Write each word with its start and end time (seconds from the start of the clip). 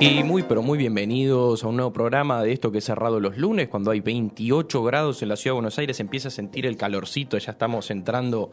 Y 0.00 0.22
muy, 0.22 0.44
pero 0.44 0.62
muy 0.62 0.78
bienvenidos 0.78 1.64
a 1.64 1.68
un 1.68 1.76
nuevo 1.76 1.92
programa 1.92 2.42
de 2.42 2.52
esto 2.52 2.70
que 2.70 2.78
es 2.78 2.84
cerrado 2.84 3.18
los 3.18 3.36
lunes, 3.36 3.68
cuando 3.68 3.90
hay 3.90 4.00
28 4.00 4.84
grados 4.84 5.22
en 5.22 5.28
la 5.28 5.36
ciudad 5.36 5.54
de 5.54 5.56
Buenos 5.56 5.78
Aires, 5.78 5.98
empieza 5.98 6.28
a 6.28 6.30
sentir 6.30 6.66
el 6.66 6.76
calorcito, 6.76 7.36
ya 7.36 7.50
estamos 7.50 7.90
entrando 7.90 8.52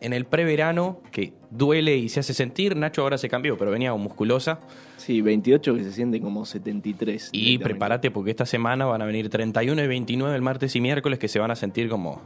en 0.00 0.14
el 0.14 0.24
preverano, 0.24 1.00
que 1.12 1.34
duele 1.50 1.96
y 1.96 2.08
se 2.08 2.20
hace 2.20 2.32
sentir. 2.32 2.76
Nacho 2.76 3.02
ahora 3.02 3.18
se 3.18 3.28
cambió, 3.28 3.58
pero 3.58 3.70
venía 3.70 3.92
musculosa. 3.94 4.60
Sí, 4.96 5.20
28 5.20 5.74
que 5.74 5.84
se 5.84 5.92
siente 5.92 6.20
como 6.20 6.46
73. 6.46 7.28
Y 7.32 7.58
prepárate 7.58 8.10
porque 8.10 8.30
esta 8.30 8.46
semana 8.46 8.86
van 8.86 9.02
a 9.02 9.04
venir 9.04 9.28
31 9.28 9.82
y 9.82 9.86
29 9.86 10.34
el 10.34 10.42
martes 10.42 10.74
y 10.76 10.80
miércoles 10.80 11.18
que 11.18 11.28
se 11.28 11.38
van 11.38 11.50
a 11.50 11.56
sentir 11.56 11.90
como 11.90 12.22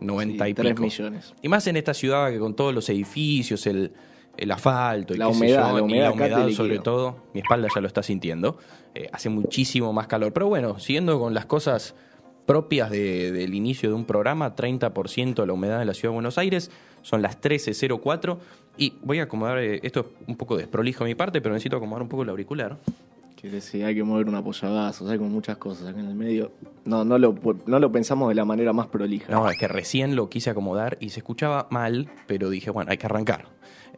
90 0.00 0.44
Sí, 0.44 0.50
y 0.50 0.54
3 0.54 0.72
pico. 0.72 0.82
millones. 0.82 1.34
Y 1.40 1.48
más 1.48 1.66
en 1.66 1.76
esta 1.76 1.94
ciudad 1.94 2.30
que 2.30 2.38
con 2.38 2.54
todos 2.54 2.74
los 2.74 2.88
edificios, 2.90 3.66
el, 3.66 3.92
el 4.36 4.50
asfalto, 4.50 5.14
y 5.14 5.18
La 5.18 5.26
qué 5.26 5.32
sé 5.34 5.38
humedad, 5.38 5.68
yo, 5.68 5.72
la 5.74 5.78
y 5.78 5.82
humedad 5.82 6.06
acá 6.08 6.26
te 6.28 6.34
humedad 6.34 6.48
sobre 6.50 6.78
todo, 6.78 7.16
mi 7.34 7.40
espalda 7.40 7.68
ya 7.74 7.80
lo 7.80 7.86
está 7.86 8.02
sintiendo. 8.02 8.58
Eh, 8.94 9.08
hace 9.12 9.28
muchísimo 9.28 9.92
más 9.92 10.06
calor. 10.06 10.32
Pero 10.32 10.48
bueno, 10.48 10.78
siguiendo 10.78 11.18
con 11.18 11.34
las 11.34 11.46
cosas 11.46 11.94
propias 12.46 12.90
de- 12.90 13.32
del 13.32 13.54
inicio 13.54 13.88
de 13.88 13.94
un 13.94 14.04
programa, 14.04 14.54
30% 14.54 15.42
de 15.42 15.46
la 15.46 15.52
humedad 15.54 15.78
de 15.78 15.84
la 15.86 15.94
ciudad 15.94 16.10
de 16.10 16.14
Buenos 16.14 16.36
Aires, 16.38 16.70
son 17.02 17.22
las 17.22 17.40
13.04 17.40 18.38
y 18.76 18.94
voy 19.02 19.18
a 19.20 19.24
acomodar, 19.24 19.58
eh, 19.58 19.80
esto 19.82 20.00
es 20.00 20.06
un 20.28 20.36
poco 20.36 20.56
desprolijo 20.56 21.04
de 21.04 21.10
mi 21.10 21.14
parte, 21.14 21.40
pero 21.40 21.54
necesito 21.54 21.76
acomodar 21.76 22.02
un 22.02 22.08
poco 22.08 22.22
el 22.22 22.28
auricular. 22.28 22.76
Que 23.36 23.50
decir, 23.50 23.84
hay 23.84 23.94
que 23.94 24.02
mover 24.02 24.26
un 24.26 24.34
apoyabrazos, 24.36 25.10
hay 25.10 25.18
con 25.18 25.30
muchas 25.30 25.56
cosas 25.58 25.88
acá 25.88 26.00
en 26.00 26.06
el 26.06 26.14
medio. 26.14 26.52
No, 26.86 27.04
no 27.04 27.18
lo, 27.18 27.34
no 27.66 27.78
lo 27.78 27.92
pensamos 27.92 28.28
de 28.30 28.34
la 28.34 28.44
manera 28.46 28.72
más 28.72 28.86
prolija. 28.86 29.30
No, 29.30 29.48
es 29.50 29.58
que 29.58 29.68
recién 29.68 30.16
lo 30.16 30.28
quise 30.30 30.50
acomodar 30.50 30.96
y 31.00 31.10
se 31.10 31.20
escuchaba 31.20 31.66
mal, 31.70 32.08
pero 32.26 32.48
dije, 32.48 32.70
bueno, 32.70 32.90
hay 32.90 32.96
que 32.96 33.06
arrancar. 33.06 33.46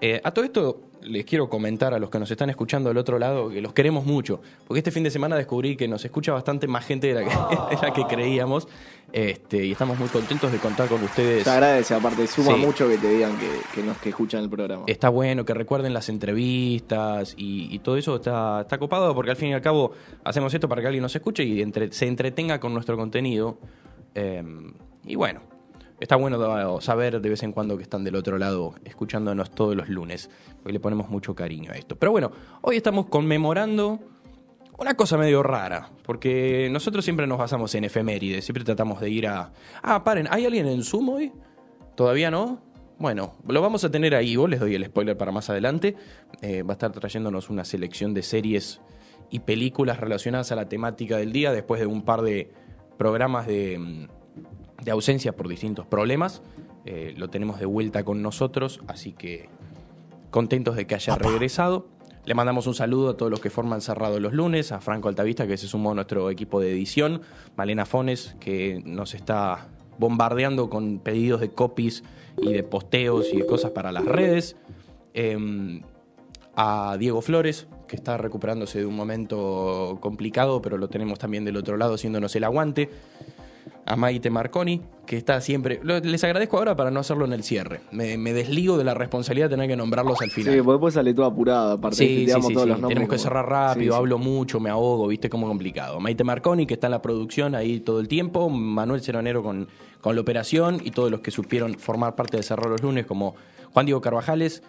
Eh, 0.01 0.21
a 0.23 0.31
todo 0.31 0.45
esto 0.45 0.81
les 1.03 1.25
quiero 1.25 1.49
comentar 1.49 1.95
a 1.95 1.99
los 1.99 2.11
que 2.11 2.19
nos 2.19 2.31
están 2.31 2.51
escuchando 2.51 2.89
del 2.91 2.99
otro 2.99 3.19
lado 3.19 3.49
que 3.49 3.61
los 3.61 3.73
queremos 3.73 4.05
mucho, 4.05 4.41
porque 4.67 4.79
este 4.81 4.91
fin 4.91 5.05
de 5.05 5.11
semana 5.11 5.37
descubrí 5.37 5.77
que 5.77 5.87
nos 5.87 6.05
escucha 6.05 6.33
bastante 6.33 6.67
más 6.67 6.85
gente 6.85 7.07
de 7.07 7.15
la 7.15 7.21
que, 7.25 7.31
de 7.77 7.83
la 7.83 7.93
que 7.93 8.05
creíamos 8.07 8.67
este, 9.13 9.65
y 9.65 9.73
estamos 9.73 9.99
muy 9.99 10.09
contentos 10.09 10.51
de 10.51 10.59
contar 10.59 10.89
con 10.89 11.03
ustedes. 11.05 11.45
Se 11.45 11.51
agradece, 11.51 11.95
aparte, 11.95 12.27
suma 12.27 12.55
Sí. 12.55 12.61
mucho 12.61 12.89
que 12.89 12.99
te 12.99 13.09
digan 13.09 13.39
que, 13.39 13.49
que 13.75 13.83
nos 13.87 13.97
que 13.99 14.09
escuchan 14.09 14.43
el 14.43 14.51
programa. 14.51 14.83
Está 14.89 15.09
bueno 15.09 15.45
que 15.45 15.55
recuerden 15.55 15.95
las 15.95 16.09
entrevistas 16.09 17.35
y, 17.37 17.69
y 17.75 17.79
todo 17.79 17.97
eso 17.97 18.17
está, 18.17 18.63
está 18.63 18.79
copado 18.79 19.15
porque 19.15 19.31
al 19.31 19.37
fin 19.37 19.51
y 19.51 19.55
al 19.55 19.63
cabo 19.63 19.93
hacemos 20.25 20.53
esto 20.53 20.69
para 20.69 20.81
que 20.83 20.89
alguien 20.89 21.03
nos 21.03 21.15
escuche 21.15 21.45
y 21.45 21.63
entre- 21.63 21.93
se 21.93 22.07
entretenga 22.07 22.59
con 22.59 22.75
nuestro 22.75 22.97
contenido. 22.97 23.59
Eh, 24.15 24.43
y 25.05 25.15
bueno, 25.15 25.41
está 26.01 26.17
bueno 26.17 26.81
saber 26.81 27.21
de 27.21 27.29
vez 27.29 27.43
en 27.43 27.53
cuando 27.53 27.77
que 27.77 27.83
están 27.83 28.05
del 28.05 28.17
otro 28.17 28.39
lado 28.39 28.75
escuchándonos 28.85 29.51
todos 29.51 29.75
los 29.75 29.89
lunes, 29.89 30.31
porque 30.63 30.73
le 30.73 30.81
ponemos 30.81 31.09
mucho 31.09 31.35
cariño 31.35 31.73
a 31.73 31.77
esto. 31.77 31.97
Pero 31.97 32.13
bueno, 32.13 32.33
hoy 32.63 32.77
estamos 32.77 33.07
conmemorando 33.07 34.01
una 34.79 34.95
cosa 34.95 35.17
medio 35.17 35.43
rara, 35.43 35.91
porque 36.05 36.69
nosotros 36.71 37.05
siempre 37.05 37.27
nos 37.27 37.39
basamos 37.39 37.75
en 37.75 37.85
efemérides, 37.85 38.45
siempre 38.45 38.65
tratamos 38.65 39.01
de 39.01 39.11
ir 39.11 39.27
a... 39.27 39.53
Ah, 39.83 40.05
paren, 40.05 40.29
¿hay 40.31 40.45
alguien 40.45 40.67
en 40.67 40.83
Zoom 40.83 41.09
hoy? 41.09 41.33
¿Todavía 41.95 42.31
no? 42.31 42.61
Bueno, 42.99 43.35
lo 43.47 43.61
vamos 43.63 43.85
a 43.85 43.91
tener 43.91 44.15
ahí, 44.15 44.37
vos 44.37 44.49
les 44.49 44.61
doy 44.61 44.75
el 44.75 44.85
spoiler 44.85 45.17
para 45.17 45.33
más 45.33 45.49
adelante. 45.51 45.97
Eh, 46.43 46.63
va 46.63 46.73
a 46.73 46.73
estar 46.73 46.93
trayéndonos 46.93 47.51
una 47.51 47.65
selección 47.65 48.15
de 48.15 48.23
series 48.23 48.81
y 49.31 49.41
películas 49.41 49.99
relacionadas 49.99 50.53
a 50.53 50.57
la 50.57 50.69
temática 50.69 51.17
del 51.17 51.33
día 51.33 51.53
después 51.53 51.81
de 51.81 51.87
un 51.87 52.05
par 52.05 52.23
de 52.23 52.51
programas 52.97 53.47
de, 53.47 53.79
mm, 53.79 54.07
de 54.83 54.91
ausencia 54.91 55.35
por 55.35 55.49
distintos 55.49 55.87
problemas. 55.87 56.43
Eh, 56.85 57.15
lo 57.17 57.29
tenemos 57.29 57.59
de 57.59 57.67
vuelta 57.67 58.05
con 58.05 58.23
nosotros, 58.23 58.81
así 58.87 59.13
que 59.13 59.49
contentos 60.31 60.77
de 60.77 60.87
que 60.87 60.95
haya 60.95 61.17
regresado. 61.17 61.89
Le 62.25 62.35
mandamos 62.35 62.67
un 62.67 62.75
saludo 62.75 63.11
a 63.11 63.17
todos 63.17 63.31
los 63.31 63.41
que 63.41 63.51
forman 63.51 63.81
Cerrado 63.81 64.19
los 64.19 64.33
lunes, 64.33 64.73
a 64.73 64.81
Franco 64.81 65.09
Altavista, 65.09 65.47
que 65.47 65.57
se 65.57 65.69
sumó 65.69 65.93
a 65.93 65.95
nuestro 65.95 66.29
equipo 66.31 66.61
de 66.61 66.73
edición, 66.73 67.23
Malena 67.57 67.87
Fones, 67.87 68.37
que 68.41 68.83
nos 68.85 69.15
está 69.15 69.69
bombardeando 69.99 70.69
con 70.69 70.99
pedidos 70.99 71.41
de 71.41 71.51
copies 71.51 72.03
y 72.37 72.53
de 72.53 72.63
posteos 72.63 73.33
y 73.33 73.39
de 73.39 73.47
cosas 73.47 73.71
para 73.71 73.93
las 73.93 74.05
redes. 74.05 74.57
Em, 75.15 75.83
a 76.57 76.97
Diego 76.99 77.21
Flores, 77.21 77.69
que 77.87 77.97
está 77.97 78.17
recuperándose 78.17 78.81
de 78.81 78.87
un 78.87 78.97
momento 78.97 79.99
complicado, 80.01 80.63
pero 80.63 80.79
lo 80.79 80.89
tenemos 80.89 81.19
también 81.19 81.45
del 81.45 81.57
otro 81.57 81.77
lado 81.77 81.95
haciéndonos 81.95 82.35
el 82.35 82.45
aguante. 82.45 82.91
A 83.85 83.97
Maite 83.97 84.31
Marconi, 84.31 84.83
que 85.07 85.17
está 85.17 85.41
siempre... 85.41 85.81
Les 85.85 86.25
agradezco 86.25 86.59
ahora 86.59 86.75
para 86.77 86.91
no 86.91 87.01
hacerlo 87.01 87.25
en 87.25 87.33
el 87.33 87.43
cierre. 87.45 87.81
Me, 87.93 88.19
me 88.19 88.33
desligo 88.33 88.77
de 88.77 88.85
la 88.85 88.95
responsabilidad 88.95 89.49
de 89.49 89.57
tener 89.57 89.69
que 89.69 89.77
nombrarlos 89.77 90.21
al 90.21 90.31
final. 90.31 90.53
Sí, 90.53 90.59
porque 90.59 90.73
después 90.73 90.95
sale 90.95 91.15
todo 91.15 91.27
apurado, 91.27 91.73
aparte. 91.73 91.97
Sí, 91.97 92.27
sí, 92.29 92.43
sí, 92.43 92.55
todos 92.55 92.67
los 92.67 92.81
nombres 92.81 92.89
Tenemos 92.89 93.09
que 93.09 93.19
cerrar 93.19 93.49
rápido, 93.49 93.95
hablo 93.95 94.19
mucho, 94.19 94.59
me 94.59 94.71
ahogo, 94.71 95.07
viste 95.07 95.31
cómo 95.31 95.47
complicado. 95.47 96.01
Maite 96.01 96.25
Marconi, 96.25 96.67
que 96.67 96.75
está 96.75 96.89
en 96.89 96.93
la 96.93 97.03
producción 97.03 97.55
ahí 97.55 97.81
todo 97.81 98.01
el 98.01 98.09
tiempo, 98.09 98.49
Manuel 98.49 99.01
Ceronero 99.01 99.43
con, 99.43 99.69
con 100.01 100.15
la 100.15 100.21
operación 100.21 100.81
y 100.83 100.91
todos 100.91 101.11
los 101.11 101.21
que 101.21 101.31
supieron 101.31 101.75
formar 101.75 102.17
parte 102.17 102.37
de 102.37 102.43
Cerrar 102.43 102.69
los 102.69 102.83
Lunes, 102.83 103.07
como 103.07 103.37
Juan 103.73 103.87
Diego 103.87 104.01
Carvajales 104.01 104.63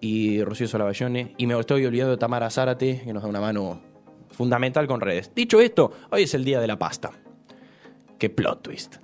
y 0.00 0.42
Rocío 0.42 0.68
Solavallone. 0.68 1.34
Y 1.38 1.46
me 1.46 1.58
estoy 1.58 1.84
olvidando 1.86 2.12
de 2.12 2.18
Tamara 2.18 2.50
Zárate, 2.50 3.02
que 3.04 3.12
nos 3.12 3.22
da 3.22 3.28
una 3.28 3.40
mano 3.40 3.80
fundamental 4.30 4.86
con 4.86 5.00
redes. 5.00 5.32
Dicho 5.34 5.60
esto, 5.60 5.92
hoy 6.10 6.22
es 6.24 6.34
el 6.34 6.44
día 6.44 6.60
de 6.60 6.66
la 6.66 6.78
pasta. 6.78 7.10
Qué 8.18 8.30
plot 8.30 8.62
twist, 8.62 8.96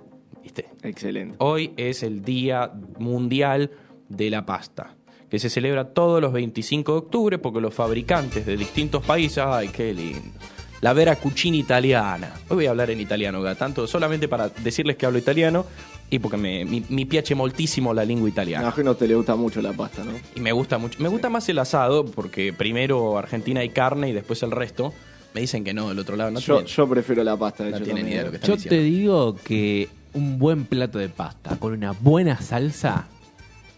¿viste? 0.43 0.65
Excelente. 0.83 1.37
Hoy 1.39 1.73
es 1.77 2.03
el 2.03 2.21
Día 2.21 2.71
Mundial 2.99 3.71
de 4.09 4.29
la 4.29 4.45
Pasta, 4.45 4.97
que 5.29 5.39
se 5.39 5.49
celebra 5.49 5.93
todos 5.93 6.21
los 6.21 6.33
25 6.33 6.91
de 6.91 6.97
octubre 6.97 7.37
porque 7.37 7.61
los 7.61 7.73
fabricantes 7.73 8.45
de 8.45 8.57
distintos 8.57 9.05
países, 9.05 9.37
ay, 9.37 9.69
qué 9.69 9.93
lindo. 9.93 10.37
La 10.81 10.91
Vera 10.91 11.15
Cucina 11.15 11.55
italiana. 11.55 12.33
Hoy 12.49 12.57
voy 12.57 12.65
a 12.65 12.71
hablar 12.71 12.91
en 12.91 12.99
italiano, 12.99 13.41
tanto 13.55 13.87
solamente 13.87 14.27
para 14.27 14.49
decirles 14.49 14.97
que 14.97 15.05
hablo 15.05 15.17
italiano 15.17 15.65
y 16.09 16.19
porque 16.19 16.35
me, 16.35 16.65
mi, 16.65 16.83
mi 16.89 17.05
piace 17.05 17.33
moltísimo 17.35 17.93
la 17.93 18.03
lengua 18.03 18.27
italiana. 18.27 18.73
A 18.75 18.83
no 18.83 18.95
te 18.95 19.07
le 19.07 19.15
gusta 19.15 19.35
mucho 19.37 19.61
la 19.61 19.71
pasta, 19.71 20.03
¿no? 20.03 20.11
Y 20.35 20.41
me 20.41 20.51
gusta 20.51 20.77
mucho. 20.77 21.01
Me 21.01 21.07
gusta 21.07 21.29
más 21.29 21.47
el 21.47 21.57
asado 21.59 22.05
porque 22.05 22.51
primero 22.51 23.17
Argentina 23.17 23.61
hay 23.61 23.69
carne 23.69 24.09
y 24.09 24.11
después 24.11 24.43
el 24.43 24.51
resto. 24.51 24.93
Me 25.35 25.41
dicen 25.41 25.63
que 25.65 25.73
no, 25.73 25.89
del 25.89 25.99
otro 25.99 26.15
lado 26.15 26.31
no 26.31 26.39
yo, 26.39 26.55
tienen- 26.55 26.73
yo 26.73 26.87
prefiero 26.89 27.23
la 27.23 27.35
pasta, 27.37 27.65
de 27.65 27.71
no 27.71 27.75
hecho. 27.75 27.83
tienen 27.85 28.03
también, 28.03 28.13
idea 28.13 28.19
de 28.21 28.25
lo 28.25 28.31
que 28.31 28.35
están 28.37 28.47
Yo 28.49 28.55
diciendo. 28.55 28.75
te 28.77 28.83
digo 28.83 29.35
que 29.43 29.89
un 30.13 30.39
buen 30.39 30.63
plato 30.65 30.97
de 30.97 31.09
pasta 31.09 31.57
con 31.57 31.73
una 31.73 31.91
buena 31.91 32.41
salsa 32.41 33.07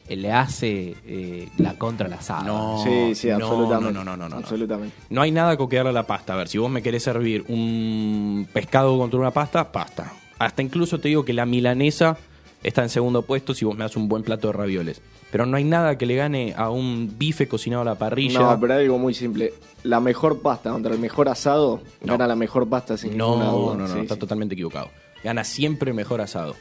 eh, 0.07 0.16
le 0.16 0.31
hace 0.31 0.95
eh, 1.06 1.50
la 1.57 1.73
contra 1.79 2.06
al 2.07 2.13
asado. 2.13 2.45
No, 2.45 2.84
Sí, 2.84 3.16
sí, 3.16 3.28
no, 3.29 3.35
absolutamente. 3.47 3.91
No, 3.94 4.03
no, 4.03 4.16
no, 4.16 4.18
no, 4.18 4.29
no. 4.29 4.35
Absolutamente. 4.38 4.95
No 5.09 5.22
hay 5.23 5.31
nada 5.31 5.57
que 5.57 5.75
darle 5.75 5.90
a 5.90 5.94
la 5.94 6.06
pasta. 6.07 6.34
A 6.34 6.38
ver, 6.38 6.47
si 6.47 6.59
vos 6.59 6.69
me 6.69 6.81
querés 6.84 7.01
servir 7.03 7.44
un 7.50 8.47
pescado 8.53 8.97
contra 8.97 9.19
una 9.19 9.31
pasta, 9.31 9.72
pasta. 9.72 10.13
Hasta 10.39 10.62
incluso 10.62 11.00
te 11.00 11.07
digo 11.09 11.25
que 11.25 11.34
la 11.34 11.45
milanesa 11.47 12.18
está 12.63 12.84
en 12.84 12.89
segundo 12.89 13.24
puesto 13.24 13.53
si 13.56 13.66
vos 13.66 13.75
me 13.75 13.84
das 13.84 13.95
un 13.97 14.07
buen 14.07 14.22
plato 14.24 14.47
de 14.47 14.53
ravioles. 14.53 15.01
Pero 15.31 15.45
no 15.45 15.57
hay 15.57 15.63
nada 15.65 15.97
que 15.97 16.05
le 16.05 16.15
gane 16.15 16.53
a 16.55 16.69
un 16.69 17.15
bife 17.17 17.47
cocinado 17.49 17.81
a 17.81 17.85
la 17.85 17.95
parrilla. 17.95 18.39
No, 18.39 18.59
pero 18.59 18.75
hay 18.75 18.85
algo 18.85 18.97
muy 18.97 19.13
simple. 19.13 19.53
La 19.83 19.99
mejor 19.99 20.41
pasta 20.41 20.71
contra 20.71 20.93
el 20.93 20.99
mejor 20.99 21.27
asado 21.27 21.81
No. 22.01 22.13
gana 22.13 22.27
la 22.27 22.35
mejor 22.35 22.67
pasta 22.69 22.95
sin 22.97 23.17
no, 23.17 23.31
ninguna 23.31 23.45
no, 23.45 23.57
duda. 23.57 23.75
no, 23.75 23.88
Sí, 23.88 23.99
está 23.99 24.13
sí. 24.13 24.19
totalmente 24.19 24.53
equivocado. 24.55 24.89
Gana 25.23 25.43
siempre 25.43 25.91
mejor 25.93 26.21
asado. 26.21 26.55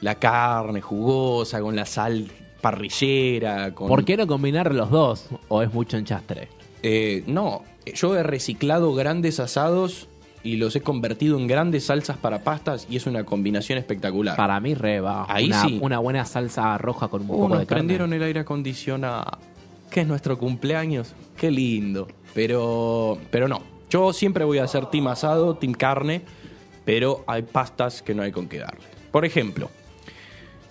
La 0.00 0.14
carne 0.16 0.80
jugosa, 0.80 1.60
con 1.60 1.76
la 1.76 1.84
sal 1.86 2.30
parrillera, 2.62 3.74
con... 3.74 3.88
¿Por 3.88 4.04
qué 4.04 4.16
no 4.16 4.26
combinar 4.26 4.74
los 4.74 4.90
dos? 4.90 5.26
¿O 5.48 5.62
es 5.62 5.72
mucho 5.72 5.96
enchastre? 5.96 6.48
Eh, 6.82 7.22
no, 7.26 7.62
yo 7.94 8.16
he 8.16 8.22
reciclado 8.22 8.94
grandes 8.94 9.38
asados 9.38 10.08
y 10.44 10.56
los 10.56 10.74
he 10.76 10.80
convertido 10.80 11.38
en 11.38 11.46
grandes 11.46 11.86
salsas 11.86 12.16
para 12.16 12.42
pastas 12.42 12.86
y 12.90 12.96
es 12.96 13.06
una 13.06 13.24
combinación 13.24 13.78
espectacular. 13.78 14.36
Para 14.36 14.58
mí, 14.60 14.74
reba. 14.74 15.26
Ahí 15.28 15.46
una, 15.46 15.62
sí. 15.62 15.78
una 15.80 15.98
buena 15.98 16.24
salsa 16.24 16.76
roja 16.78 17.08
con 17.08 17.22
un 17.22 17.28
poco 17.28 17.48
nos 17.48 17.60
de 17.60 17.66
carne. 17.66 17.80
prendieron 17.80 18.12
el 18.12 18.22
aire 18.22 18.40
acondicionado. 18.40 19.38
Que 19.90 20.00
es 20.00 20.06
nuestro 20.06 20.38
cumpleaños. 20.38 21.14
Qué 21.36 21.50
lindo. 21.50 22.08
Pero, 22.34 23.18
pero 23.30 23.46
no. 23.46 23.62
Yo 23.90 24.12
siempre 24.12 24.44
voy 24.44 24.58
a 24.58 24.64
hacer 24.64 24.86
team 24.86 25.06
asado, 25.08 25.56
team 25.56 25.74
carne, 25.74 26.22
pero 26.84 27.24
hay 27.26 27.42
pastas 27.42 28.02
que 28.02 28.14
no 28.14 28.22
hay 28.22 28.32
con 28.32 28.48
qué 28.48 28.58
darle. 28.58 28.80
Por 29.10 29.26
ejemplo, 29.26 29.68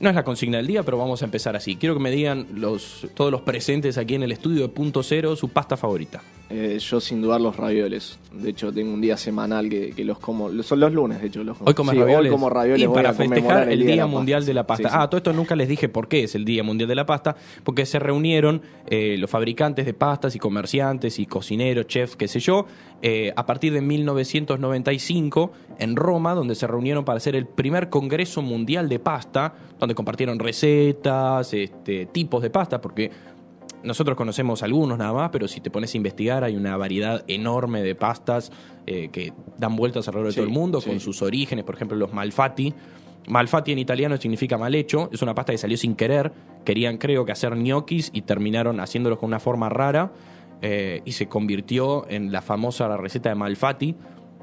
no 0.01 0.09
es 0.09 0.15
la 0.15 0.23
consigna 0.23 0.57
del 0.57 0.67
día, 0.67 0.83
pero 0.83 0.97
vamos 0.97 1.21
a 1.21 1.25
empezar 1.25 1.55
así. 1.55 1.75
Quiero 1.75 1.95
que 1.95 2.01
me 2.01 2.11
digan 2.11 2.47
los, 2.55 3.07
todos 3.13 3.31
los 3.31 3.41
presentes 3.41 3.97
aquí 3.97 4.15
en 4.15 4.23
el 4.23 4.31
estudio 4.31 4.63
de 4.63 4.69
Punto 4.69 5.03
Cero 5.03 5.35
su 5.35 5.49
pasta 5.49 5.77
favorita. 5.77 6.21
Eh, 6.49 6.77
yo 6.79 6.99
sin 6.99 7.21
dudar 7.21 7.39
los 7.39 7.55
ravioles. 7.55 8.19
De 8.33 8.49
hecho, 8.49 8.73
tengo 8.73 8.93
un 8.93 8.99
día 8.99 9.15
semanal 9.15 9.69
que, 9.69 9.91
que 9.91 10.03
los 10.03 10.19
como. 10.19 10.51
Son 10.63 10.81
los 10.81 10.91
lunes, 10.91 11.21
de 11.21 11.27
hecho. 11.27 11.43
Los 11.45 11.57
como. 11.57 11.69
Hoy 11.69 11.73
comes 11.73 11.93
Sí, 11.93 11.99
ravioles. 11.99 12.29
Hoy 12.29 12.35
como 12.35 12.49
ravioles 12.49 12.81
y 12.81 12.85
voy 12.87 12.95
para 12.95 13.11
a 13.11 13.13
festejar 13.13 13.71
el 13.71 13.85
Día, 13.85 14.03
de 14.03 14.05
Mundial 14.05 14.45
de 14.45 14.53
la 14.53 14.67
Pasta. 14.67 14.89
Sí, 14.89 14.93
sí. 14.93 14.99
Ah, 14.99 15.07
todo 15.07 15.17
esto 15.17 15.31
nunca 15.31 15.55
les 15.55 15.69
dije 15.69 15.87
por 15.87 16.09
qué 16.09 16.23
es 16.23 16.35
el 16.35 16.43
Día 16.43 16.63
Mundial 16.63 16.89
de 16.89 16.95
la 16.95 17.05
Pasta, 17.05 17.37
porque 17.63 17.85
se 17.85 17.99
reunieron 17.99 18.61
eh, 18.87 19.15
los 19.17 19.29
fabricantes 19.29 19.85
de 19.85 19.93
pastas 19.93 20.35
y 20.35 20.39
comerciantes 20.39 21.19
y 21.19 21.25
cocineros, 21.25 21.87
chefs, 21.87 22.17
qué 22.17 22.27
sé 22.27 22.41
yo, 22.41 22.65
eh, 23.03 23.33
a 23.35 23.45
partir 23.45 23.73
de 23.73 23.81
1995 23.81 25.51
en 25.79 25.95
Roma, 25.95 26.35
donde 26.35 26.53
se 26.53 26.67
reunieron 26.67 27.03
para 27.03 27.17
hacer 27.17 27.35
el 27.35 27.47
primer 27.47 27.89
Congreso 27.89 28.43
Mundial 28.43 28.89
de 28.89 28.99
Pasta, 28.99 29.55
donde 29.79 29.95
compartieron 29.95 30.37
recetas, 30.37 31.53
este, 31.53 32.05
tipos 32.05 32.43
de 32.43 32.51
pasta, 32.51 32.79
porque 32.79 33.09
nosotros 33.83 34.15
conocemos 34.15 34.61
algunos 34.61 34.99
nada 34.99 35.13
más, 35.13 35.29
pero 35.31 35.47
si 35.47 35.61
te 35.61 35.71
pones 35.71 35.93
a 35.95 35.97
investigar 35.97 36.43
hay 36.43 36.55
una 36.55 36.77
variedad 36.77 37.23
enorme 37.27 37.81
de 37.81 37.95
pastas 37.95 38.51
eh, 38.85 39.09
que 39.11 39.33
dan 39.57 39.75
vueltas 39.75 40.07
alrededor 40.07 40.31
de 40.31 40.35
todo 40.35 40.45
el 40.45 40.51
mundo 40.51 40.81
sí. 40.81 40.89
con 40.89 40.99
sus 40.99 41.23
orígenes, 41.23 41.65
por 41.65 41.75
ejemplo 41.75 41.97
los 41.97 42.13
malfatti. 42.13 42.73
Malfatti 43.27 43.71
en 43.71 43.79
italiano 43.79 44.17
significa 44.17 44.57
mal 44.57 44.75
hecho, 44.75 45.09
es 45.11 45.21
una 45.23 45.33
pasta 45.33 45.51
que 45.51 45.57
salió 45.57 45.77
sin 45.77 45.95
querer, 45.95 46.31
querían 46.65 46.97
creo 46.97 47.25
que 47.25 47.31
hacer 47.31 47.55
ñoquis 47.55 48.11
y 48.13 48.21
terminaron 48.21 48.79
haciéndolos 48.79 49.17
con 49.17 49.27
una 49.27 49.39
forma 49.39 49.69
rara 49.69 50.11
eh, 50.61 51.01
y 51.05 51.13
se 51.13 51.27
convirtió 51.27 52.07
en 52.09 52.31
la 52.31 52.41
famosa 52.41 52.95
receta 52.97 53.29
de 53.29 53.35
Malfatti, 53.35 53.95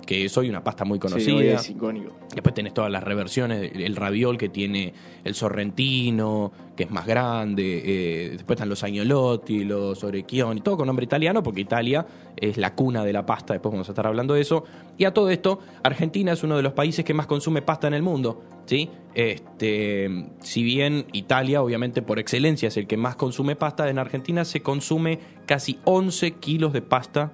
que 0.06 0.24
es 0.24 0.36
hoy 0.38 0.48
una 0.48 0.64
pasta 0.64 0.84
muy 0.84 0.98
Sí, 0.98 1.06
hoy 1.06 1.10
conocida. 1.12 1.54
es 1.54 1.70
icónico. 1.70 2.12
Después 2.34 2.54
tenés 2.54 2.72
todas 2.74 2.90
las 2.90 3.02
reversiones, 3.02 3.72
el 3.74 3.96
raviol 3.96 4.38
que 4.38 4.48
tiene 4.48 4.94
el 5.24 5.34
sorrentino, 5.34 6.52
que 6.76 6.84
es 6.84 6.90
más 6.90 7.06
grande, 7.06 7.82
eh, 7.84 8.28
después 8.32 8.56
están 8.56 8.68
los 8.68 8.82
agnolotti, 8.84 9.64
los 9.64 10.02
orecchioni, 10.04 10.60
todo 10.60 10.76
con 10.78 10.86
nombre 10.86 11.04
italiano, 11.04 11.42
porque 11.42 11.60
Italia 11.60 12.06
es 12.36 12.56
la 12.56 12.74
cuna 12.74 13.04
de 13.04 13.12
la 13.12 13.26
pasta, 13.26 13.52
después 13.54 13.72
vamos 13.72 13.88
a 13.88 13.92
estar 13.92 14.06
hablando 14.06 14.34
de 14.34 14.40
eso. 14.40 14.64
Y 14.96 15.04
a 15.04 15.12
todo 15.12 15.30
esto, 15.30 15.58
Argentina 15.82 16.32
es 16.32 16.42
uno 16.42 16.56
de 16.56 16.62
los 16.62 16.72
países 16.72 17.04
que 17.04 17.14
más 17.14 17.26
consume 17.26 17.62
pasta 17.62 17.86
en 17.88 17.94
el 17.94 18.02
mundo, 18.02 18.42
¿sí? 18.66 18.88
Este, 19.14 20.26
si 20.40 20.62
bien 20.62 21.06
Italia, 21.12 21.62
obviamente 21.62 22.02
por 22.02 22.18
excelencia, 22.18 22.68
es 22.68 22.76
el 22.76 22.86
que 22.86 22.96
más 22.96 23.16
consume 23.16 23.56
pasta, 23.56 23.88
en 23.90 23.98
Argentina 23.98 24.44
se 24.44 24.62
consume 24.62 25.18
casi 25.46 25.78
11 25.84 26.32
kilos 26.32 26.72
de 26.72 26.82
pasta 26.82 27.32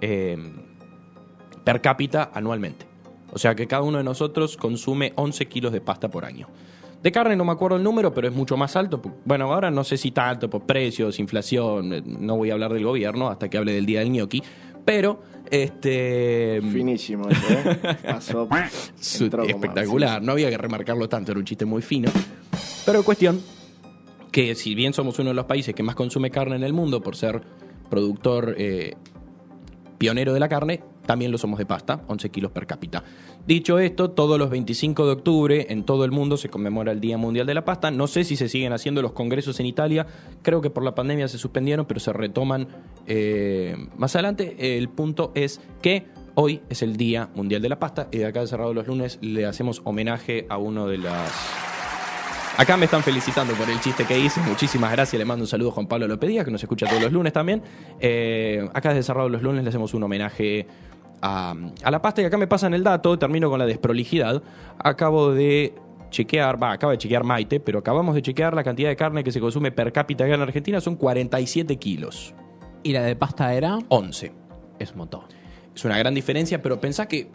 eh, 0.00 0.36
per 1.68 1.82
cápita 1.82 2.30
anualmente. 2.32 2.86
O 3.30 3.38
sea 3.38 3.54
que 3.54 3.66
cada 3.66 3.82
uno 3.82 3.98
de 3.98 4.04
nosotros 4.04 4.56
consume 4.56 5.12
11 5.16 5.48
kilos 5.48 5.70
de 5.70 5.82
pasta 5.82 6.08
por 6.08 6.24
año. 6.24 6.48
De 7.02 7.12
carne 7.12 7.36
no 7.36 7.44
me 7.44 7.52
acuerdo 7.52 7.76
el 7.76 7.82
número, 7.82 8.14
pero 8.14 8.26
es 8.26 8.32
mucho 8.32 8.56
más 8.56 8.74
alto. 8.74 9.02
Bueno, 9.26 9.52
ahora 9.52 9.70
no 9.70 9.84
sé 9.84 9.98
si 9.98 10.10
tanto 10.10 10.48
por 10.48 10.62
precios, 10.62 11.18
inflación, 11.18 11.92
eh, 11.92 12.02
no 12.06 12.38
voy 12.38 12.48
a 12.48 12.54
hablar 12.54 12.72
del 12.72 12.84
gobierno 12.84 13.28
hasta 13.28 13.50
que 13.50 13.58
hable 13.58 13.74
del 13.74 13.84
día 13.84 14.00
del 14.00 14.08
gnocchi, 14.08 14.42
pero 14.82 15.20
este 15.50 16.62
Finísimo 16.72 17.28
ese, 17.28 17.52
¿eh? 17.52 17.96
Pasó. 18.02 18.48
espectacular, 19.46 20.22
no 20.22 20.32
había 20.32 20.48
que 20.48 20.56
remarcarlo 20.56 21.06
tanto, 21.06 21.32
era 21.32 21.38
un 21.38 21.44
chiste 21.44 21.66
muy 21.66 21.82
fino. 21.82 22.10
Pero 22.86 23.02
cuestión 23.02 23.42
que 24.32 24.54
si 24.54 24.74
bien 24.74 24.94
somos 24.94 25.18
uno 25.18 25.28
de 25.28 25.34
los 25.34 25.44
países 25.44 25.74
que 25.74 25.82
más 25.82 25.96
consume 25.96 26.30
carne 26.30 26.56
en 26.56 26.62
el 26.62 26.72
mundo 26.72 27.02
por 27.02 27.14
ser 27.14 27.42
productor 27.90 28.54
eh, 28.56 28.94
pionero 29.98 30.32
de 30.32 30.40
la 30.40 30.48
carne, 30.48 30.80
también 31.08 31.32
lo 31.32 31.38
somos 31.38 31.58
de 31.58 31.64
pasta, 31.64 32.02
11 32.06 32.28
kilos 32.28 32.52
per 32.52 32.66
cápita. 32.66 33.02
Dicho 33.46 33.78
esto, 33.78 34.10
todos 34.10 34.38
los 34.38 34.50
25 34.50 35.06
de 35.06 35.12
octubre 35.12 35.66
en 35.70 35.84
todo 35.84 36.04
el 36.04 36.10
mundo 36.10 36.36
se 36.36 36.50
conmemora 36.50 36.92
el 36.92 37.00
Día 37.00 37.16
Mundial 37.16 37.46
de 37.46 37.54
la 37.54 37.64
Pasta. 37.64 37.90
No 37.90 38.06
sé 38.06 38.24
si 38.24 38.36
se 38.36 38.46
siguen 38.46 38.74
haciendo 38.74 39.00
los 39.00 39.12
congresos 39.12 39.58
en 39.58 39.64
Italia, 39.64 40.06
creo 40.42 40.60
que 40.60 40.68
por 40.68 40.82
la 40.84 40.94
pandemia 40.94 41.26
se 41.26 41.38
suspendieron, 41.38 41.86
pero 41.86 41.98
se 41.98 42.12
retoman 42.12 42.68
eh, 43.06 43.74
más 43.96 44.14
adelante. 44.16 44.76
El 44.76 44.90
punto 44.90 45.32
es 45.34 45.62
que 45.80 46.08
hoy 46.34 46.60
es 46.68 46.82
el 46.82 46.98
Día 46.98 47.30
Mundial 47.34 47.62
de 47.62 47.70
la 47.70 47.78
Pasta 47.78 48.08
y 48.12 48.18
de 48.18 48.26
acá 48.26 48.40
de 48.40 48.46
Cerrado 48.46 48.74
los 48.74 48.86
Lunes 48.86 49.18
le 49.22 49.46
hacemos 49.46 49.80
homenaje 49.84 50.44
a 50.50 50.58
uno 50.58 50.86
de 50.86 50.98
las 50.98 51.32
Acá 52.58 52.76
me 52.76 52.86
están 52.86 53.04
felicitando 53.04 53.54
por 53.54 53.70
el 53.70 53.80
chiste 53.80 54.04
que 54.04 54.18
hice. 54.18 54.40
Muchísimas 54.40 54.90
gracias. 54.90 55.16
Le 55.16 55.24
mando 55.24 55.44
un 55.44 55.46
saludo 55.46 55.68
a 55.68 55.72
Juan 55.74 55.86
Pablo 55.86 56.08
López 56.08 56.28
Díaz, 56.28 56.44
que 56.44 56.50
nos 56.50 56.60
escucha 56.60 56.88
todos 56.88 57.00
los 57.00 57.12
lunes 57.12 57.32
también. 57.32 57.62
Eh, 58.00 58.68
acá 58.74 58.88
desde 58.88 59.04
Cerrado 59.04 59.28
los 59.28 59.42
lunes 59.42 59.62
le 59.62 59.68
hacemos 59.68 59.94
un 59.94 60.02
homenaje 60.02 60.66
a, 61.22 61.54
a 61.82 61.90
la 61.90 62.02
pasta. 62.02 62.22
Y 62.22 62.24
acá 62.24 62.36
me 62.38 62.46
pasan 62.46 62.74
el 62.74 62.82
dato, 62.84 63.18
termino 63.18 63.48
con 63.50 63.58
la 63.58 63.66
desprolijidad. 63.66 64.42
Acabo 64.78 65.32
de 65.32 65.74
chequear, 66.10 66.62
va, 66.62 66.72
acaba 66.72 66.92
de 66.92 66.98
chequear 66.98 67.24
Maite, 67.24 67.60
pero 67.60 67.80
acabamos 67.80 68.14
de 68.14 68.22
chequear 68.22 68.54
la 68.54 68.64
cantidad 68.64 68.88
de 68.88 68.96
carne 68.96 69.22
que 69.24 69.32
se 69.32 69.40
consume 69.40 69.72
per 69.72 69.92
cápita 69.92 70.24
acá 70.24 70.34
en 70.34 70.40
Argentina. 70.42 70.80
Son 70.80 70.96
47 70.96 71.76
kilos. 71.76 72.34
¿Y 72.82 72.92
la 72.92 73.02
de 73.02 73.16
pasta 73.16 73.52
era? 73.54 73.78
11. 73.88 74.32
Es 74.78 74.92
un 74.92 74.98
montón. 74.98 75.22
Es 75.74 75.84
una 75.84 75.98
gran 75.98 76.14
diferencia, 76.14 76.62
pero 76.62 76.80
pensá 76.80 77.06
que 77.06 77.30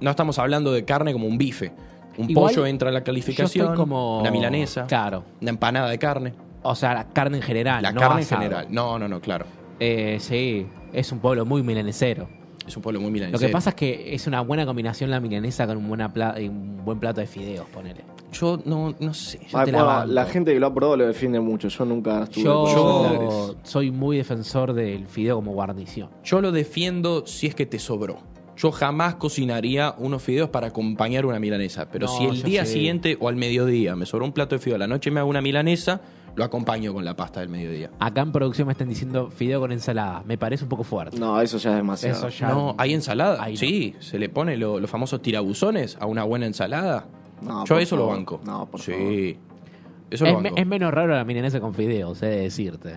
no 0.00 0.10
estamos 0.10 0.38
hablando 0.38 0.72
de 0.72 0.84
carne 0.84 1.12
como 1.12 1.26
un 1.26 1.36
bife. 1.38 1.72
Un 2.18 2.30
Igual, 2.30 2.54
pollo 2.54 2.66
entra 2.66 2.88
en 2.88 2.94
la 2.94 3.04
calificación, 3.04 3.76
como... 3.76 4.20
una 4.20 4.30
milanesa, 4.30 4.86
Claro. 4.86 5.24
una 5.42 5.50
empanada 5.50 5.90
de 5.90 5.98
carne. 5.98 6.32
O 6.62 6.74
sea, 6.74 6.94
la 6.94 7.08
carne 7.10 7.36
en 7.36 7.42
general. 7.42 7.82
La 7.82 7.92
no 7.92 8.00
carne 8.00 8.22
asado. 8.22 8.40
en 8.42 8.48
general. 8.48 8.66
No, 8.70 8.98
no, 8.98 9.06
no, 9.06 9.20
claro. 9.20 9.44
Eh, 9.78 10.16
sí, 10.18 10.66
es 10.94 11.12
un 11.12 11.18
pueblo 11.18 11.44
muy 11.44 11.62
milanesero. 11.62 12.28
Es 12.66 12.76
un 12.76 12.82
pueblo 12.82 13.00
muy 13.00 13.10
milanesa. 13.10 13.40
Lo 13.40 13.46
que 13.46 13.52
pasa 13.52 13.70
es 13.70 13.76
que 13.76 14.14
es 14.14 14.26
una 14.26 14.40
buena 14.40 14.66
combinación 14.66 15.10
la 15.10 15.20
milanesa 15.20 15.66
con 15.66 15.76
un, 15.76 15.88
buena 15.88 16.12
pla- 16.12 16.34
un 16.38 16.84
buen 16.84 16.98
plato 16.98 17.20
de 17.20 17.26
fideos, 17.26 17.66
ponele. 17.68 18.00
Yo 18.32 18.58
no, 18.64 18.94
no 18.98 19.14
sé. 19.14 19.38
yo 19.48 19.56
Ah, 19.58 19.64
te 19.64 19.70
la 19.72 19.78
bueno, 19.84 19.98
banco. 20.00 20.12
la 20.12 20.24
gente 20.26 20.52
que 20.52 20.60
lo 20.60 20.66
ha 20.66 20.74
probado 20.74 20.96
lo 20.96 21.06
defiende 21.06 21.38
mucho. 21.40 21.68
Yo 21.68 21.84
nunca 21.84 22.24
estuve 22.24 22.44
Yo, 22.44 22.66
esos 22.66 23.12
lugares. 23.12 23.56
soy 23.62 23.90
muy 23.92 24.16
defensor 24.16 24.72
del 24.72 25.06
fideo 25.06 25.36
como 25.36 25.52
guarnición. 25.52 26.10
Yo 26.24 26.40
lo 26.40 26.50
defiendo 26.52 27.24
si 27.26 27.46
es 27.46 27.54
que 27.54 27.66
te 27.66 27.78
sobró. 27.78 28.18
Yo 28.56 28.72
jamás 28.72 29.14
cocinaría 29.16 29.94
unos 29.98 30.22
fideos 30.22 30.48
para 30.50 30.68
acompañar 30.68 31.24
una 31.26 31.38
milanesa. 31.38 31.88
Pero 31.90 32.06
No, 32.06 32.12
si 32.18 32.24
el 32.24 32.36
yo 32.36 32.42
día 32.46 32.64
sí. 32.66 32.72
siguiente 32.74 33.16
o 33.20 33.28
al 33.28 33.36
mediodía 33.36 33.94
me 33.96 34.06
sobró 34.06 34.24
un 34.24 34.32
plato 34.32 34.56
de 34.56 34.58
fideo, 34.58 34.76
a 34.76 34.78
la 34.78 34.86
noche 34.88 35.10
me 35.10 35.20
hago 35.20 35.28
una 35.30 35.40
milanesa, 35.42 36.00
lo 36.36 36.44
acompaño 36.44 36.92
con 36.94 37.04
la 37.04 37.16
pasta 37.16 37.40
del 37.40 37.48
mediodía. 37.48 37.90
Acá 37.98 38.20
en 38.20 38.30
producción 38.30 38.66
me 38.66 38.72
están 38.72 38.88
diciendo 38.88 39.30
fideo 39.30 39.58
con 39.58 39.72
ensalada. 39.72 40.22
Me 40.26 40.36
parece 40.38 40.64
un 40.64 40.68
poco 40.68 40.84
fuerte. 40.84 41.18
No, 41.18 41.40
eso 41.40 41.56
ya 41.58 41.70
es 41.70 41.76
demasiado. 41.76 42.16
Eso 42.16 42.28
ya. 42.28 42.48
No, 42.50 42.74
hay 42.78 42.94
ensalada. 42.94 43.42
Ahí 43.42 43.54
no. 43.54 43.58
sí, 43.58 43.94
se 44.00 44.18
le 44.18 44.28
pone 44.28 44.56
lo- 44.56 44.78
los 44.78 44.88
famosos 44.90 45.20
tirabuzones 45.22 45.96
a 45.98 46.06
una 46.06 46.22
buena 46.24 46.46
ensalada. 46.46 47.06
No, 47.42 47.64
Yo 47.64 47.74
por 47.74 47.82
eso 47.82 47.96
lo 47.96 48.02
favor. 48.02 48.16
banco. 48.16 48.40
No, 48.44 48.66
por 48.66 48.80
sí. 48.80 48.92
favor. 48.92 49.46
Eso 50.10 50.24
lo 50.24 50.30
Es, 50.30 50.36
me- 50.36 50.42
banco. 50.50 50.56
es 50.60 50.66
menos 50.66 50.94
raro 50.94 51.14
la 51.14 51.24
milanesa 51.24 51.58
con 51.60 51.74
fideos, 51.74 52.22
he 52.22 52.26
de 52.26 52.40
decirte. 52.42 52.94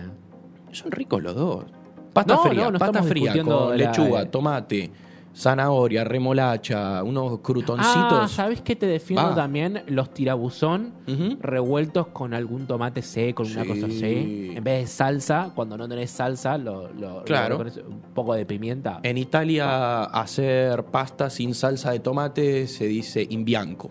Son 0.72 0.90
ricos 0.92 1.22
los 1.22 1.34
dos. 1.34 1.64
Pasta 2.12 2.34
No, 2.34 2.42
fría, 2.42 2.64
no, 2.64 2.70
no 2.72 2.78
pasta 2.78 2.86
estamos 2.98 3.08
fría 3.08 3.32
discutiendo 3.32 3.58
con 3.58 3.70
la- 3.70 3.76
lechuga, 3.76 4.22
eh. 4.22 4.26
tomate, 4.26 4.90
zanahoria, 5.34 6.04
remolacha, 6.04 7.02
unos 7.02 7.34
Ah, 7.34 7.42
crutoncitos. 7.42 8.30
¿sabes 8.32 8.60
qué 8.62 8.76
te 8.76 8.86
defiendo 8.86 9.30
Va. 9.30 9.34
también? 9.34 9.82
Los 9.86 10.12
tirabuzón 10.12 10.92
revueltos 11.40 12.08
con 12.08 12.34
algún 12.34 12.66
tomate 12.66 13.02
seco, 13.02 13.42
una 13.44 13.62
Sí. 13.62 13.68
cosa 13.68 13.86
así. 13.86 14.52
En 14.54 14.62
vez 14.64 14.80
de 14.82 14.86
salsa, 14.86 15.52
cuando 15.54 15.76
no 15.76 15.88
tenés 15.88 16.10
salsa, 16.10 16.58
lo, 16.58 16.92
lo- 16.92 17.24
Claro. 17.24 17.62
lo 17.62 17.88
un 17.88 18.00
poco 18.14 18.34
de 18.34 18.44
pimienta. 18.46 19.00
En 19.02 19.16
Italia 19.18 20.04
hacer 20.04 20.84
pasta 20.84 21.30
sin 21.30 21.54
salsa 21.54 21.90
de 21.92 22.00
tomate 22.00 22.66
se 22.66 22.86
dice 22.86 23.26
in 23.28 23.44
bianco. 23.44 23.90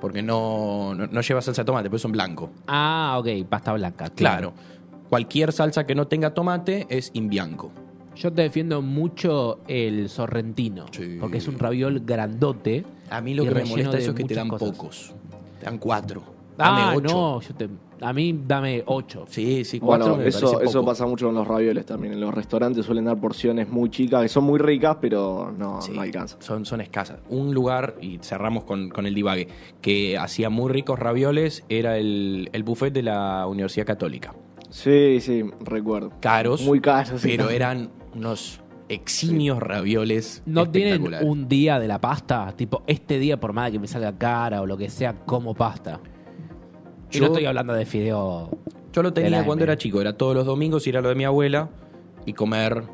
Porque 0.00 0.22
no, 0.22 0.94
no, 0.96 1.06
no 1.06 1.20
lleva 1.20 1.40
salsa 1.42 1.62
de 1.62 1.66
tomate, 1.66 1.88
pues 1.88 2.02
son 2.02 2.10
blanco. 2.12 2.50
Ah, 2.66 3.16
ok, 3.20 3.28
pasta 3.48 3.72
blanca. 3.72 4.10
Claro. 4.10 4.52
Cualquier 5.08 5.52
salsa 5.52 5.86
que 5.86 5.94
no 5.94 6.06
tenga 6.08 6.34
tomate 6.34 6.86
es 6.88 7.10
in 7.14 7.28
bianco. 7.28 7.70
Yo 8.14 8.32
te 8.32 8.42
defiendo 8.42 8.82
mucho 8.82 9.60
el 9.68 10.08
sorrentino, 10.08 10.86
Sí. 10.90 11.16
porque 11.20 11.38
es 11.38 11.48
un 11.48 11.58
raviol 11.58 12.00
grandote. 12.04 12.84
A 13.10 13.20
mí 13.20 13.34
lo 13.34 13.44
que 13.44 13.50
me 13.50 13.54
relleno 13.54 13.70
molesta 13.70 13.96
de 13.96 14.02
eso 14.02 14.10
es 14.10 14.16
que 14.16 14.24
te 14.24 14.34
dan 14.34 14.48
cosas. 14.48 14.70
pocos. 14.70 15.14
Te 15.58 15.66
dan 15.66 15.78
cuatro. 15.78 16.22
Dame 16.56 16.80
Ah, 16.82 16.92
ocho. 16.94 17.08
no, 17.14 17.40
yo 17.40 17.54
te, 17.54 17.68
a 18.02 18.12
mí 18.12 18.38
dame 18.46 18.82
ocho. 18.86 19.24
Sí, 19.28 19.64
sí, 19.64 19.80
cuatro 19.80 20.08
Bueno, 20.10 20.22
me 20.22 20.28
eso, 20.28 20.60
eso 20.60 20.84
pasa 20.84 21.06
mucho 21.06 21.26
con 21.26 21.34
los 21.34 21.48
ravioles 21.48 21.86
también. 21.86 22.12
En 22.12 22.20
los 22.20 22.34
restaurantes 22.34 22.84
suelen 22.84 23.06
dar 23.06 23.18
porciones 23.18 23.70
muy 23.70 23.88
chicas, 23.88 24.20
que 24.22 24.28
son 24.28 24.44
muy 24.44 24.58
ricas, 24.58 24.98
pero 25.00 25.50
no, 25.56 25.80
Sí, 25.80 25.92
no 25.92 26.02
alcanza. 26.02 26.36
Son, 26.40 26.66
son 26.66 26.82
escasas. 26.82 27.20
Un 27.30 27.54
lugar, 27.54 27.96
y 28.02 28.18
cerramos 28.18 28.64
con, 28.64 28.90
con 28.90 29.06
el 29.06 29.14
divague, 29.14 29.48
que 29.80 30.18
hacía 30.18 30.50
muy 30.50 30.70
ricos 30.70 30.98
ravioles 30.98 31.64
era 31.70 31.96
el, 31.96 32.50
el 32.52 32.62
buffet 32.62 32.92
de 32.92 33.02
la 33.02 33.46
Universidad 33.46 33.86
Católica. 33.86 34.34
Sí, 34.68 35.18
sí, 35.20 35.44
recuerdo. 35.64 36.12
Caros, 36.20 36.62
Muy 36.62 36.80
caros. 36.80 37.20
sí. 37.20 37.28
pero 37.36 37.48
eran 37.50 37.90
unos 38.14 38.60
eximios 38.88 39.58
ravioles 39.60 40.42
¿No 40.44 40.68
tienen 40.70 41.02
un 41.24 41.48
día 41.48 41.78
de 41.78 41.88
la 41.88 42.00
pasta? 42.00 42.52
Tipo, 42.56 42.82
este 42.86 43.18
día, 43.18 43.38
por 43.40 43.52
más 43.52 43.70
que 43.70 43.78
me 43.78 43.86
salga 43.86 44.16
cara 44.18 44.60
o 44.60 44.66
lo 44.66 44.76
que 44.76 44.90
sea, 44.90 45.14
como 45.24 45.54
pasta. 45.54 46.00
Y 47.10 47.14
Yo- 47.16 47.20
no 47.22 47.26
estoy 47.28 47.46
hablando 47.46 47.72
de 47.74 47.86
fideo. 47.86 48.50
Yo 48.92 49.02
lo 49.02 49.12
tenía 49.12 49.44
cuando 49.44 49.64
M. 49.64 49.72
era 49.72 49.78
chico, 49.78 50.00
era 50.00 50.16
todos 50.16 50.34
los 50.34 50.44
domingos 50.44 50.86
ir 50.86 50.96
a 50.98 51.00
lo 51.00 51.08
de 51.08 51.14
mi 51.14 51.24
abuela 51.24 51.70
y 52.26 52.34
comer 52.34 52.84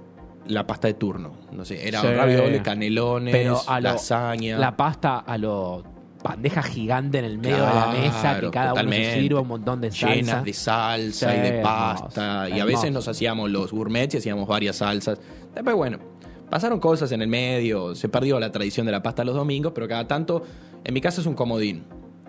la 0.47 0.67
pasta 0.67 0.87
de 0.89 0.95
turno. 0.95 1.33
No 1.53 1.65
sé, 1.65 1.87
era 1.89 2.01
Sí. 2.01 2.07
ravioles, 2.09 2.63
canelones, 2.63 3.35
Pero 3.35 3.59
a 3.67 3.81
lo- 3.81 3.91
lasaña. 3.91 4.59
La 4.59 4.77
pasta 4.77 5.19
a 5.19 5.37
lo 5.37 5.83
bandeja 6.23 6.63
gigante 6.63 7.19
en 7.19 7.25
el 7.25 7.39
medio 7.39 7.57
de 7.57 7.75
la 7.75 7.87
mesa, 7.89 8.41
que 8.41 8.51
cada 8.51 8.75
uno 8.75 8.91
se 8.93 9.21
sirva 9.21 9.41
un 9.41 9.49
montón 9.49 9.81
de 9.81 9.91
salsa. 9.91 10.15
llenas 10.15 10.45
de 10.45 10.53
salsa 10.53 11.31
Sí, 11.31 11.37
y 11.37 11.41
de 11.41 11.49
hermoso, 11.49 11.63
pasta. 12.05 12.49
Y 12.49 12.61
a 12.61 12.65
veces 12.65 12.85
hermoso. 12.85 12.91
nos 12.91 13.09
hacíamos 13.09 13.51
los 13.51 13.73
gourmets 13.73 14.15
y 14.15 14.19
hacíamos 14.19 14.49
varias 14.49 14.77
salsas. 14.77 15.21
Después, 15.55 15.77
bueno, 15.77 15.99
pasaron 16.51 16.81
cosas 16.81 17.13
en 17.13 17.23
el 17.23 17.29
medio, 17.29 17.95
se 17.95 18.09
perdió 18.09 18.41
la 18.41 18.51
tradición 18.51 18.87
de 18.87 18.93
la 18.93 19.03
pasta 19.03 19.25
los 19.25 19.35
domingos, 19.35 19.73
pero 19.75 19.87
cada 19.89 20.07
tanto, 20.07 20.43
en 20.85 20.95
mi 20.95 21.01
casa 21.01 21.21
es 21.21 21.27
un 21.27 21.35
comodín. 21.35 21.85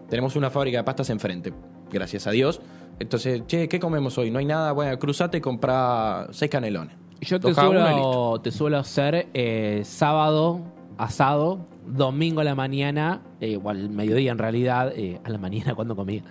Tenemos 0.09 0.35
una 0.35 0.49
fábrica 0.49 0.77
de 0.77 0.83
pastas 0.83 1.09
enfrente, 1.09 1.53
gracias 1.91 2.27
a 2.27 2.31
Dios. 2.31 2.61
Entonces, 2.99 3.43
che, 3.47 3.69
¿qué 3.69 3.79
comemos 3.79 4.17
hoy? 4.17 4.29
No 4.29 4.39
hay 4.39 4.45
nada, 4.45 4.71
bueno, 4.71 4.97
cruzate 4.99 5.37
y 5.37 5.41
comprá 5.41 6.27
seis 6.31 6.51
canelones. 6.51 6.95
Yo 7.21 7.39
te 7.39 7.53
suelo, 7.53 8.39
te 8.41 8.51
suelo 8.51 8.77
hacer 8.77 9.27
eh, 9.33 9.81
sábado 9.83 10.61
asado, 10.99 11.65
domingo 11.87 12.41
a 12.41 12.43
la 12.43 12.53
mañana, 12.55 13.21
eh, 13.41 13.57
o 13.61 13.69
al 13.69 13.89
mediodía 13.89 14.31
en 14.31 14.37
realidad, 14.37 14.93
eh, 14.95 15.19
a 15.23 15.29
la 15.29 15.37
mañana 15.39 15.73
cuando 15.75 15.95
comía. 15.95 16.21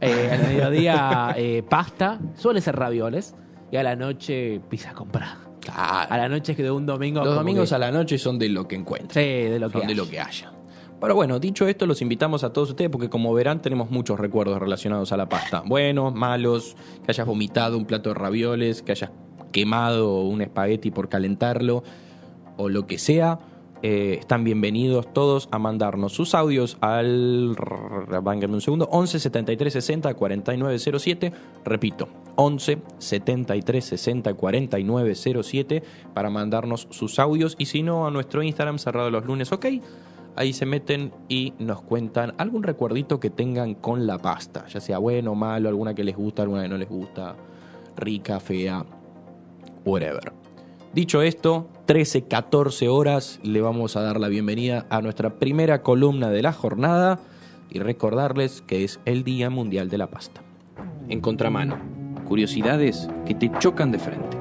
Eh, 0.00 0.30
al 0.32 0.40
mediodía 0.48 1.34
eh, 1.38 1.62
pasta, 1.68 2.18
suele 2.36 2.60
ser 2.60 2.76
ravioles. 2.76 3.34
Y 3.72 3.76
a 3.76 3.82
la 3.84 3.94
noche 3.94 4.60
pizza 4.68 4.92
comprada. 4.94 5.38
A 5.72 6.16
la 6.16 6.28
noche 6.28 6.52
es 6.52 6.56
que 6.56 6.64
de 6.64 6.70
un 6.72 6.86
domingo. 6.86 7.24
Los 7.24 7.36
domingos 7.36 7.68
que- 7.68 7.74
a 7.76 7.78
la 7.78 7.92
noche 7.92 8.18
son 8.18 8.36
de 8.38 8.48
lo 8.48 8.66
que 8.66 8.74
encuentren. 8.74 9.10
Sí, 9.12 9.48
de 9.48 9.60
lo 9.60 9.68
que 9.68 9.78
son 9.78 9.86
de 9.86 9.92
haya. 9.92 10.02
lo 10.02 10.08
que 10.10 10.18
haya. 10.20 10.52
Pero 11.00 11.14
bueno, 11.14 11.38
dicho 11.38 11.68
esto, 11.68 11.86
los 11.86 12.02
invitamos 12.02 12.42
a 12.42 12.52
todos 12.52 12.70
ustedes 12.70 12.90
porque 12.90 13.08
como 13.08 13.32
verán 13.32 13.62
tenemos 13.62 13.90
muchos 13.90 14.18
recuerdos 14.18 14.58
relacionados 14.58 15.12
a 15.12 15.16
la 15.16 15.28
pasta. 15.28 15.62
Buenos, 15.64 16.12
malos, 16.14 16.76
que 17.04 17.12
hayas 17.12 17.26
vomitado 17.26 17.78
un 17.78 17.84
plato 17.86 18.08
de 18.10 18.14
ravioles, 18.16 18.82
que 18.82 18.90
hayas 18.92 19.10
quemado 19.52 20.22
un 20.22 20.42
espagueti 20.42 20.90
por 20.90 21.08
calentarlo 21.08 21.84
o 22.56 22.68
lo 22.68 22.86
que 22.86 22.98
sea. 22.98 23.38
Eh, 23.82 24.18
están 24.20 24.44
bienvenidos 24.44 25.10
todos 25.14 25.48
a 25.52 25.58
mandarnos 25.58 26.12
sus 26.12 26.34
audios 26.34 26.76
al... 26.82 27.56
Vángame 28.22 28.54
un 28.54 28.60
segundo. 28.60 28.86
11 28.90 29.18
73 29.18 29.72
60 29.72 30.14
49 30.14 30.78
07. 30.78 31.32
Repito, 31.64 32.08
11 32.36 32.78
73 32.98 33.84
60 33.84 34.34
49 34.34 35.14
07 35.14 35.82
para 36.12 36.28
mandarnos 36.28 36.88
sus 36.90 37.18
audios. 37.18 37.56
Y 37.58 37.66
si 37.66 37.82
no, 37.82 38.06
a 38.06 38.10
nuestro 38.10 38.42
Instagram 38.42 38.78
cerrado 38.78 39.10
los 39.10 39.24
lunes, 39.24 39.50
ok. 39.50 39.66
Ahí 40.36 40.52
se 40.52 40.66
meten 40.66 41.12
y 41.28 41.54
nos 41.58 41.82
cuentan 41.82 42.34
algún 42.36 42.62
recuerdito 42.62 43.18
que 43.18 43.30
tengan 43.30 43.74
con 43.74 44.06
la 44.06 44.18
pasta. 44.18 44.66
Ya 44.68 44.80
sea 44.80 44.98
bueno, 44.98 45.34
malo, 45.34 45.70
alguna 45.70 45.94
que 45.94 46.04
les 46.04 46.16
gusta, 46.16 46.42
alguna 46.42 46.62
que 46.62 46.68
no 46.68 46.76
les 46.76 46.88
gusta. 46.88 47.34
Rica, 47.96 48.40
fea, 48.40 48.84
whatever. 49.84 50.39
Dicho 50.92 51.22
esto, 51.22 51.68
13, 51.86 52.22
14 52.22 52.88
horas 52.88 53.38
le 53.44 53.60
vamos 53.60 53.96
a 53.96 54.02
dar 54.02 54.18
la 54.18 54.26
bienvenida 54.26 54.86
a 54.90 55.00
nuestra 55.00 55.38
primera 55.38 55.82
columna 55.82 56.30
de 56.30 56.42
la 56.42 56.52
jornada 56.52 57.20
y 57.70 57.78
recordarles 57.78 58.60
que 58.66 58.82
es 58.82 58.98
el 59.04 59.22
Día 59.22 59.50
Mundial 59.50 59.88
de 59.88 59.98
la 59.98 60.08
Pasta. 60.08 60.40
En 61.08 61.20
contramano, 61.20 61.78
curiosidades 62.26 63.08
que 63.24 63.36
te 63.36 63.52
chocan 63.60 63.92
de 63.92 63.98
frente. 64.00 64.36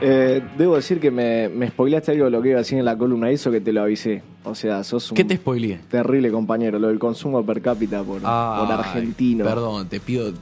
Eh, 0.00 0.42
debo 0.58 0.74
decir 0.74 0.98
que 0.98 1.12
me, 1.12 1.48
me 1.48 1.68
spoileaste 1.68 2.10
algo 2.10 2.24
de 2.24 2.30
lo 2.32 2.42
que 2.42 2.48
iba 2.48 2.58
a 2.58 2.62
decir 2.62 2.76
en 2.76 2.84
la 2.84 2.98
columna, 2.98 3.30
eso 3.30 3.52
que 3.52 3.60
te 3.60 3.72
lo 3.72 3.82
avisé. 3.82 4.20
O 4.46 4.54
sea, 4.54 4.82
sos 4.84 5.10
un 5.10 5.16
¿Qué 5.16 5.24
te 5.24 5.36
spoileé? 5.36 5.80
terrible 5.90 6.30
compañero, 6.30 6.78
lo 6.78 6.88
del 6.88 6.98
consumo 6.98 7.44
per 7.44 7.60
cápita 7.60 7.98
por, 8.02 8.20
por 8.20 8.30
Ay, 8.30 8.66
argentino. 8.70 9.44
Perdón, 9.44 9.88
te 9.88 9.98
pido 10.00 10.32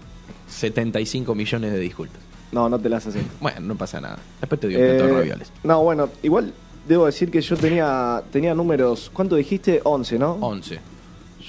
75 0.49 1.35
millones 1.35 1.73
de 1.73 1.79
disculpas. 1.79 2.19
No, 2.53 2.69
no 2.69 2.79
te 2.79 2.89
las 2.89 3.07
haces. 3.07 3.23
Bueno, 3.41 3.61
no 3.61 3.75
pasa 3.77 4.01
nada. 4.01 4.19
Después 4.41 4.61
te 4.61 4.69
digo 4.69 4.81
de 4.81 4.97
Eh, 4.99 5.13
ravioles. 5.13 5.53
no, 5.65 5.83
bueno, 5.83 6.09
igual 6.23 6.53
debo 6.87 7.07
decir 7.07 7.31
que 7.31 7.41
yo 7.41 7.57
tenía, 7.57 8.23
tenía 8.31 8.55
números. 8.55 9.11
¿Cuánto 9.13 9.35
dijiste? 9.37 9.81
11, 9.83 10.19
¿no? 10.19 10.33
11. 10.41 10.79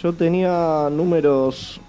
Yo 0.02 0.14
tenía 0.14 0.90
números 0.92 1.80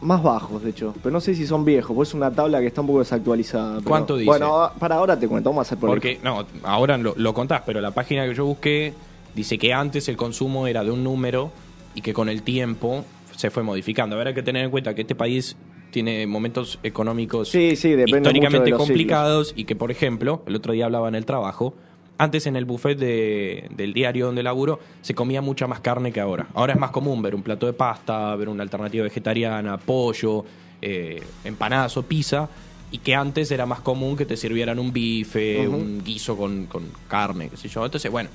más 0.00 0.22
bajos, 0.22 0.62
de 0.62 0.70
hecho. 0.70 0.94
Pero 1.02 1.12
no 1.12 1.20
sé 1.20 1.34
si 1.34 1.46
son 1.46 1.64
viejos, 1.64 1.94
pues 1.96 2.10
es 2.10 2.14
una 2.14 2.30
tabla 2.30 2.60
que 2.60 2.66
está 2.68 2.80
un 2.82 2.86
poco 2.86 3.00
desactualizada. 3.00 3.78
pero- 3.78 3.88
¿Cuánto 3.88 4.16
dice? 4.16 4.26
Bueno, 4.26 4.70
para 4.78 4.96
ahora 4.96 5.18
te 5.18 5.26
cuento, 5.26 5.50
vamos 5.50 5.62
a 5.62 5.68
hacer 5.68 5.78
por 5.78 5.90
Porque, 5.90 6.20
no, 6.22 6.44
ahora 6.62 6.96
lo, 6.96 7.14
lo 7.16 7.34
contás, 7.34 7.62
pero 7.66 7.80
la 7.80 7.90
página 7.90 8.26
que 8.26 8.34
yo 8.34 8.44
busqué 8.46 8.94
dice 9.34 9.58
que 9.58 9.72
antes 9.72 10.08
el 10.08 10.16
consumo 10.16 10.66
era 10.66 10.82
de 10.84 10.90
un 10.90 11.04
número 11.04 11.52
y 11.94 12.00
que 12.02 12.12
con 12.12 12.28
el 12.28 12.42
tiempo 12.42 13.04
se 13.36 13.50
fue 13.50 13.62
modificando. 13.62 14.16
Habrá 14.16 14.34
que 14.34 14.42
tener 14.42 14.64
en 14.64 14.70
cuenta 14.70 14.94
que 14.94 15.02
este 15.02 15.14
país 15.14 15.56
tiene 15.90 16.26
momentos 16.26 16.78
económicos 16.82 17.48
Sí, 17.48 17.74
sí, 17.74 17.88
históricamente 18.18 18.70
complicados 18.78 19.52
y 19.56 19.64
que, 19.64 19.74
por 19.74 19.90
ejemplo, 19.90 20.42
el 20.46 20.54
otro 20.56 20.72
día 20.72 20.84
hablaba 20.84 21.08
en 21.08 21.14
el 21.16 21.24
trabajo, 21.24 21.74
antes 22.18 22.46
en 22.46 22.54
el 22.54 22.64
buffet 22.66 22.98
de- 22.98 23.66
del 23.74 23.92
diario 23.94 24.26
donde 24.26 24.42
laburo 24.42 24.78
se 25.00 25.14
comía 25.14 25.40
mucha 25.42 25.66
más 25.66 25.80
carne 25.80 26.12
que 26.12 26.20
ahora. 26.20 26.46
Ahora 26.54 26.74
es 26.74 26.78
más 26.78 26.90
común 26.90 27.22
ver 27.22 27.34
un 27.34 27.42
plato 27.42 27.66
de 27.66 27.72
pasta, 27.72 28.36
ver 28.36 28.48
una 28.50 28.62
alternativa 28.62 29.02
vegetariana, 29.04 29.78
pollo, 29.78 30.44
eh, 30.82 31.22
empanadas 31.44 31.96
o 31.96 32.02
pizza, 32.02 32.48
y 32.92 32.98
que 32.98 33.14
antes 33.14 33.50
era 33.50 33.64
más 33.66 33.80
común 33.80 34.16
que 34.16 34.26
te 34.26 34.36
sirvieran 34.36 34.78
un 34.78 34.92
bife, 34.92 35.66
un 35.66 36.02
guiso 36.04 36.36
con, 36.36 36.66
con 36.66 36.84
carne, 37.08 37.48
qué 37.48 37.56
sé 37.56 37.68
yo. 37.68 37.84
Entonces, 37.84 38.10
bueno, 38.12 38.28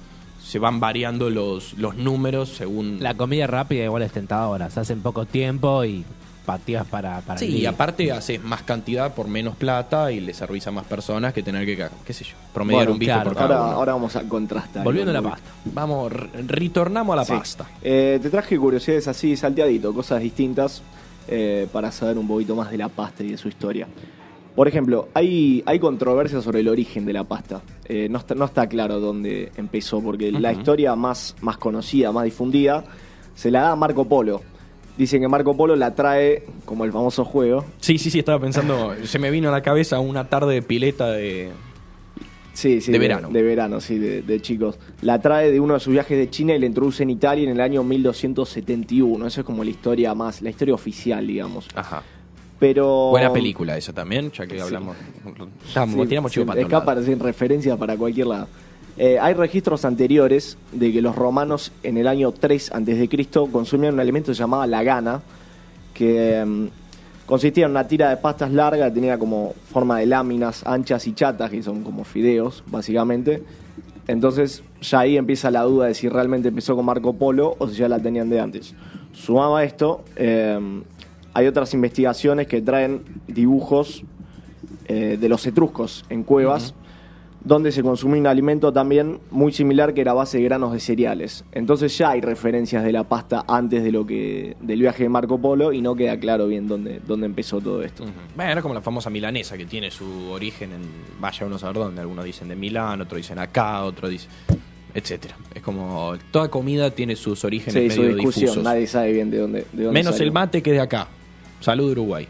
se 0.46 0.60
van 0.60 0.80
variando 0.80 1.30
los, 1.32 1.74
los 1.74 1.96
números 1.96 2.50
según... 2.50 2.98
La 3.02 3.16
comida 3.16 3.48
rápida 3.48 3.84
igual 3.86 4.04
es 4.04 4.12
tentadora. 4.12 4.70
Se 4.70 4.80
hace 4.80 4.94
en 4.94 5.02
poco 5.02 5.26
tiempo 5.26 5.84
y 5.84 6.06
pateas 6.46 6.86
para, 6.86 7.22
para 7.22 7.40
el 7.40 7.48
Sí, 7.48 7.58
y 7.58 7.66
aparte 7.66 8.12
haces 8.12 8.44
más 8.44 8.62
cantidad 8.62 9.16
por 9.16 9.28
menos 9.28 9.56
plata 9.56 10.12
y 10.12 10.20
le 10.20 10.32
servís 10.36 10.68
a 10.68 10.72
más 10.72 10.86
personas 10.86 11.34
que 11.34 11.42
tener 11.42 11.66
que, 11.66 11.88
qué 12.06 12.14
sé 12.14 12.24
yo, 12.26 12.36
promediar 12.54 12.82
Bueno, 12.82 12.92
un 12.94 13.00
bife 13.00 13.12
claro, 13.14 13.30
por 13.32 13.36
cada 13.36 13.56
Ahora, 13.56 13.66
uno. 13.70 13.76
ahora 13.78 13.94
vamos 13.94 14.16
a 14.16 14.22
contrastar. 14.30 14.84
Volviendo 14.84 15.10
a 15.10 15.14
la 15.16 15.22
pasta. 15.24 15.50
Vamos, 15.74 16.12
re- 16.12 16.30
retornamos 16.46 17.14
a 17.14 17.16
la 17.16 17.26
Sí. 17.26 17.34
pasta. 17.34 17.66
Eh, 17.82 18.20
te 18.22 18.30
traje 18.30 18.60
curiosidades 18.60 19.08
así, 19.08 19.36
salteadito, 19.36 19.92
cosas 19.96 20.22
distintas, 20.22 20.84
eh, 21.28 21.68
para 21.74 21.92
saber 21.92 22.20
un 22.20 22.28
poquito 22.28 22.56
más 22.56 22.70
de 22.70 22.78
la 22.78 22.90
pasta 22.90 23.24
y 23.24 23.32
de 23.32 23.38
su 23.38 23.48
historia. 23.48 23.88
Por 24.56 24.70
ejemplo, 24.70 25.10
hay, 25.14 25.62
hay 25.66 25.80
controversia 25.80 26.42
sobre 26.42 26.62
el 26.62 26.70
origen 26.70 27.06
de 27.06 27.12
la 27.12 27.26
pasta. 27.26 27.62
Eh, 27.90 28.08
no, 28.10 28.20
está, 28.20 28.36
no 28.36 28.46
está 28.46 28.68
claro 28.68 29.02
dónde 29.02 29.52
empezó, 29.58 30.02
porque 30.02 30.32
la 30.32 30.54
historia 30.54 30.96
más, 30.96 31.36
más 31.42 31.58
conocida, 31.58 32.14
más 32.14 32.24
difundida, 32.24 32.86
se 33.36 33.52
la 33.52 33.62
da 33.62 33.72
a 33.72 33.76
Marco 33.76 34.06
Polo. 34.06 34.42
Dicen 34.98 35.22
que 35.22 35.28
Marco 35.28 35.58
Polo 35.58 35.76
la 35.76 35.94
trae 35.94 36.46
como 36.64 36.86
el 36.86 36.94
famoso 36.94 37.26
juego. 37.26 37.66
Sí, 37.82 37.98
sí, 37.98 38.10
sí, 38.10 38.20
estaba 38.20 38.40
pensando, 38.40 38.96
se 39.04 39.20
me 39.20 39.30
vino 39.30 39.50
a 39.50 39.52
la 39.52 39.62
cabeza 39.62 40.00
una 40.00 40.30
tarde 40.30 40.54
de 40.54 40.62
pileta 40.62 41.12
de... 41.12 41.52
Sí, 42.54 42.80
sí. 42.80 42.94
De 42.94 43.00
verano. 43.00 43.28
De 43.30 43.42
verano, 43.42 43.82
sí, 43.82 44.00
de, 44.00 44.22
de 44.22 44.42
chicos. 44.42 44.80
La 45.02 45.20
trae 45.20 45.52
de 45.52 45.60
uno 45.60 45.74
de 45.74 45.82
sus 45.82 45.92
viajes 45.92 46.18
de 46.18 46.30
China 46.30 46.56
y 46.56 46.60
la 46.60 46.66
introduce 46.66 47.04
en 47.04 47.10
Italia 47.10 47.44
en 47.44 47.50
el 47.50 47.60
año 47.60 47.84
1271. 47.84 49.28
Esa 49.28 49.42
es 49.42 49.46
como 49.46 49.66
la 49.66 49.70
historia 49.70 50.16
más, 50.16 50.42
la 50.42 50.50
historia 50.50 50.74
oficial, 50.74 51.28
digamos. 51.28 51.68
Ajá. 51.76 52.02
Pero. 52.60 53.10
Buena 53.10 53.34
película 53.34 53.78
esa 53.78 53.94
también, 53.94 54.32
ya 54.32 54.48
que 54.48 54.62
hablamos... 54.62 54.96
Sí, 55.66 56.08
tiramos 56.08 56.32
chivo 56.32 56.46
para 56.46 56.62
escapa 56.62 57.02
sin 57.02 57.20
referencia 57.20 57.76
para 57.78 57.98
cualquier 57.98 58.28
lado. 58.28 58.48
Eh, 58.98 59.20
hay 59.20 59.34
registros 59.34 59.84
anteriores 59.84 60.58
de 60.72 60.94
que 60.94 61.02
los 61.02 61.16
romanos 61.16 61.74
en 61.84 61.98
el 61.98 62.08
año 62.08 62.32
3 62.32 62.72
a.C. 62.72 63.10
consumían 63.52 63.96
un 63.96 64.00
alimento 64.00 64.32
que 64.32 64.36
se 64.36 64.40
llamaba 64.40 64.66
la 64.68 64.84
gana, 64.84 65.22
que 65.94 66.44
mm, 66.46 66.68
consistía 67.26 67.66
en 67.66 67.72
una 67.72 67.88
tira 67.88 68.10
de 68.10 68.18
pastas 68.18 68.52
larga, 68.52 68.92
tenía 68.94 69.18
como 69.18 69.54
forma 69.70 70.00
de 70.00 70.06
láminas 70.06 70.66
anchas 70.66 71.08
y 71.08 71.14
chatas, 71.14 71.52
que 71.52 71.62
son 71.62 71.84
como 71.84 72.06
fideos, 72.06 72.64
básicamente. 72.68 73.44
Entonces 74.08 74.64
ya 74.82 75.00
ahí 75.00 75.18
empieza 75.18 75.52
la 75.52 75.64
duda 75.64 75.88
de 75.88 75.94
si 75.94 76.08
realmente 76.08 76.48
empezó 76.48 76.76
con 76.76 76.86
Marco 76.86 77.14
Polo 77.14 77.56
o 77.58 77.68
si 77.68 77.76
ya 77.76 77.90
la 77.90 78.00
tenían 78.00 78.30
de 78.30 78.40
antes. 78.40 78.76
Sumado 79.12 79.58
a 79.58 79.64
esto, 79.66 80.06
eh, 80.16 80.58
hay 81.36 81.48
otras 81.48 81.74
investigaciones 81.74 82.48
que 82.48 82.62
traen 82.62 83.04
dibujos 83.28 84.04
eh, 84.88 85.18
de 85.20 85.30
los 85.30 85.46
etruscos 85.46 86.06
en 86.10 86.24
cuevas, 86.24 86.74
donde 87.44 87.72
se 87.72 87.84
consumía 87.84 88.22
un 88.22 88.28
alimento 88.28 88.72
también 88.74 89.20
muy 89.30 89.52
similar 89.52 89.94
que 89.94 90.02
era 90.02 90.14
base 90.14 90.38
de 90.40 90.46
granos 90.46 90.72
de 90.74 90.80
cereales. 90.80 91.44
Entonces 91.52 91.96
ya 91.98 92.12
hay 92.12 92.22
referencias 92.22 92.84
de 92.84 92.92
la 92.92 93.04
pasta 93.04 93.44
antes 93.48 93.84
de 93.84 93.92
lo 93.92 94.06
que 94.08 94.56
del 94.62 94.80
viaje 94.80 95.04
de 95.04 95.10
Marco 95.10 95.38
Polo 95.38 95.72
y 95.74 95.82
no 95.82 95.94
queda 95.94 96.18
claro 96.20 96.48
bien 96.48 96.68
dónde, 96.68 97.02
dónde 97.06 97.26
empezó 97.28 97.60
todo 97.62 97.84
esto. 97.84 98.04
Ujú. 98.04 98.14
Bueno, 98.36 98.52
era 98.54 98.62
como 98.64 98.74
la 98.74 98.82
famosa 98.82 99.10
milanesa 99.12 99.58
que 99.58 99.66
tiene 99.66 99.92
su 99.92 100.30
origen 100.32 100.72
en 100.72 100.82
vaya 101.20 101.46
uno 101.46 101.58
a 101.58 101.60
saber 101.60 101.76
dónde. 101.76 102.02
Algunos 102.02 102.26
dicen 102.26 102.48
de 102.48 102.56
Milán, 102.56 103.02
otros 103.02 103.18
dicen 103.18 103.38
acá, 103.38 103.84
otros 103.84 104.10
dicen 104.10 104.32
etcétera. 104.94 105.36
Es 105.54 105.62
como 105.62 106.14
toda 106.32 106.48
comida 106.48 106.90
tiene 106.92 107.18
sus 107.18 107.44
orígenes 107.44 107.74
Sí, 107.74 107.90
su 107.90 108.02
medio 108.02 108.16
discusión, 108.16 108.46
difusos. 108.46 108.64
nadie 108.64 108.88
sabe 108.88 109.12
bien 109.12 109.30
de 109.30 109.38
dónde, 109.40 109.66
de 109.74 109.84
dónde 109.84 110.00
Menos 110.00 110.14
salió. 110.16 110.28
el 110.28 110.32
mate 110.34 110.64
que 110.64 110.72
de 110.72 110.80
acá. 110.80 111.10
Salud 111.60 111.92
Uruguay. 111.92 112.28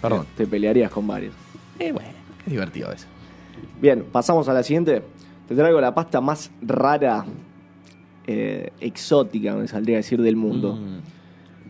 Perdón. 0.00 0.26
Te 0.36 0.46
pelearías 0.46 0.90
con 0.90 1.06
varios. 1.06 1.34
Eh, 1.78 1.92
bueno, 1.92 2.08
es 2.44 2.50
divertido 2.52 2.92
eso. 2.92 3.06
Bien, 3.80 4.04
pasamos 4.10 4.48
a 4.48 4.52
la 4.52 4.62
siguiente. 4.62 5.02
Te 5.48 5.54
traigo 5.54 5.80
la 5.80 5.94
pasta 5.94 6.20
más 6.20 6.50
rara, 6.62 7.24
eh, 8.26 8.70
exótica, 8.80 9.54
me 9.54 9.68
saldría 9.68 9.96
a 9.96 9.98
decir, 9.98 10.20
del 10.20 10.36
mundo. 10.36 10.74
Mm. 10.76 11.00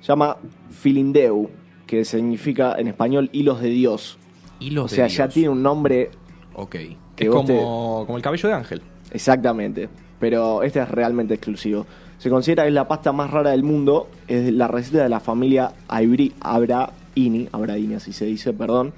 Se 0.00 0.06
llama 0.08 0.37
Filindeu, 0.70 1.50
que 1.87 2.04
significa 2.04 2.75
en 2.78 2.88
español 2.88 3.30
hilos 3.32 3.61
de 3.61 3.68
Dios. 3.70 4.18
Hilos 4.61 4.92
o 4.92 4.94
sea, 4.94 5.04
de 5.04 5.11
ya 5.11 5.25
Dios. 5.25 5.34
tiene 5.34 5.49
un 5.50 5.62
nombre 5.62 6.11
Ok. 6.54 6.70
que 7.16 7.25
es 7.25 7.28
como, 7.30 8.04
como 8.06 8.16
el 8.16 8.23
cabello 8.23 8.49
de 8.49 8.54
ángel. 8.54 8.82
exactamente, 9.11 9.88
pero 10.20 10.62
este 10.62 10.80
es 10.80 10.88
realmente 10.88 11.34
exclusivo. 11.34 11.87
Se 12.18 12.30
considera 12.30 12.62
que 12.62 12.68
es 12.68 12.75
la 12.75 12.88
pasta 12.88 13.12
más 13.12 13.30
rara 13.30 13.50
del 13.50 13.62
mundo, 13.62 14.09
es 14.28 14.52
la 14.52 14.66
receta 14.68 15.02
de 15.02 15.09
la 15.09 15.21
familia 15.21 15.73
Aibri- 15.88 16.33
Abraini, 16.40 17.49
Abraini 17.52 17.94
así 17.94 18.12
se 18.12 18.25
dice, 18.25 18.52
perdón, 18.52 18.92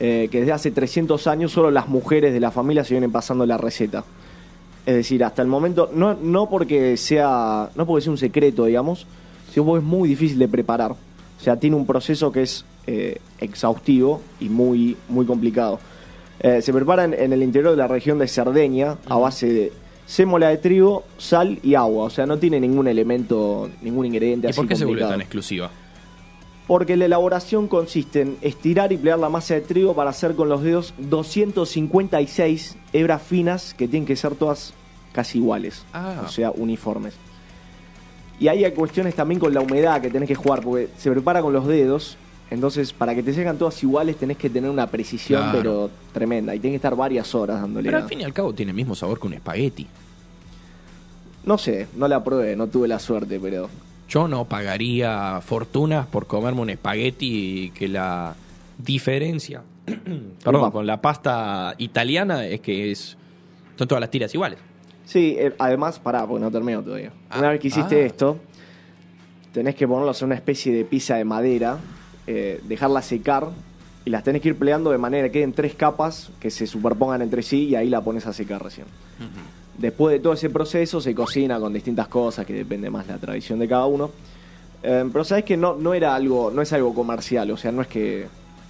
eh, 0.00 0.28
que 0.30 0.40
desde 0.40 0.52
hace 0.52 0.70
300 0.70 1.26
años 1.26 1.50
solo 1.52 1.70
las 1.70 1.88
mujeres 1.88 2.32
de 2.32 2.40
la 2.40 2.50
familia 2.50 2.84
se 2.84 2.94
vienen 2.94 3.10
pasando 3.10 3.46
la 3.46 3.56
receta. 3.56 4.04
Es 4.86 4.94
decir, 4.94 5.22
hasta 5.24 5.42
el 5.42 5.48
momento, 5.48 5.90
no, 5.94 6.14
no 6.14 6.48
porque 6.48 6.96
sea 6.96 7.70
no 7.74 7.86
porque 7.86 8.02
sea 8.02 8.10
un 8.12 8.18
secreto, 8.18 8.64
digamos, 8.66 9.06
sino 9.52 9.66
porque 9.66 9.80
es 9.84 9.84
muy 9.90 10.08
difícil 10.08 10.38
de 10.38 10.48
preparar. 10.48 10.92
O 10.92 11.40
sea, 11.42 11.56
tiene 11.56 11.76
un 11.76 11.86
proceso 11.86 12.32
que 12.32 12.42
es 12.42 12.64
eh, 12.86 13.18
exhaustivo 13.38 14.20
y 14.40 14.48
muy, 14.48 14.96
muy 15.08 15.24
complicado. 15.26 15.78
Eh, 16.40 16.62
se 16.62 16.72
prepara 16.72 17.04
en, 17.04 17.14
en 17.14 17.32
el 17.32 17.42
interior 17.42 17.72
de 17.72 17.76
la 17.76 17.86
región 17.88 18.18
de 18.18 18.28
Cerdeña 18.28 18.96
a 19.08 19.16
base 19.16 19.46
de 19.52 19.72
sémola 20.08 20.48
de 20.48 20.56
trigo, 20.56 21.04
sal 21.18 21.58
y 21.62 21.74
agua. 21.74 22.04
O 22.04 22.10
sea, 22.10 22.24
no 22.24 22.38
tiene 22.38 22.58
ningún 22.58 22.88
elemento, 22.88 23.68
ningún 23.82 24.06
ingrediente 24.06 24.46
¿Y 24.46 24.50
así 24.50 24.56
por 24.56 24.66
qué 24.66 24.74
se 24.74 24.86
vuelve 24.86 25.02
tan 25.02 25.20
exclusiva? 25.20 25.70
Porque 26.66 26.96
la 26.96 27.04
elaboración 27.04 27.68
consiste 27.68 28.22
en 28.22 28.38
estirar 28.40 28.90
y 28.92 28.96
plegar 28.96 29.18
la 29.18 29.28
masa 29.28 29.54
de 29.54 29.60
trigo 29.60 29.94
para 29.94 30.10
hacer 30.10 30.34
con 30.34 30.48
los 30.48 30.62
dedos 30.62 30.94
256 30.98 32.76
hebras 32.94 33.22
finas 33.22 33.74
que 33.74 33.86
tienen 33.86 34.06
que 34.06 34.16
ser 34.16 34.34
todas 34.34 34.72
casi 35.12 35.38
iguales, 35.38 35.84
Ah. 35.92 36.22
o 36.24 36.28
sea, 36.28 36.50
uniformes. 36.52 37.14
Y 38.40 38.48
ahí 38.48 38.64
hay 38.64 38.72
cuestiones 38.72 39.14
también 39.14 39.38
con 39.40 39.52
la 39.52 39.60
humedad 39.60 40.00
que 40.00 40.10
tenés 40.10 40.28
que 40.28 40.34
jugar, 40.34 40.62
porque 40.62 40.88
se 40.96 41.10
prepara 41.10 41.42
con 41.42 41.52
los 41.52 41.66
dedos, 41.66 42.16
entonces 42.50 42.92
para 42.92 43.14
que 43.14 43.22
te 43.22 43.32
salgan 43.34 43.58
todas 43.58 43.82
iguales 43.82 44.16
tenés 44.16 44.36
que 44.36 44.48
tener 44.50 44.70
una 44.70 44.86
precisión 44.86 45.42
Claro. 45.42 45.58
pero 45.58 45.90
tremenda, 46.12 46.54
y 46.54 46.58
tenés 46.58 46.72
que 46.72 46.76
estar 46.76 46.96
varias 46.96 47.34
horas 47.34 47.60
dándole. 47.60 47.86
Pero 47.88 47.98
al 48.02 48.08
fin 48.08 48.20
y 48.20 48.24
al 48.24 48.32
cabo 48.32 48.52
tiene 48.54 48.70
el 48.70 48.76
mismo 48.76 48.94
sabor 48.94 49.20
que 49.20 49.26
un 49.26 49.34
espagueti. 49.34 49.86
No 51.44 51.56
sé, 51.58 51.88
no 51.96 52.08
la 52.08 52.22
probé, 52.22 52.56
no 52.56 52.66
tuve 52.66 52.88
la 52.88 52.98
suerte, 52.98 53.38
pero 53.40 53.68
Yo 54.08 54.28
no 54.28 54.44
pagaría 54.44 55.40
fortunas 55.40 56.06
por 56.06 56.26
comerme 56.26 56.60
un 56.60 56.70
espagueti 56.70 57.70
que 57.74 57.88
la 57.88 58.34
diferencia, 58.78 59.62
perdón, 60.44 60.70
con 60.70 60.86
la 60.86 61.00
pasta 61.00 61.74
italiana 61.78 62.46
es 62.46 62.60
que 62.60 62.90
es 62.90 63.16
son 63.76 63.86
todas 63.86 64.00
las 64.00 64.10
tiras 64.10 64.34
iguales. 64.34 64.58
Sí, 65.04 65.36
eh, 65.38 65.54
además, 65.58 65.98
pará, 65.98 66.26
porque 66.26 66.44
no 66.44 66.50
termino 66.50 66.82
todavía. 66.82 67.12
Ah, 67.30 67.38
Una 67.38 67.50
vez 67.50 67.60
que 67.60 67.68
hiciste 67.68 68.02
ah. 68.02 68.06
esto, 68.06 68.38
tenés 69.52 69.74
que 69.74 69.86
ponerlos 69.88 70.20
en 70.20 70.26
una 70.26 70.34
especie 70.34 70.72
de 70.74 70.84
pizza 70.84 71.14
de 71.16 71.24
madera, 71.24 71.78
eh, 72.30 72.60
dejarla 72.68 73.00
secar 73.02 73.48
y 74.04 74.10
las 74.10 74.22
tenés 74.22 74.42
que 74.42 74.48
ir 74.50 74.56
plegando 74.56 74.90
de 74.90 74.98
manera 74.98 75.28
que 75.28 75.32
queden 75.40 75.52
tres 75.54 75.74
capas 75.74 76.30
que 76.38 76.50
se 76.50 76.66
superpongan 76.66 77.22
entre 77.22 77.42
sí 77.42 77.64
y 77.68 77.74
ahí 77.74 77.88
la 77.88 78.02
pones 78.02 78.26
a 78.26 78.32
secar 78.34 78.62
recién. 78.62 78.86
Después 79.78 80.12
de 80.12 80.20
todo 80.20 80.32
ese 80.34 80.50
proceso 80.50 81.00
se 81.00 81.14
cocina 81.14 81.58
con 81.58 81.72
distintas 81.72 82.08
cosas 82.08 82.44
que 82.44 82.52
depende 82.52 82.90
más 82.90 83.06
de 83.06 83.12
la 83.14 83.18
tradición 83.18 83.58
de 83.58 83.66
cada 83.68 83.86
uno. 83.86 84.10
Eh, 84.82 85.08
pero 85.12 85.24
sabes 85.24 85.44
que 85.44 85.56
no, 85.56 85.74
no 85.74 85.94
era 85.94 86.14
algo, 86.14 86.50
no 86.54 86.62
es 86.62 86.72
algo 86.72 86.94
comercial, 86.94 87.50
o 87.50 87.56
sea, 87.56 87.72
no 87.72 87.82
es 87.82 87.88
que. 87.88 88.26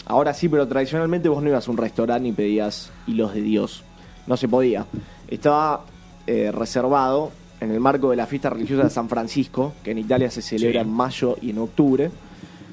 Ahora 0.06 0.32
sí, 0.32 0.48
pero 0.48 0.66
tradicionalmente 0.66 1.28
vos 1.28 1.42
no 1.42 1.50
ibas 1.50 1.68
a 1.68 1.70
un 1.70 1.76
restaurante 1.76 2.28
y 2.28 2.32
pedías 2.32 2.90
hilos 3.06 3.34
de 3.34 3.42
Dios. 3.42 3.82
No 4.26 4.36
se 4.38 4.48
podía. 4.48 4.86
Estaba 5.28 5.84
eh, 6.26 6.50
reservado 6.52 7.30
en 7.60 7.70
el 7.72 7.80
marco 7.80 8.08
de 8.10 8.16
la 8.16 8.26
fiesta 8.26 8.48
religiosa 8.50 8.84
de 8.84 8.90
San 8.90 9.08
Francisco, 9.08 9.74
que 9.82 9.90
en 9.90 9.98
Italia 9.98 10.30
se 10.30 10.40
celebra 10.40 10.80
Sí. 10.82 10.88
en 10.88 10.94
mayo 10.94 11.36
y 11.42 11.50
en 11.50 11.58
octubre. 11.58 12.10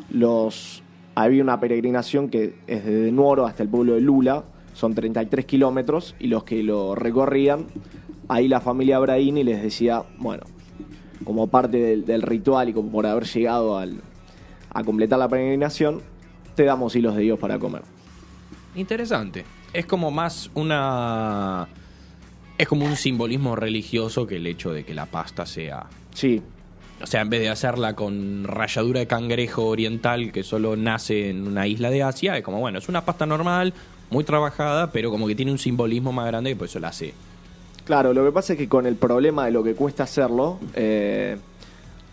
Los, 0.10 0.84
había 1.16 1.44
una 1.44 1.60
peregrinación 1.60 2.30
que 2.30 2.56
es 2.68 2.86
desde 2.86 3.12
Nuoro 3.12 3.46
hasta 3.46 3.64
el 3.64 3.70
pueblo 3.70 3.94
de 3.96 4.02
Lula, 4.02 4.44
son 4.74 4.94
33 4.94 5.46
kilómetros, 5.46 6.16
y 6.20 6.28
los 6.28 6.44
que 6.44 6.64
lo 6.64 6.96
recorrían, 6.96 7.66
ahí 8.28 8.48
la 8.48 8.62
familia 8.62 8.98
Abraini 8.98 9.44
les 9.44 9.62
decía, 9.62 10.04
bueno, 10.18 10.44
como 11.24 11.48
parte 11.48 11.78
del, 11.78 12.06
del 12.06 12.22
ritual 12.22 12.70
y 12.70 12.74
como 12.74 12.92
por 12.92 13.06
haber 13.06 13.26
llegado 13.26 13.78
al, 13.78 14.02
a 14.70 14.84
completar 14.84 15.20
la 15.20 15.30
peregrinación, 15.30 16.02
te 16.56 16.64
damos 16.64 16.96
hilos 16.96 17.16
de 17.16 17.24
Dios 17.24 17.40
para 17.40 17.58
comer. 17.60 17.84
Interesante. 18.76 19.46
Es 19.74 19.86
como 19.86 20.12
más 20.12 20.50
una 20.54 21.68
es 22.58 22.68
como 22.68 22.86
un 22.86 22.96
simbolismo 22.96 23.56
religioso 23.56 24.26
que 24.28 24.38
el 24.38 24.48
hecho 24.48 24.72
de 24.72 24.86
que 24.86 24.94
la 24.94 25.06
pasta 25.06 25.46
sea 25.46 25.88
Sí, 26.14 26.42
O 27.02 27.08
sea, 27.08 27.22
en 27.22 27.30
vez 27.30 27.42
de 27.42 27.50
hacerla 27.50 27.94
con 27.94 28.46
ralladura 28.46 29.00
de 29.02 29.08
cangrejo 29.08 29.66
oriental 29.66 30.32
que 30.32 30.44
solo 30.44 30.76
nace 30.76 31.30
en 31.30 31.46
una 31.48 31.68
isla 31.68 31.90
de 31.90 32.04
Asia, 32.04 32.38
es 32.38 32.44
como, 32.44 32.60
bueno, 32.60 32.80
es 32.80 32.88
una 32.88 33.04
pasta 33.04 33.26
normal, 33.26 33.74
muy 34.10 34.24
trabajada, 34.24 34.92
pero 34.92 35.12
como 35.12 35.28
que 35.28 35.36
tiene 35.36 35.52
un 35.52 35.58
simbolismo 35.58 36.12
más 36.14 36.26
grande 36.28 36.52
y 36.52 36.56
por 36.56 36.68
eso 36.68 36.80
la 36.80 36.90
hace. 36.90 37.14
Claro, 37.84 38.14
lo 38.14 38.24
que 38.26 38.32
pasa 38.32 38.54
es 38.54 38.60
que 38.60 38.68
con 38.70 38.86
el 38.88 38.96
problema 38.96 39.46
de 39.46 39.52
lo 39.52 39.62
que 39.64 39.76
cuesta 39.76 40.04
hacerlo, 40.04 40.58
eh, 40.74 41.38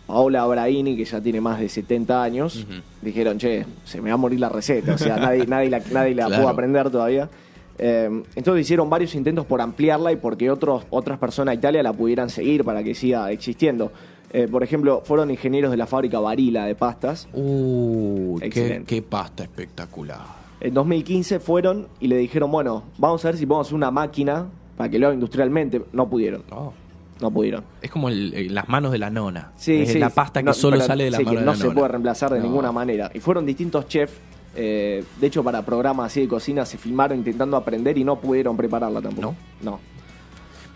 Paola 0.07 0.43
Abraini, 0.43 0.97
que 0.97 1.05
ya 1.05 1.21
tiene 1.21 1.41
más 1.41 1.61
de 1.61 1.69
70 1.69 2.23
años, 2.23 2.67
dijeron, 3.01 3.39
che, 3.39 3.65
se 3.85 4.01
me 4.03 4.11
va 4.11 4.15
a 4.15 4.19
morir 4.19 4.41
la 4.41 4.49
receta, 4.49 4.95
o 4.95 4.99
sea, 4.99 5.17
nadie, 5.17 5.47
nadie 5.49 5.71
la, 5.71 5.81
nadie 5.93 6.15
la 6.15 6.27
Claro. 6.27 6.43
pudo 6.43 6.49
aprender 6.51 6.91
todavía. 6.91 7.31
Eh, 7.79 8.23
entonces 8.35 8.63
hicieron 8.63 8.91
varios 8.91 9.15
intentos 9.15 9.47
por 9.47 9.61
ampliarla 9.63 10.13
y 10.13 10.17
porque 10.17 10.51
otros, 10.51 10.85
otras 10.91 11.19
personas 11.19 11.53
de 11.53 11.59
Italia 11.61 11.83
la 11.83 11.93
pudieran 11.93 12.29
seguir 12.29 12.65
para 12.65 12.83
que 12.83 12.95
siga 12.95 13.31
existiendo. 13.31 13.93
Eh, 14.35 14.49
por 14.49 14.63
ejemplo, 14.63 15.03
fueron 15.05 15.31
ingenieros 15.31 15.71
de 15.71 15.77
la 15.77 15.87
fábrica 15.87 16.19
Barilla 16.19 16.65
de 16.65 16.75
pastas. 16.75 17.29
Uy, 17.35 18.41
qué, 18.51 18.83
qué 18.87 19.03
pasta 19.03 19.43
espectacular. 19.43 20.21
En 20.61 20.73
2015 20.75 21.39
fueron 21.41 21.89
y 22.01 22.07
le 22.09 22.17
dijeron, 22.17 22.51
bueno, 22.51 22.85
vamos 22.99 23.25
a 23.25 23.29
ver 23.29 23.37
si 23.37 23.45
podemos 23.47 23.67
hacer 23.67 23.75
una 23.77 23.91
máquina 23.91 24.47
para 24.77 24.89
que 24.89 24.99
lo 24.99 25.07
haga 25.09 25.15
industrialmente. 25.15 25.83
No 25.93 26.09
pudieron, 26.09 26.45
Oh, 26.51 26.73
no 27.21 27.31
pudieron. 27.31 27.65
es 27.83 27.91
como 27.91 28.09
el- 28.09 28.33
el- 28.33 28.55
las 28.55 28.69
manos 28.69 28.93
de 28.93 28.99
la 28.99 29.11
nona. 29.11 29.53
Sí, 29.57 29.83
es 29.83 29.93
sí, 29.93 29.99
la 29.99 30.09
pasta 30.11 30.41
que 30.41 30.47
No, 30.47 30.55
solo 30.55 30.77
pero 30.77 30.87
sale 30.87 31.05
de 31.05 31.11
la 31.11 31.19
sí, 31.19 31.25
mano 31.25 31.35
que 31.35 31.41
de 31.41 31.45
no 31.47 31.53
la 31.53 31.57
se 31.59 31.65
nona. 31.65 31.75
puede 31.75 31.89
reemplazar 31.89 32.31
de 32.33 32.39
No. 32.39 32.45
ninguna 32.47 32.73
manera. 32.73 33.11
Y 33.13 33.21
fueron 33.21 33.45
distintos 33.47 33.87
chefs. 33.89 34.15
eh, 34.55 35.03
de 35.19 35.27
hecho, 35.27 35.43
para 35.43 35.63
programas 35.65 36.07
así 36.13 36.21
de 36.21 36.29
cocina 36.29 36.67
se 36.67 36.77
filmaron 36.77 37.17
intentando 37.17 37.57
aprender 37.57 37.97
y 37.97 38.05
no 38.05 38.21
pudieron 38.21 38.55
prepararla 38.55 39.01
tampoco. 39.01 39.35
No. 39.63 39.81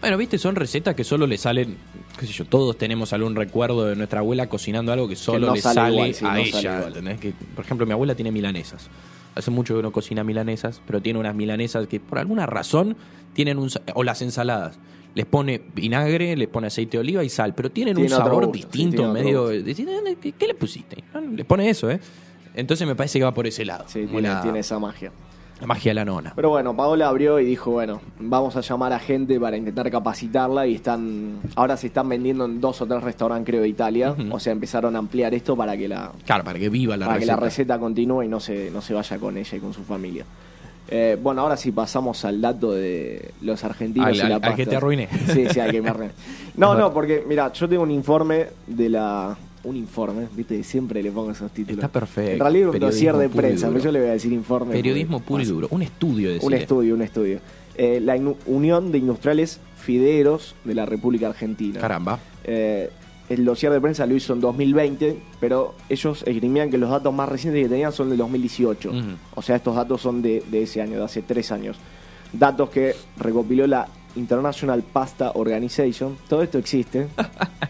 Bueno, 0.06 0.18
viste, 0.18 0.38
son 0.38 0.54
recetas 0.54 0.94
que 0.94 1.02
solo 1.02 1.26
le 1.26 1.36
salen, 1.36 1.76
qué 2.20 2.28
sé 2.28 2.32
yo, 2.32 2.44
todos 2.44 2.78
tenemos 2.78 3.12
algún 3.12 3.34
recuerdo 3.34 3.86
de 3.86 3.96
nuestra 3.96 4.20
abuela 4.20 4.48
cocinando 4.48 4.92
algo 4.92 5.08
que 5.08 5.16
solo 5.16 5.48
no 5.48 5.54
le 5.56 5.60
sale 5.60 5.74
sale, 5.74 5.92
igual, 5.94 6.14
sí, 6.14 6.24
a 6.24 6.32
no 6.32 7.10
ella. 7.10 7.16
por 7.56 7.64
ejemplo, 7.64 7.86
mi 7.86 7.92
abuela 7.92 8.14
tiene 8.14 8.30
milanesas. 8.30 8.88
Hace 9.34 9.50
mucho 9.50 9.74
que 9.74 9.82
no 9.82 9.90
cocina 9.90 10.22
milanesas, 10.22 10.80
pero 10.86 11.02
tiene 11.02 11.18
unas 11.18 11.34
milanesas 11.34 11.88
que 11.88 11.98
por 11.98 12.20
alguna 12.20 12.46
razón 12.46 12.96
tienen 13.32 13.58
un... 13.58 13.68
O 13.94 14.04
las 14.04 14.22
ensaladas. 14.22 14.78
Les 15.16 15.26
pone 15.26 15.60
vinagre, 15.74 16.36
les 16.36 16.46
pone 16.46 16.68
aceite 16.68 16.98
de 16.98 17.00
oliva 17.00 17.24
y 17.24 17.28
sal, 17.28 17.56
pero 17.56 17.72
tienen 17.72 17.96
Tiene 17.96 18.08
un 18.08 18.16
sabor 18.16 18.46
gusto, 18.46 18.52
sí, 18.52 18.58
distinto, 18.60 19.02
otro 19.02 19.12
medio... 19.12 19.42
gusto. 19.48 19.62
decís, 19.64 19.88
"Eh, 19.88 20.32
¿Qué, 20.38 20.46
le 20.46 20.54
pusiste? 20.54 21.02
No, 21.14 21.20
no, 21.20 21.32
Le 21.32 21.44
pone 21.44 21.68
eso, 21.68 21.90
¿eh? 21.90 21.98
Entonces 22.54 22.86
me 22.86 22.94
parece 22.94 23.18
que 23.18 23.24
va 23.24 23.34
por 23.34 23.48
ese 23.48 23.64
lado. 23.64 23.86
Sí, 23.88 24.02
como 24.02 24.20
tiene, 24.20 24.28
la, 24.28 24.40
tiene 24.40 24.60
esa 24.60 24.78
magia. 24.78 25.10
La 25.60 25.66
magia 25.66 25.90
de 25.90 25.94
la 25.94 26.04
nona. 26.04 26.32
Pero 26.36 26.50
bueno, 26.50 26.76
Paola 26.76 27.08
abrió 27.08 27.40
y 27.40 27.44
dijo, 27.46 27.70
bueno, 27.70 28.00
vamos 28.20 28.56
a 28.56 28.60
llamar 28.60 28.92
a 28.92 28.98
gente 28.98 29.40
para 29.40 29.56
intentar 29.56 29.90
capacitarla 29.90 30.66
y 30.66 30.74
están 30.74 31.38
ahora 31.54 31.76
se 31.76 31.86
están 31.86 32.08
vendiendo 32.08 32.44
en 32.44 32.60
dos 32.60 32.80
o 32.82 32.86
tres 32.86 33.02
restaurantes 33.02 33.46
creo 33.46 33.62
de 33.62 33.68
Italia, 33.68 34.14
o 34.30 34.38
sea, 34.38 34.52
empezaron 34.52 34.94
a 34.96 34.98
ampliar 34.98 35.32
esto 35.34 35.56
para 35.56 35.76
que 35.76 35.88
la 35.88 36.12
Claro, 36.26 36.44
para 36.44 36.58
que 36.58 36.68
viva 36.68 36.96
la 36.96 37.06
para 37.06 37.18
que 37.18 37.20
receta. 37.24 37.36
la 37.36 37.42
receta 37.42 37.78
continúe 37.78 38.22
y 38.24 38.28
no 38.28 38.38
se 38.40 38.70
no 38.70 38.80
se 38.82 38.92
vaya 38.94 39.18
con 39.18 39.36
ella 39.38 39.56
y 39.56 39.60
con 39.60 39.72
su 39.72 39.82
familia. 39.82 40.24
Eh, 40.88 41.18
bueno, 41.20 41.40
ahora 41.42 41.56
sí 41.56 41.72
pasamos 41.72 42.24
al 42.24 42.40
dato 42.40 42.70
de 42.72 43.32
los 43.42 43.64
argentinos 43.64 44.06
Al- 44.08 44.14
y 44.14 44.20
al- 44.20 44.28
la 44.28 44.34
al 44.36 44.40
que 44.42 44.48
pasta. 44.64 44.70
te 44.70 44.76
arruiné. 44.76 45.08
Sí, 45.32 45.46
sí, 45.50 45.58
al 45.58 45.72
que 45.72 45.82
me 45.82 45.88
arruiné. 45.88 46.12
No, 46.56 46.74
no, 46.74 46.92
porque 46.92 47.24
mira, 47.26 47.52
yo 47.52 47.68
tengo 47.68 47.82
un 47.82 47.90
informe 47.90 48.46
de 48.66 48.88
la 48.90 49.36
un 49.66 49.76
informe, 49.76 50.28
viste, 50.32 50.62
siempre 50.62 51.02
le 51.02 51.10
pongo 51.10 51.32
esos 51.32 51.50
títulos. 51.50 51.84
Está 51.84 51.88
perfecto. 51.88 52.32
En 52.32 52.40
realidad 52.40 52.70
un 52.70 52.78
dossier 52.78 53.16
de 53.16 53.28
prensa, 53.28 53.68
pero 53.68 53.80
yo 53.80 53.92
le 53.92 54.00
voy 54.00 54.08
a 54.08 54.12
decir 54.12 54.32
informe. 54.32 54.72
Periodismo 54.72 55.20
puro 55.20 55.42
y 55.42 55.46
duro. 55.46 55.68
Un 55.70 55.82
estudio 55.82 56.30
de 56.30 56.38
un 56.40 56.54
estudio, 56.54 56.94
un 56.94 57.02
estudio. 57.02 57.40
Eh, 57.74 58.00
la 58.00 58.16
Unión 58.46 58.92
de 58.92 58.98
Industriales 58.98 59.60
Fideros 59.76 60.54
de 60.64 60.74
la 60.74 60.86
República 60.86 61.28
Argentina. 61.28 61.80
Caramba. 61.80 62.18
Eh, 62.44 62.90
el 63.28 63.44
dossier 63.44 63.72
de 63.72 63.80
prensa 63.80 64.06
lo 64.06 64.14
hizo 64.14 64.32
en 64.32 64.40
2020, 64.40 65.18
pero 65.40 65.74
ellos 65.88 66.22
esgrimían 66.24 66.70
que 66.70 66.78
los 66.78 66.88
datos 66.88 67.12
más 67.12 67.28
recientes 67.28 67.64
que 67.64 67.68
tenían 67.68 67.92
son 67.92 68.08
del 68.08 68.18
2018. 68.18 68.90
Ujú. 68.90 68.98
O 69.34 69.42
sea, 69.42 69.56
estos 69.56 69.74
datos 69.74 70.00
son 70.00 70.22
de, 70.22 70.44
de 70.48 70.62
ese 70.62 70.80
año, 70.80 70.98
de 70.98 71.04
hace 71.04 71.22
tres 71.22 71.50
años. 71.50 71.76
Datos 72.32 72.70
que 72.70 72.94
recopiló 73.18 73.66
la 73.66 73.88
International 74.16 74.82
Pasta 74.82 75.32
Organization. 75.34 76.16
Todo 76.28 76.42
esto 76.42 76.58
existe. 76.58 77.08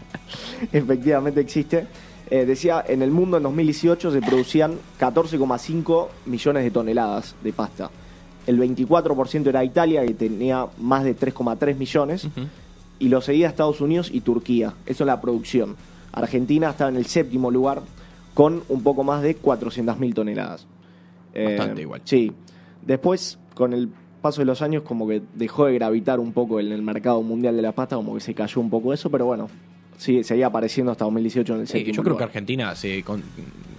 Efectivamente 0.71 1.41
existe. 1.41 1.87
Eh, 2.29 2.45
decía, 2.45 2.83
en 2.87 3.01
el 3.01 3.11
mundo 3.11 3.37
en 3.37 3.43
2018 3.43 4.11
se 4.11 4.21
producían 4.21 4.73
14,5 4.99 6.07
millones 6.25 6.63
de 6.63 6.71
toneladas 6.71 7.35
de 7.43 7.53
pasta. 7.53 7.89
El 8.45 8.59
24% 8.59 9.47
era 9.47 9.63
Italia, 9.63 10.05
que 10.05 10.13
tenía 10.13 10.67
más 10.79 11.03
de 11.03 11.17
3,3 11.17 11.75
millones 11.75 12.27
y 12.99 13.09
lo 13.09 13.21
seguía 13.21 13.47
Estados 13.47 13.81
Unidos 13.81 14.09
y 14.11 14.21
Turquía. 14.21 14.73
Eso 14.85 15.03
es 15.03 15.07
la 15.07 15.21
producción. 15.21 15.75
Argentina 16.13 16.69
estaba 16.69 16.89
en 16.89 16.97
el 16.97 17.05
séptimo 17.05 17.51
lugar 17.51 17.81
con 18.33 18.63
un 18.69 18.83
poco 18.83 19.03
más 19.03 19.21
de 19.21 19.39
400.000 19.39 20.13
toneladas. 20.13 20.65
Bastante 21.33 21.81
igual. 21.81 22.01
Sí. 22.05 22.31
Después, 22.81 23.37
con 23.53 23.73
el 23.73 23.89
paso 24.21 24.41
de 24.41 24.45
los 24.45 24.61
años, 24.61 24.83
como 24.83 25.07
que 25.07 25.21
dejó 25.35 25.65
de 25.65 25.73
gravitar 25.75 26.19
un 26.19 26.33
poco 26.33 26.59
en 26.59 26.71
el 26.71 26.81
mercado 26.81 27.21
mundial 27.21 27.55
de 27.55 27.61
la 27.61 27.71
pasta, 27.71 27.95
como 27.95 28.13
que 28.15 28.19
se 28.21 28.33
cayó 28.33 28.59
un 28.61 28.69
poco 28.69 28.93
eso, 28.93 29.09
pero 29.09 29.25
bueno, 29.25 29.49
sí, 29.97 30.23
seguía 30.23 30.47
apareciendo 30.47 30.91
hasta 30.91 31.05
2018 31.05 31.55
en 31.55 31.61
el 31.61 31.67
Sí, 31.67 31.83
yo 31.91 32.03
creo 32.03 32.17
que. 32.17 32.23
Argentina 32.23 32.75
se 32.75 33.03
con- 33.03 33.21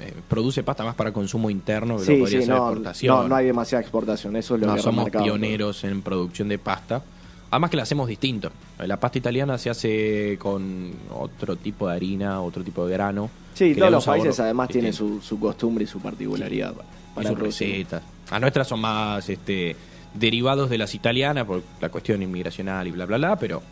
eh, 0.01 0.15
produce 0.29 0.63
pasta 0.63 0.85
más 0.85 0.95
para 0.95 1.13
consumo 1.13 1.51
interno 1.51 1.95
que 1.97 2.01
lo 2.01 2.07
Sí, 2.07 2.17
podría 2.21 2.41
sí, 2.41 2.47
ser 2.47 2.55
no, 2.57 2.67
exportación. 2.69 3.17
no, 3.17 3.29
no 3.29 3.35
hay 3.37 3.47
demasiada 3.47 3.83
exportación, 3.83 4.37
eso 4.37 4.55
es 4.55 4.61
lo 4.61 4.67
No 4.69 4.75
que 4.77 4.83
somos 4.83 5.11
pioneros 5.11 5.83
en 5.85 6.03
producción 6.03 6.49
de 6.49 6.59
pasta. 6.59 7.03
Además 7.51 7.71
que 7.71 7.77
la 7.79 7.83
hacemos 7.85 8.07
distinto. 8.09 8.51
La 8.79 8.99
pasta 9.01 9.17
italiana 9.19 9.57
se 9.57 9.71
hace 9.71 10.37
con 10.39 10.93
otro 11.19 11.57
tipo 11.57 11.89
de 11.89 11.95
harina, 11.97 12.43
otro 12.43 12.63
tipo 12.63 12.87
de 12.87 12.93
grano. 12.93 13.31
Sí, 13.55 13.75
todos 13.75 13.91
los 13.91 14.05
países 14.05 14.39
además 14.39 14.69
tienen 14.69 14.91
distinto. 14.91 15.21
su, 15.23 15.27
su 15.27 15.41
costumbre 15.41 15.85
y 15.85 15.87
su 15.87 15.99
particularidad 15.99 16.75
pa- 17.15 17.23
Y 17.23 17.27
sus 17.27 17.39
recetas. 17.39 18.03
A 18.31 18.39
nuestras 18.39 18.69
son 18.69 18.81
más 18.81 19.27
este, 19.31 19.75
derivados 20.15 20.71
de 20.71 20.79
las 20.79 20.95
italianas 20.95 21.45
por 21.45 21.63
la 21.81 21.89
cuestión 21.91 22.23
inmigracional 22.23 22.87
y 22.89 22.91
bla, 22.91 23.07
bla, 23.07 23.17
bla, 23.19 23.37
pero 23.37 23.63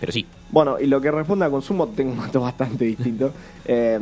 Pero 0.00 0.12
sí. 0.12 0.26
Bueno, 0.50 0.78
y 0.78 0.86
lo 0.86 1.00
que 1.00 1.10
responde 1.10 1.44
a 1.46 1.50
consumo, 1.50 1.88
tengo 1.88 2.12
un 2.12 2.18
dato 2.18 2.40
bastante 2.42 2.84
distinto. 2.84 3.32
Eh, 3.64 3.98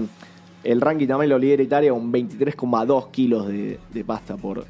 el 0.64 0.80
ranking 0.80 1.06
también 1.06 1.30
lo 1.30 1.38
lidera 1.38 1.62
Italia 1.62 1.90
con 1.92 2.12
23,2 2.12 3.10
kilos 3.10 3.48
de, 3.48 3.78
de 3.92 4.04
pasta 4.04 4.36
por, 4.36 4.64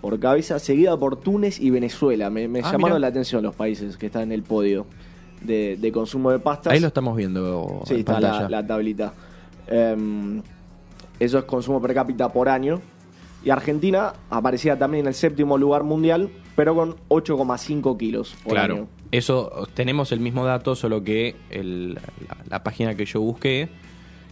por 0.00 0.18
cabeza, 0.18 0.58
seguida 0.58 0.96
por 0.96 1.16
Túnez 1.16 1.60
y 1.60 1.70
Venezuela. 1.70 2.28
Me, 2.30 2.48
me 2.48 2.60
Ah, 2.60 2.72
llamaron 2.72 3.00
la 3.00 3.06
atención 3.08 3.42
los 3.42 3.54
países 3.54 3.96
que 3.96 4.06
están 4.06 4.22
en 4.22 4.32
el 4.32 4.42
podio 4.42 4.86
de, 5.42 5.76
de 5.76 5.92
consumo 5.92 6.30
de 6.32 6.38
pastas. 6.40 6.72
Ahí 6.72 6.80
lo 6.80 6.88
estamos 6.88 7.16
viendo 7.16 7.82
Sí, 7.86 7.94
en 7.94 8.00
está 8.00 8.12
pantalla. 8.14 8.42
la, 8.42 8.48
la 8.62 8.66
tablita. 8.66 9.12
Em, 9.68 10.42
eso 11.20 11.38
es 11.38 11.44
consumo 11.44 11.80
per 11.80 11.94
cápita 11.94 12.28
por 12.32 12.48
año. 12.48 12.80
Y 13.44 13.50
Argentina 13.50 14.14
aparecía 14.30 14.78
también 14.78 15.04
en 15.04 15.08
el 15.08 15.14
séptimo 15.14 15.56
lugar 15.58 15.84
mundial, 15.84 16.30
pero 16.56 16.74
con 16.74 16.96
8,5 17.08 17.96
kilos 17.96 18.34
por 18.42 18.52
Claro. 18.54 18.74
año. 18.74 18.88
Eso, 19.12 19.68
tenemos 19.74 20.12
el 20.12 20.20
mismo 20.20 20.44
dato, 20.44 20.74
solo 20.74 21.02
que 21.02 21.36
el- 21.50 21.94
la, 21.94 22.00
la 22.50 22.62
página 22.62 22.94
que 22.94 23.04
yo 23.06 23.20
busqué, 23.20 23.68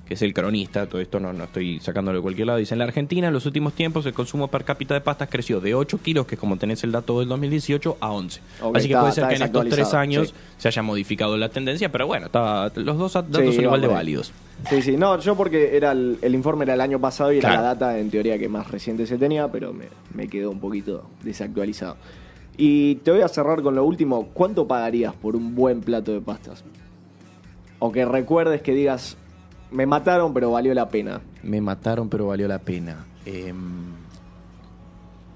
que 0.07 0.15
es 0.15 0.23
el 0.23 0.33
cronista, 0.33 0.87
todo 0.87 1.01
esto 1.01 1.19
no, 1.19 1.33
no 1.33 1.45
estoy 1.45 1.81
sacándolo 1.81 2.19
de 2.19 2.23
cualquier 2.23 2.47
lado, 2.47 2.59
dice, 2.61 2.75
en 2.75 2.79
la 2.79 2.85
Argentina 2.85 3.27
en 3.27 3.33
los 3.35 3.45
últimos 3.45 3.73
tiempos 3.73 4.07
el 4.07 4.13
consumo 4.15 4.47
per 4.49 4.65
cápita 4.65 4.95
de 4.95 5.01
pastas 5.01 5.29
creció 5.29 5.61
de 5.61 5.75
8 5.75 5.99
kilos, 6.01 6.27
que 6.27 6.37
es 6.37 6.41
como 6.41 6.57
tenés 6.57 6.85
el 6.85 6.93
dato 6.93 7.19
del 7.19 7.29
2018, 7.29 7.97
a 8.01 8.13
11. 8.13 8.41
Ok, 8.63 8.77
Así 8.77 8.87
que 8.87 8.93
está- 8.95 9.01
puede 9.01 9.13
ser 9.13 9.29
que 9.29 9.35
en 9.35 9.43
estos 9.43 9.69
tres 9.69 9.95
años 9.95 10.29
sí. 10.29 10.35
se 10.59 10.69
haya 10.69 10.83
modificado 10.83 11.37
la 11.37 11.49
tendencia, 11.49 11.91
pero 11.91 12.07
bueno, 12.07 12.27
está- 12.27 12.71
los 12.77 12.97
dos 12.99 13.13
datos 13.15 13.41
Sí, 13.41 13.53
son 13.53 13.65
igual 13.65 13.81
de 13.81 13.89
válidos. 13.89 14.33
Sí, 14.71 14.81
sí, 14.81 14.97
no, 14.97 15.19
yo 15.19 15.35
porque 15.37 15.77
era 15.77 15.91
el, 15.93 16.19
el 16.23 16.35
informe 16.35 16.65
era 16.65 16.75
el 16.75 16.81
año 16.81 17.01
pasado 17.01 17.33
y 17.33 17.39
era 17.39 17.55
la 17.57 17.61
data 17.63 17.99
en 17.99 18.09
teoría 18.11 18.39
que 18.39 18.49
más 18.49 18.71
reciente 18.71 19.07
se 19.07 19.19
tenía, 19.19 19.49
pero 19.51 19.73
me, 19.73 19.87
me 20.15 20.29
quedó 20.29 20.51
un 20.51 20.61
poquito 20.61 21.11
desactualizado. 21.25 21.97
Y 22.57 22.95
te 22.97 23.11
voy 23.11 23.21
a 23.21 23.29
cerrar 23.29 23.61
con 23.61 23.75
lo 23.75 23.85
último. 23.85 24.29
¿Cuánto 24.33 24.67
pagarías 24.67 25.15
por 25.15 25.37
un 25.37 25.55
buen 25.55 25.83
plato 25.83 26.13
de 26.13 26.21
pastas? 26.23 26.65
O 27.81 27.93
que 27.93 28.07
recuerdes 28.07 28.63
que 28.63 28.73
digas, 28.73 29.19
me 29.77 29.87
mataron 29.87 30.33
pero 30.33 30.51
valió 30.51 30.73
la 30.75 30.89
pena. 30.89 31.21
Me 31.43 31.61
mataron, 31.61 32.09
pero 32.09 32.27
valió 32.29 32.49
la 32.49 32.59
pena. 32.59 33.05
Em, 33.27 33.95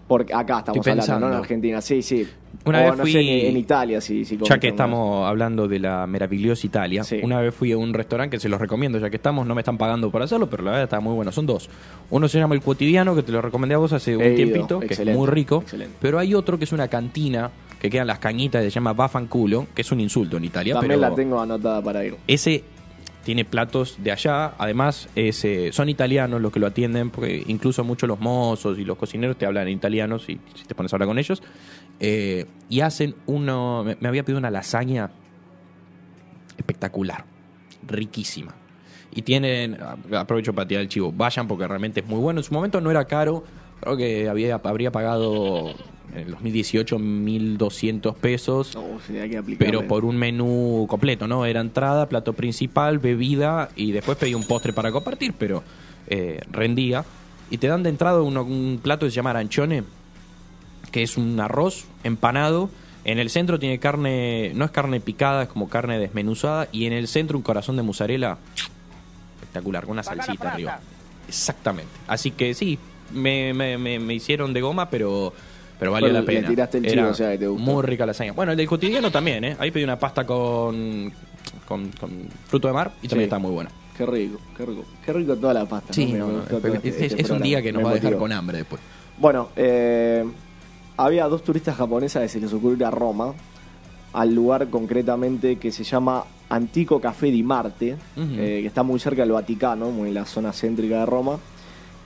Porque 0.09 0.35
acá 0.35 0.59
estamos 0.59 0.79
Estoy 0.79 0.91
hablando, 0.93 1.13
¿no? 1.13 1.15
En 1.15 1.21
pensando. 1.21 1.37
Argentina, 1.39 1.81
sí, 1.81 2.03
sí. 2.03 2.27
Una 2.65 2.81
o 2.81 2.83
vez 2.83 2.97
no 2.97 3.03
fui- 3.05 3.13
sé, 3.13 3.21
en, 3.21 3.47
en 3.51 3.57
Italia, 3.57 4.01
sí, 4.01 4.25
sí. 4.25 4.35
Ya 4.35 4.39
comentan 4.41 4.61
que 4.61 4.67
más. 4.67 4.73
estamos 4.73 5.29
hablando 5.29 5.69
de 5.69 5.79
la 5.79 6.05
maravillosa 6.09 6.67
Italia, 6.67 7.05
Sí. 7.05 7.21
una 7.23 7.41
vez 7.41 7.55
fui 7.55 7.71
a 7.71 7.79
un 7.79 7.95
restaurante 7.95 8.37
que 8.37 8.41
se 8.41 8.49
los 8.49 8.61
recomiendo, 8.61 8.99
ya 8.99 9.09
que 9.09 9.17
estamos, 9.17 9.47
no 9.47 9.55
me 9.55 9.61
están 9.61 9.79
pagando 9.79 10.11
por 10.11 10.21
hacerlo, 10.23 10.51
pero 10.51 10.65
la 10.65 10.71
verdad 10.73 10.85
está 10.85 10.99
muy 11.01 11.15
bueno. 11.15 11.31
Son 11.31 11.47
dos. 11.47 11.71
Uno 12.11 12.27
se 12.27 12.39
llama 12.41 12.57
El 12.57 12.61
Cotidiano, 12.61 13.15
que 13.15 13.23
te 13.23 13.31
lo 13.31 13.41
recomendé 13.41 13.77
a 13.77 13.79
vos 13.79 13.93
hace 13.93 14.17
un 14.17 14.23
He 14.23 14.29
ido, 14.29 14.37
tiempito, 14.37 14.81
que 14.81 14.87
excelente, 14.87 15.13
es 15.13 15.17
muy 15.19 15.29
rico. 15.29 15.61
excelente. 15.63 15.95
Pero 16.01 16.19
hay 16.19 16.35
otro 16.35 16.59
que 16.59 16.65
es 16.65 16.73
una 16.73 16.89
cantina, 16.89 17.51
que 17.81 17.89
quedan 17.89 18.09
las 18.09 18.19
cañitas, 18.19 18.65
se 18.65 18.71
llama 18.71 18.93
Bafanculo, 18.95 19.67
que 19.75 19.83
es 19.83 19.93
un 19.93 20.01
insulto 20.01 20.39
en 20.39 20.45
Italia. 20.45 20.75
También 20.75 20.99
pero 20.99 21.09
la 21.11 21.15
tengo 21.15 21.41
anotada 21.41 21.81
para 21.83 22.05
ir. 22.05 22.17
Ese 22.27 22.65
tiene 23.25 23.45
platos 23.45 23.97
de 24.03 24.13
allá, 24.13 24.55
además 24.59 25.09
es, 25.15 25.45
eh, 25.45 25.71
son 25.73 25.89
italianos 25.89 26.41
los 26.41 26.53
que 26.53 26.61
lo 26.61 26.67
atienden, 26.67 27.11
porque 27.11 27.43
incluso 27.47 27.85
muchos 27.85 28.09
los 28.09 28.19
mozos 28.21 28.79
y 28.79 28.85
los 28.85 28.97
cocineros 28.97 29.37
te 29.37 29.47
hablan 29.47 29.69
en 29.69 29.75
italiano 29.75 30.19
si, 30.19 30.37
te 30.67 30.75
pones 30.75 30.93
a 30.93 30.97
hablar 30.97 31.09
con 31.09 31.19
ellos. 31.19 31.43
Eh, 31.99 32.47
y 32.69 32.81
hacen 32.81 33.15
uno, 33.27 33.85
me, 33.85 34.09
había 34.09 34.23
pedido 34.23 34.39
una 34.39 34.51
lasaña 34.51 35.11
espectacular, 36.57 37.25
riquísima. 37.87 38.55
Y 39.13 39.23
tienen, 39.23 39.77
aprovecho 40.17 40.55
para 40.55 40.69
tirar 40.69 40.83
el 40.83 40.89
chivo, 40.89 41.13
vayan 41.13 41.47
porque 41.49 41.67
realmente 41.67 42.01
es 42.01 42.07
muy 42.07 42.21
bueno. 42.21 42.41
En 42.41 42.45
su 42.45 42.55
momento 42.55 42.81
no 42.81 42.91
era 42.91 43.05
caro, 43.05 43.45
creo 43.81 43.97
que 43.97 44.29
había, 44.29 44.61
habría 44.63 44.93
pagado 44.93 45.75
en 46.13 46.19
el 46.19 46.31
2018 46.33 46.99
1.200 46.99 48.15
pesos. 48.15 48.77
Hay 49.09 49.31
que. 49.31 49.43
Pero 49.59 49.87
por 49.87 50.05
un 50.05 50.17
menú 50.17 50.87
completo, 50.89 51.27
¿no? 51.27 51.45
Era 51.47 51.61
entrada, 51.61 52.09
plato 52.09 52.33
principal, 52.33 52.99
bebida 52.99 53.71
y 53.77 53.93
después 53.93 54.19
pedí 54.19 54.35
un 54.35 54.45
postre 54.45 54.73
para 54.73 54.91
compartir, 54.93 55.35
pero 55.39 55.63
eh, 56.09 56.41
rendía. 56.51 57.05
Y 57.51 57.59
te 57.59 57.67
dan 57.69 57.83
de 57.83 57.91
entrada 57.91 58.21
uno- 58.23 58.43
un 58.45 58.79
plato 58.83 59.07
que 59.07 59.11
se 59.11 59.17
llama 59.17 59.31
arancione, 59.31 59.83
que 60.93 61.03
es 61.03 61.17
un 61.17 61.39
arroz 61.41 61.85
empanado. 62.05 62.71
En 63.05 63.19
el 63.19 63.31
centro 63.31 63.59
tiene 63.59 63.79
carne, 63.79 64.53
no 64.55 64.65
es 64.65 64.71
carne 64.71 65.01
picada, 65.01 65.45
es 65.45 65.49
como 65.49 65.69
carne 65.69 65.99
desmenuzada. 65.99 66.69
Y 66.71 66.85
en 66.87 66.93
el 66.93 67.09
centro 67.09 67.37
un 67.39 67.43
corazón 67.43 67.77
de 67.77 67.83
mozzarella 67.83 68.37
espectacular, 69.37 69.85
con 69.85 69.93
una 69.93 70.03
salsita 70.03 70.53
arriba. 70.53 70.81
Exactamente. 71.29 71.91
Así 72.07 72.31
que 72.31 72.55
sí, 72.55 72.79
me, 73.13 73.55
me- 73.55 73.79
me- 73.79 73.99
me 73.99 74.15
hicieron 74.15 74.53
de 74.53 74.61
goma, 74.61 74.91
pero, 74.91 75.33
pero 75.81 75.91
valió 75.91 76.13
la 76.13 76.21
le 76.21 76.27
pena. 76.27 76.47
tiraste 76.49 76.79
el 76.79 76.85
chivo, 76.85 76.93
Era 77.01 77.09
o 77.09 77.15
sea, 77.15 77.33
que 77.33 77.39
te 77.39 77.47
gustó. 77.49 77.65
Muy 77.65 77.83
rica 77.83 78.07
lasaña. 78.07 78.33
Bueno, 78.33 78.53
el 78.53 78.59
del 78.59 78.69
cotidiano 78.69 79.11
también, 79.11 79.43
¿eh? 79.45 79.57
Ahí 79.59 79.73
pedí 79.73 79.83
una 79.83 79.99
pasta 79.99 80.25
con, 80.25 81.11
con, 81.67 81.89
con 81.99 82.11
fruto 82.47 82.69
de 82.69 82.75
mar 82.75 82.93
y 83.03 83.09
también 83.09 83.25
está 83.27 83.39
muy 83.41 83.51
buena. 83.51 83.71
Qué 83.97 84.07
rico, 84.07 84.39
qué 84.57 84.65
rico. 84.65 84.85
Qué 85.05 85.13
rico 85.13 85.37
toda 85.37 85.55
la 85.55 85.67
pasta. 85.67 85.93
Sí, 85.93 86.13
¿no? 86.13 86.27
Me 86.29 86.33
no, 86.35 86.39
gustó 86.41 86.57
es, 86.59 86.63
todo 86.63 86.75
es- 86.75 86.85
este 86.85 87.05
es 87.07 87.13
un 87.13 87.19
programa. 87.27 87.45
día 87.45 87.63
que 87.63 87.73
nos 87.73 87.81
Me 87.81 87.85
va 87.85 87.91
a 87.91 87.95
dejar 87.95 88.11
motivó. 88.13 88.21
con 88.21 88.33
hambre 88.33 88.59
después. 88.59 88.81
Bueno, 89.19 89.49
eh, 89.57 90.25
había 90.97 91.27
dos 91.29 91.43
turistas 91.43 91.77
japonesas 91.77 92.23
que 92.23 92.29
se 92.29 92.41
les 92.41 92.53
ocurrió 92.53 92.77
ir 92.77 92.85
a 92.85 92.91
Roma, 92.91 93.35
al 94.13 94.35
lugar 94.35 94.69
concretamente 94.69 95.57
que 95.57 95.71
se 95.73 95.85
llama 95.85 96.25
Antico 96.49 97.01
Café 97.01 97.27
di 97.31 97.43
Marte, 97.43 97.93
Ujú. 98.17 98.27
eh, 98.33 98.61
que 98.63 98.67
está 98.67 98.83
muy 98.83 98.99
cerca 98.99 99.23
del 99.23 99.33
Vaticano, 99.33 99.91
muy 99.91 100.09
en 100.09 100.15
la 100.15 100.25
zona 100.25 100.53
céntrica 100.53 101.01
de 101.01 101.07
Roma, 101.07 101.39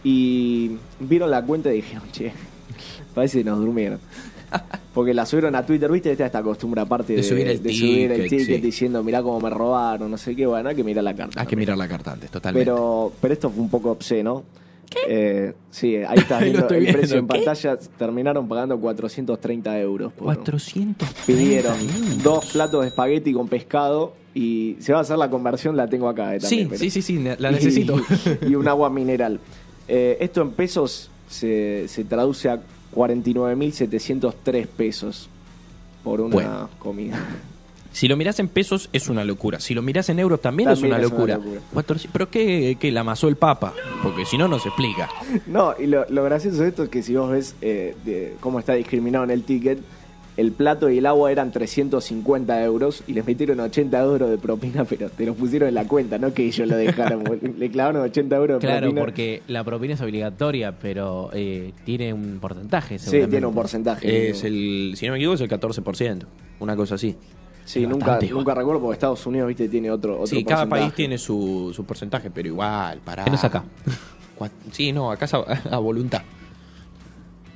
y 0.03 0.73
vieron 1.01 1.31
la 1.31 1.43
cuenta 1.43 1.73
y 1.73 1.77
dijeron, 1.77 2.03
che, 2.13 2.33
parece 3.15 3.39
que 3.39 3.45
nos 3.45 3.59
durmieron. 3.61 3.99
Porque 4.93 5.13
la 5.13 5.27
subieron 5.27 5.57
a 5.57 5.67
Twitter, 5.67 5.91
¿viste? 5.91 6.13
Está 6.13 6.27
esta 6.27 6.43
costumbre 6.43 6.81
aparte 6.81 7.13
De 7.15 7.17
de, 7.19 7.23
subir 7.25 7.49
el 7.49 7.61
de 7.63 7.73
subir 7.73 8.13
el 8.13 8.23
ticket, 8.23 8.39
ticket 8.39 8.57
sí. 8.57 8.61
diciendo, 8.63 9.03
mirá 9.03 9.23
cómo 9.23 9.41
me 9.41 9.51
robaron, 9.51 10.09
no 10.11 10.17
sé 10.17 10.37
qué, 10.37 10.47
bueno, 10.47 10.69
hay 10.69 10.77
que 10.77 10.85
mirar 10.85 11.03
la 11.03 11.15
carta. 11.15 11.41
Hay 11.41 11.47
que 11.47 11.57
mirar 11.57 11.77
la 11.77 11.89
carta 11.89 12.13
antes, 12.13 12.31
totalmente. 12.31 12.65
Pero, 12.65 13.13
pero 13.21 13.35
esto 13.35 13.51
fue 13.51 13.63
un 13.63 13.71
poco 13.71 13.91
obsceno. 13.91 14.45
Eh, 15.09 15.53
sí, 15.73 15.97
ahí 15.97 16.19
está 16.19 16.39
Ahí 16.39 16.53
lo 16.53 16.59
viendo 16.69 16.75
el 16.75 16.81
viendo. 16.83 16.99
precio 17.01 17.19
en 17.19 17.27
¿Qué? 17.27 17.35
pantalla. 17.35 17.77
Terminaron 17.99 18.47
pagando 18.47 18.79
430 18.79 19.81
euros. 19.81 20.13
por- 20.13 20.27
400 20.27 21.09
Pidieron 21.27 21.77
dos 22.23 22.45
platos 22.53 22.83
de 22.83 22.89
espagueti 22.89 23.33
con 23.33 23.49
pescado 23.49 24.15
y 24.35 24.77
se 24.79 24.93
va 24.93 25.01
a 25.01 25.03
hacer 25.03 25.19
la 25.19 25.29
conversión, 25.31 25.77
la 25.77 25.89
tengo 25.89 26.09
acá. 26.09 26.37
eh, 26.37 26.41
Sí, 26.41 26.47
también, 26.49 26.69
pero- 26.69 26.79
sí, 26.79 26.91
sí, 26.91 27.03
sí, 27.03 27.19
la 27.19 27.35
y- 27.51 27.55
necesito. 27.55 27.97
Y, 28.49 28.55
un 28.55 28.69
agua 28.69 28.89
mineral. 28.89 29.41
Eh, 29.89 30.17
esto 30.21 30.43
en 30.43 30.51
pesos 30.53 31.11
se, 31.29 31.89
se 31.89 32.05
traduce 32.05 32.49
a 32.49 32.61
49.703 32.95 34.67
pesos 34.67 35.29
por 36.03 36.21
una 36.21 36.35
Bueno. 36.35 36.71
comida. 36.79 37.19
Si 37.93 38.09
lo 38.09 38.17
mirás 38.17 38.41
en 38.41 38.49
pesos 38.49 38.89
es 38.93 39.09
una 39.09 39.23
locura. 39.25 39.61
Si 39.61 39.73
lo 39.73 39.81
mirás 39.81 40.09
en 40.09 40.19
euros 40.19 40.41
también, 40.41 40.69
es 40.69 40.81
una 40.81 40.99
es 40.99 41.05
una 41.07 41.09
locura. 41.11 41.37
locura. 41.37 41.61
400 41.75 42.13
¿Pero 42.13 42.29
qué, 42.29 42.77
qué 42.81 42.91
la 42.91 43.01
amasó 43.03 43.29
el 43.29 43.37
Papa? 43.37 43.73
Porque 44.03 44.25
si 44.27 44.37
no, 44.37 44.49
no 44.49 44.59
se 44.59 44.69
explica. 44.69 45.09
No, 45.47 45.75
y 45.79 45.87
lo, 45.87 46.05
lo 46.09 46.25
gracioso 46.25 46.63
de 46.63 46.71
esto 46.71 46.83
es 46.83 46.89
que 46.89 47.05
si 47.05 47.15
vos 47.15 47.31
ves 47.31 47.55
eh, 47.63 47.95
de 48.05 48.35
cómo 48.41 48.59
está 48.59 48.73
discriminado 48.75 49.23
en 49.25 49.31
el 49.31 49.45
ticket, 49.45 49.79
el 50.37 50.51
plato 50.53 50.91
y 50.91 50.99
el 50.99 51.07
agua 51.07 51.31
eran 51.31 51.53
350 51.53 52.65
euros 52.65 53.05
y 53.07 53.13
les 53.13 53.25
metieron 53.25 53.61
80 53.61 54.01
euros 54.03 54.31
de 54.31 54.39
propina, 54.39 54.85
pero 54.89 55.09
te 55.11 55.27
los 55.27 55.37
pusieron 55.37 55.69
en 55.69 55.75
la 55.75 55.87
cuenta, 55.87 56.19
no 56.19 56.33
que 56.35 56.45
ellos 56.47 56.67
lo 56.69 56.77
dejaron. 56.77 57.23
le 57.59 57.71
clavaron 57.71 58.03
80 58.03 58.37
euros 58.37 58.61
de 58.61 58.67
Claro, 58.67 58.81
propina. 58.87 59.01
porque 59.03 59.43
la 59.49 59.63
propina 59.65 59.95
es 59.95 60.01
obligatoria, 60.01 60.73
pero 60.79 61.31
eh, 61.33 61.73
tiene 61.85 62.13
un 62.13 62.39
porcentaje. 62.41 62.99
Sí, 62.99 63.23
tiene 63.29 63.47
un 63.47 63.55
porcentaje. 63.55 64.31
Es 64.31 64.43
el, 64.45 64.95
si 64.97 65.07
no 65.07 65.13
me 65.13 65.19
equivoco, 65.19 65.37
es 65.37 65.41
el 65.41 65.49
14%. 65.51 66.25
Una 66.61 66.75
cosa 66.77 66.97
así. 66.97 67.17
Sí, 67.65 67.83
es 67.85 67.89
nunca, 67.89 68.19
igual. 68.21 68.39
nunca 68.39 68.55
recuerdo 68.55 68.81
porque 68.83 68.95
Estados 68.95 69.25
Unidos, 69.27 69.49
viste, 69.49 69.69
tiene 69.69 69.91
otro, 69.91 70.15
otro 70.17 70.27
Sí, 70.27 70.45
cada 70.45 70.69
país 70.69 70.93
tiene 70.95 71.17
su, 71.17 71.73
su 71.75 71.85
porcentaje, 71.85 72.31
pero 72.31 72.49
igual, 72.49 73.01
pará. 73.05 73.25
Menos 73.25 73.43
acá. 73.45 73.65
Sí, 74.73 74.93
no, 74.93 75.11
acá 75.11 75.25
es 75.25 75.33
a, 75.35 75.39
a 75.71 75.79
voluntad. 75.79 76.23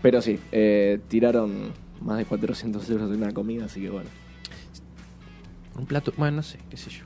Pero 0.01 0.23
sí, 0.23 0.39
eh, 0.53 1.01
tiraron 1.09 1.73
más 2.03 2.19
de 2.19 2.25
400 2.25 2.89
euros 2.91 3.11
de 3.11 3.17
una 3.17 3.33
comida, 3.33 3.67
así 3.67 3.81
que 3.81 3.91
bueno. 3.91 4.09
Un 5.79 5.87
plato, 5.87 6.13
bueno, 6.17 6.39
no 6.39 6.43
sé, 6.43 6.59
qué 6.71 6.77
sé 6.77 6.91
yo. 6.91 7.05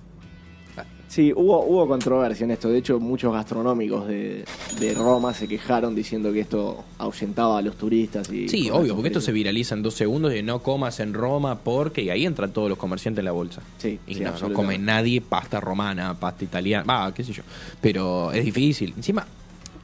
Sí, 1.12 1.30
hubo, 1.30 1.62
hubo 1.66 1.86
controversia 1.86 2.44
en 2.44 2.52
esto. 2.52 2.70
De 2.70 2.78
hecho, 2.78 2.98
muchos 2.98 3.34
gastronómicos 3.34 4.08
de, 4.08 4.46
de 4.80 4.94
Roma 4.94 5.34
se 5.34 5.46
quejaron 5.46 5.94
diciendo 5.94 6.32
que 6.32 6.40
esto 6.40 6.82
ahuyentaba 6.96 7.58
a 7.58 7.60
los 7.60 7.76
turistas. 7.76 8.32
Y 8.32 8.48
Sí, 8.48 8.70
obvio, 8.70 8.94
porque 8.94 9.08
esto 9.08 9.20
se 9.20 9.30
viraliza 9.30 9.74
en 9.74 9.82
dos 9.82 9.92
segundos 9.92 10.32
de 10.32 10.42
no 10.42 10.62
comas 10.62 11.00
en 11.00 11.12
Roma 11.12 11.58
porque 11.58 12.00
y 12.00 12.08
ahí 12.08 12.24
entran 12.24 12.50
todos 12.54 12.70
los 12.70 12.78
comerciantes 12.78 13.18
en 13.18 13.26
la 13.26 13.32
bolsa. 13.32 13.60
Sí, 13.76 14.00
y 14.06 14.14
sí, 14.14 14.20
no, 14.20 14.32
no 14.38 14.54
come 14.54 14.78
nadie 14.78 15.20
pasta 15.20 15.60
romana, 15.60 16.18
pasta 16.18 16.44
italiana, 16.44 16.84
va, 16.84 17.12
qué 17.12 17.22
sé 17.22 17.34
yo. 17.34 17.42
Pero 17.82 18.32
es 18.32 18.42
difícil. 18.42 18.94
Encima, 18.96 19.26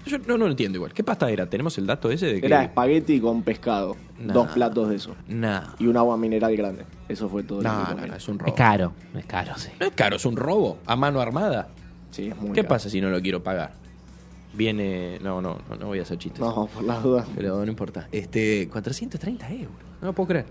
yo 0.06 0.18
no, 0.18 0.38
no 0.38 0.44
lo 0.46 0.50
entiendo 0.50 0.76
igual. 0.76 0.92
¿Qué 0.94 1.04
pasta 1.04 1.30
era? 1.30 1.46
¿Tenemos 1.50 1.76
el 1.78 1.86
dato 1.86 2.10
ese 2.10 2.26
de 2.26 2.40
que 2.40 2.46
Era 2.46 2.62
espagueti 2.64 3.20
con 3.20 3.42
pescado. 3.42 3.96
Nah. 4.18 4.32
Dos 4.32 4.48
platos 4.48 4.88
de 4.88 4.96
eso. 4.96 5.14
Nah. 5.28 5.74
Y 5.78 5.86
un 5.86 5.96
agua 5.96 6.16
mineral 6.16 6.56
grande. 6.56 6.84
Eso 7.08 7.28
fue 7.28 7.42
todo. 7.42 7.62
lo 7.62 7.68
No, 7.72 7.88
que 7.88 7.94
no, 7.94 8.06
no, 8.06 8.14
es 8.14 8.28
un 8.28 8.36
Es 8.36 8.42
robo. 8.42 8.54
caro, 8.54 8.92
es 9.16 9.26
caro, 9.26 9.52
sí. 9.56 9.70
No 9.80 9.86
es 9.86 9.92
caro, 9.92 10.16
es 10.16 10.24
un 10.24 10.36
robo 10.36 10.78
a 10.86 10.96
mano 10.96 11.20
armada. 11.20 11.68
Sí, 12.10 12.28
es 12.28 12.36
muy 12.36 12.50
¿Qué 12.52 12.62
caro. 12.62 12.68
pasa 12.68 12.88
si 12.90 13.00
no 13.00 13.10
lo 13.10 13.20
quiero 13.20 13.42
pagar? 13.42 13.72
Viene. 14.54 15.18
No, 15.22 15.40
no, 15.42 15.58
no, 15.68 15.76
no 15.76 15.86
voy 15.86 15.98
a 15.98 16.02
hacer 16.02 16.18
chistes. 16.18 16.40
No, 16.40 16.66
por 16.66 16.82
las 16.84 17.02
dudas. 17.02 17.26
Pero 17.36 17.64
no 17.64 17.70
importa. 17.70 18.08
Este, 18.12 18.68
430 18.70 19.50
euros. 19.52 19.68
No 20.00 20.08
lo 20.08 20.12
puedo 20.14 20.28
creer. 20.28 20.46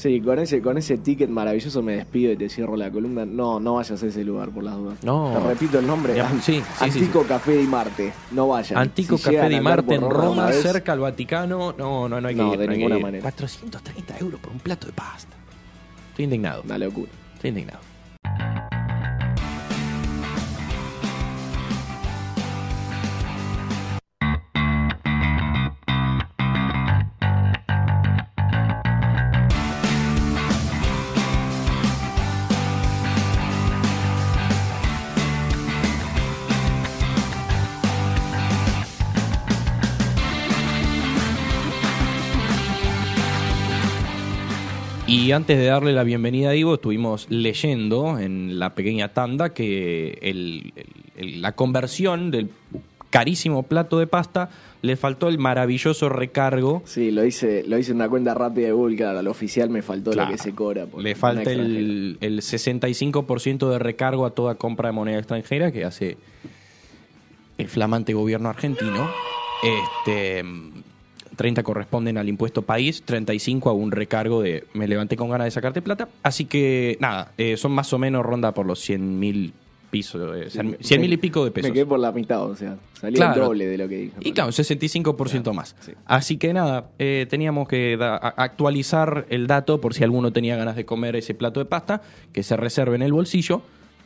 Sí, 0.00 0.18
con 0.22 0.38
ese, 0.38 0.62
con 0.62 0.78
ese 0.78 0.96
ticket 0.96 1.28
maravilloso 1.28 1.82
me 1.82 1.96
despido 1.96 2.32
y 2.32 2.36
te 2.38 2.48
cierro 2.48 2.74
la 2.74 2.90
columna. 2.90 3.26
No, 3.26 3.60
no 3.60 3.74
vayas 3.74 4.02
a 4.02 4.06
ese 4.06 4.24
lugar 4.24 4.48
por 4.48 4.64
las 4.64 4.74
dudas. 4.76 5.04
No. 5.04 5.30
Te 5.34 5.40
repito 5.46 5.78
el 5.78 5.86
nombre. 5.86 6.18
An- 6.22 6.40
sí, 6.40 6.54
sí, 6.54 6.62
sí, 6.78 6.84
Antico 7.00 7.22
Café 7.24 7.58
di 7.58 7.66
Marte. 7.66 8.10
No 8.30 8.48
vayan. 8.48 8.78
Antico 8.78 9.18
Si 9.18 9.24
Café 9.24 9.40
andar 9.42 9.62
Marte 9.62 9.94
en 9.96 10.08
Roma, 10.08 10.46
vez, 10.46 10.62
cerca 10.62 10.92
al 10.92 11.00
Vaticano. 11.00 11.74
No, 11.76 12.08
no, 12.08 12.18
no 12.18 12.28
hay 12.28 12.34
que 12.34 12.40
No, 12.40 12.54
ir. 12.54 12.58
de 12.60 12.66
no 12.66 12.72
ninguna 12.72 12.98
manera. 12.98 13.20
430 13.24 14.16
euros 14.20 14.40
por 14.40 14.52
un 14.52 14.60
plato 14.60 14.86
de 14.86 14.94
pasta. 14.94 15.36
Estoy 16.12 16.24
indignado. 16.24 16.62
Una 16.64 16.78
locura. 16.78 17.10
Estoy 17.34 17.48
indignado. 17.50 17.80
Y 45.10 45.32
antes 45.32 45.58
de 45.58 45.66
darle 45.66 45.92
la 45.92 46.04
bienvenida 46.04 46.50
a 46.50 46.54
Ivo, 46.54 46.74
estuvimos 46.74 47.26
leyendo 47.30 48.18
en 48.20 48.60
la 48.60 48.74
pequeña 48.76 49.08
tanda 49.08 49.52
que 49.52 50.16
el- 50.22 50.72
la 51.40 51.52
conversión 51.52 52.30
del 52.30 52.50
carísimo 53.10 53.64
plato 53.64 53.98
de 53.98 54.06
pasta 54.06 54.50
le 54.82 54.94
faltó 54.96 55.26
el 55.28 55.36
maravilloso 55.38 56.08
recargo. 56.08 56.82
Sí, 56.84 57.10
lo 57.10 57.24
hice, 57.24 57.64
lo 57.66 57.76
hice 57.76 57.90
en 57.90 57.96
una 57.96 58.08
cuenta 58.08 58.34
rápida 58.34 58.66
de 58.66 58.72
Google, 58.72 58.96
claro, 58.96 59.18
al 59.18 59.26
oficial 59.26 59.68
me 59.68 59.82
faltó 59.82 60.12
Claro. 60.12 60.30
lo 60.30 60.36
que 60.36 60.42
se 60.42 60.52
cobra. 60.54 60.86
Le 60.96 61.14
falta 61.16 61.50
el, 61.50 62.16
el 62.20 62.40
65% 62.40 63.68
de 63.68 63.80
recargo 63.80 64.24
a 64.26 64.30
toda 64.30 64.54
compra 64.54 64.90
de 64.90 64.92
moneda 64.92 65.18
extranjera 65.18 65.72
que 65.72 65.84
hace 65.84 66.18
el 67.58 67.66
flamante 67.68 68.14
gobierno 68.14 68.48
argentino. 68.48 69.10
Este, 69.62 70.42
30 71.40 71.62
corresponden 71.62 72.18
al 72.18 72.28
impuesto 72.28 72.60
país, 72.60 73.02
35 73.02 73.70
a 73.70 73.72
un 73.72 73.92
recargo 73.92 74.42
de 74.42 74.64
me 74.74 74.86
levanté 74.86 75.16
con 75.16 75.30
ganas 75.30 75.46
de 75.46 75.50
sacarte 75.52 75.80
plata. 75.80 76.06
Así 76.22 76.44
que 76.44 76.98
nada, 77.00 77.32
eh, 77.38 77.56
son 77.56 77.72
más 77.72 77.90
o 77.94 77.98
menos 77.98 78.26
ronda 78.26 78.52
por 78.52 78.66
los 78.66 78.78
100 78.80 79.18
mil 79.18 79.54
pisos, 79.90 80.20
eh, 80.36 80.50
100 80.80 81.00
mil 81.00 81.10
y 81.10 81.16
pico 81.16 81.42
de 81.42 81.50
pesos. 81.50 81.70
Me 81.70 81.72
quedé 81.74 81.86
por 81.86 81.98
la 81.98 82.12
mitad, 82.12 82.44
o 82.44 82.54
sea, 82.54 82.76
salía 82.92 83.16
Claro. 83.16 83.40
el 83.40 83.48
doble 83.48 83.66
de 83.68 83.78
lo 83.78 83.88
que 83.88 83.96
dije. 83.96 84.12
Y 84.20 84.32
claro, 84.32 84.52
65% 84.52 85.54
más. 85.54 85.74
sí. 85.80 85.92
Así 86.04 86.36
que 86.36 86.52
nada, 86.52 86.90
eh, 86.98 87.26
teníamos 87.30 87.66
que 87.68 87.96
actualizar 88.36 89.24
el 89.30 89.46
dato 89.46 89.80
por 89.80 89.94
si 89.94 90.04
alguno 90.04 90.30
tenía 90.34 90.56
ganas 90.56 90.76
de 90.76 90.84
comer 90.84 91.16
ese 91.16 91.32
plato 91.32 91.58
de 91.58 91.64
pasta, 91.64 92.02
que 92.34 92.42
se 92.42 92.54
reserve 92.58 92.96
en 92.96 93.02
el 93.02 93.14
bolsillo, 93.14 93.62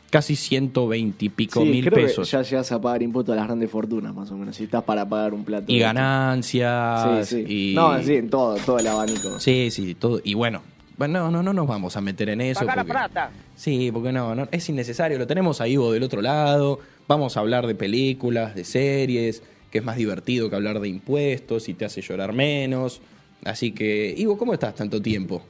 casi 0.09 0.35
120 0.35 1.25
y 1.25 1.29
pico 1.29 1.61
Sí, 1.61 1.67
mil 1.69 1.83
creo 1.85 1.97
que 1.97 2.03
pesos. 2.07 2.29
ya 2.31 2.41
llegas 2.41 2.71
a 2.71 2.79
pagar 2.81 3.03
impuestos 3.03 3.33
a 3.33 3.35
las 3.37 3.45
grandes 3.47 3.69
fortunas, 3.69 4.13
más 4.15 4.31
o 4.31 4.37
menos. 4.37 4.55
Si 4.55 4.63
estás 4.65 4.83
para 4.83 5.07
pagar 5.07 5.33
un 5.33 5.43
plato. 5.43 5.65
Y 5.67 5.75
de- 5.79 5.83
ganancias. 5.83 7.27
Sí, 7.29 7.43
sí. 7.45 7.71
Y... 7.71 7.75
No, 7.75 8.01
sí, 8.01 8.15
en 8.15 8.29
todo, 8.29 8.55
todo 8.57 8.79
el 8.79 8.87
abanico. 8.87 9.39
Sí, 9.39 9.69
sí, 9.71 9.95
todo. 9.95 10.21
Y 10.23 10.33
bueno, 10.33 10.61
bueno 10.97 11.19
no, 11.19 11.31
no, 11.31 11.43
no 11.43 11.53
nos 11.53 11.67
vamos 11.67 11.97
a 11.97 12.01
meter 12.01 12.29
en 12.29 12.41
eso. 12.41 12.59
Paga 12.61 12.75
la 12.77 12.81
porque- 12.83 12.91
plata. 12.93 13.31
Sí, 13.55 13.89
porque 13.91 14.11
no, 14.11 14.35
no, 14.35 14.47
es 14.51 14.67
innecesario. 14.69 15.17
Lo 15.17 15.27
tenemos 15.27 15.61
a 15.61 15.67
Ivo 15.67 15.91
del 15.91 16.03
otro 16.03 16.21
lado. 16.21 16.79
Vamos 17.07 17.37
a 17.37 17.41
hablar 17.41 17.67
de 17.67 17.75
películas, 17.75 18.55
de 18.55 18.63
series, 18.65 19.43
que 19.71 19.79
es 19.79 19.83
más 19.83 19.97
divertido 19.97 20.49
que 20.49 20.55
hablar 20.55 20.79
de 20.79 20.87
impuestos 20.89 21.69
y 21.69 21.73
te 21.73 21.85
hace 21.85 22.01
llorar 22.01 22.33
menos. 22.33 23.01
Así 23.43 23.71
que, 23.71 24.13
Ivo, 24.17 24.37
¿cómo 24.37 24.53
estás 24.53 24.75
tanto 24.75 25.01
tiempo? 25.01 25.43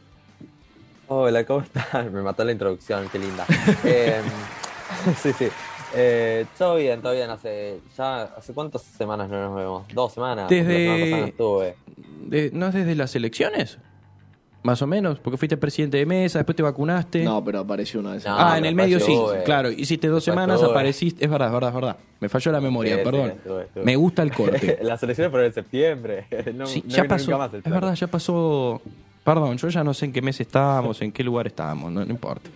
Hola, 1.07 1.45
¿cómo 1.45 1.61
estás? 1.61 2.11
Me 2.11 2.21
mató 2.21 2.43
la 2.43 2.51
introducción, 2.51 3.07
qué 3.11 3.19
linda. 3.19 3.45
Eh, 3.83 4.21
sí, 5.21 5.31
sí. 5.33 5.47
Eh, 5.95 6.45
todo 6.57 6.75
bien, 6.75 7.01
todo 7.01 7.13
bien. 7.13 7.29
Hace 7.29 7.79
ya 7.97 8.23
hace 8.23 8.53
cuántas 8.53 8.81
semanas 8.81 9.29
no 9.29 9.39
nos 9.49 9.55
vemos? 9.55 9.83
Dos 9.93 10.13
semanas. 10.13 10.49
Desde- 10.49 10.73
La 10.73 10.79
semana 10.79 11.03
pasada 11.05 11.21
no 11.21 11.27
estuve. 11.27 11.75
De- 12.27 12.51
¿No 12.53 12.67
es 12.67 12.73
desde 12.73 12.95
las 12.95 13.15
elecciones? 13.15 13.77
Más 14.63 14.81
o 14.81 14.87
menos, 14.87 15.19
porque 15.19 15.37
fuiste 15.37 15.57
presidente 15.57 15.97
de 15.97 16.07
mesa, 16.07 16.39
después 16.39 16.55
te 16.55 16.63
vacunaste. 16.63 17.23
No, 17.23 17.43
pero 17.43 17.59
apareció 17.59 17.99
una 17.99 18.13
vez. 18.13 18.25
No, 18.25 18.35
ah, 18.35 18.57
en 18.57 18.65
el 18.65 18.73
medio 18.73 18.99
sí, 18.99 19.13
estuve. 19.13 19.43
claro. 19.43 19.69
Hiciste 19.69 20.07
dos 20.07 20.23
semanas, 20.23 20.55
estuve. 20.55 20.71
apareciste. 20.71 21.23
Es 21.23 21.29
verdad, 21.29 21.49
es 21.49 21.53
verdad, 21.53 21.69
es 21.69 21.75
verdad. 21.75 21.97
Me 22.19 22.29
falló 22.29 22.51
la 22.51 22.59
memoria, 22.61 22.93
Sí, 22.95 22.99
sí, 22.99 23.05
perdón. 23.05 23.29
estuve, 23.29 23.63
estuve. 23.65 23.83
Me 23.85 23.95
gusta 23.95 24.23
el 24.23 24.33
corte. 24.33 24.79
Las 24.81 25.03
elecciones 25.03 25.29
fueron 25.29 25.45
en 25.45 25.53
septiembre. 25.53 26.25
No, 26.55 26.65
Sí, 26.65 26.81
no 26.83 26.89
ya 26.89 27.03
pasó. 27.03 27.25
nunca 27.29 27.37
más 27.37 27.53
el 27.53 27.59
es 27.63 27.71
verdad, 27.71 27.93
ya 27.93 28.07
pasó. 28.07 28.81
Perdón, 29.25 29.57
yo 29.57 29.67
ya 29.67 29.83
no 29.83 29.93
sé 29.93 30.05
en 30.05 30.13
qué 30.13 30.21
mes 30.21 30.39
estábamos, 30.39 31.01
en 31.01 31.11
qué 31.11 31.21
lugar 31.23 31.47
estábamos, 31.47 31.91
no, 31.91 32.05
no 32.05 32.11
importa. 32.11 32.49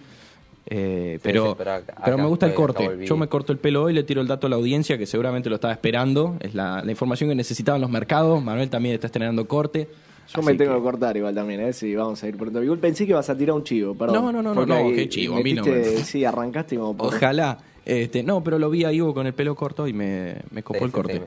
Eh, 0.71 1.13
Sí, 1.15 1.19
pero, 1.23 1.47
sí, 1.49 1.55
pero 1.57 1.73
acá- 1.73 1.95
pero 2.05 2.17
me 2.19 2.25
gusta 2.27 2.45
el 2.45 2.53
corte. 2.53 3.05
Yo 3.05 3.17
me 3.17 3.27
corto 3.27 3.51
el 3.51 3.57
pelo 3.57 3.83
hoy, 3.83 3.93
le 3.93 4.03
tiro 4.03 4.21
el 4.21 4.27
dato 4.27 4.45
a 4.47 4.49
la 4.51 4.55
audiencia 4.55 4.97
que 4.97 5.05
seguramente 5.07 5.49
lo 5.49 5.55
estaba 5.55 5.73
esperando. 5.73 6.35
Es 6.39 6.53
la, 6.53 6.83
la 6.83 6.91
información 6.91 7.27
que 7.29 7.35
necesitaban 7.35 7.81
los 7.81 7.89
mercados. 7.89 8.41
Manuel 8.43 8.69
también 8.69 8.93
está 8.95 9.07
estrenando 9.07 9.47
corte. 9.47 9.89
Yo 10.31 10.43
me 10.43 10.53
tengo 10.53 10.73
que- 10.73 10.77
que 10.77 10.83
cortar 10.83 11.17
igual 11.17 11.33
también, 11.33 11.59
¿eh? 11.61 11.73
Sí, 11.73 11.95
vamos 11.95 12.21
a 12.23 12.27
ir 12.27 12.37
pronto. 12.37 12.61
Igual 12.61 12.77
pensé 12.77 13.05
que 13.07 13.13
ibas 13.13 13.27
a 13.31 13.35
tirar 13.35 13.55
un 13.55 13.63
chivo, 13.63 13.95
perdón. 13.95 14.25
No, 14.25 14.31
no, 14.31 14.43
no, 14.43 14.53
no, 14.53 14.63
no, 14.63 14.75
ahí 14.75 14.93
qué 14.93 15.09
chivo, 15.09 15.37
a 15.37 15.41
mí 15.41 15.53
no 15.53 15.63
Sí, 16.03 16.23
arrancaste 16.23 16.75
como 16.77 16.95
por... 16.95 17.07
Ojalá. 17.15 17.57
Este, 17.83 18.21
no, 18.21 18.43
pero 18.43 18.59
lo 18.59 18.69
vi 18.69 18.85
a 18.85 18.91
Ivo 18.93 19.11
con 19.15 19.25
el 19.25 19.33
pelo 19.33 19.55
corto 19.55 19.87
y 19.87 19.93
me, 19.93 20.35
me 20.51 20.61
copó 20.61 20.77
Sí, 20.77 20.85
el 20.85 20.91
corte. 20.91 21.21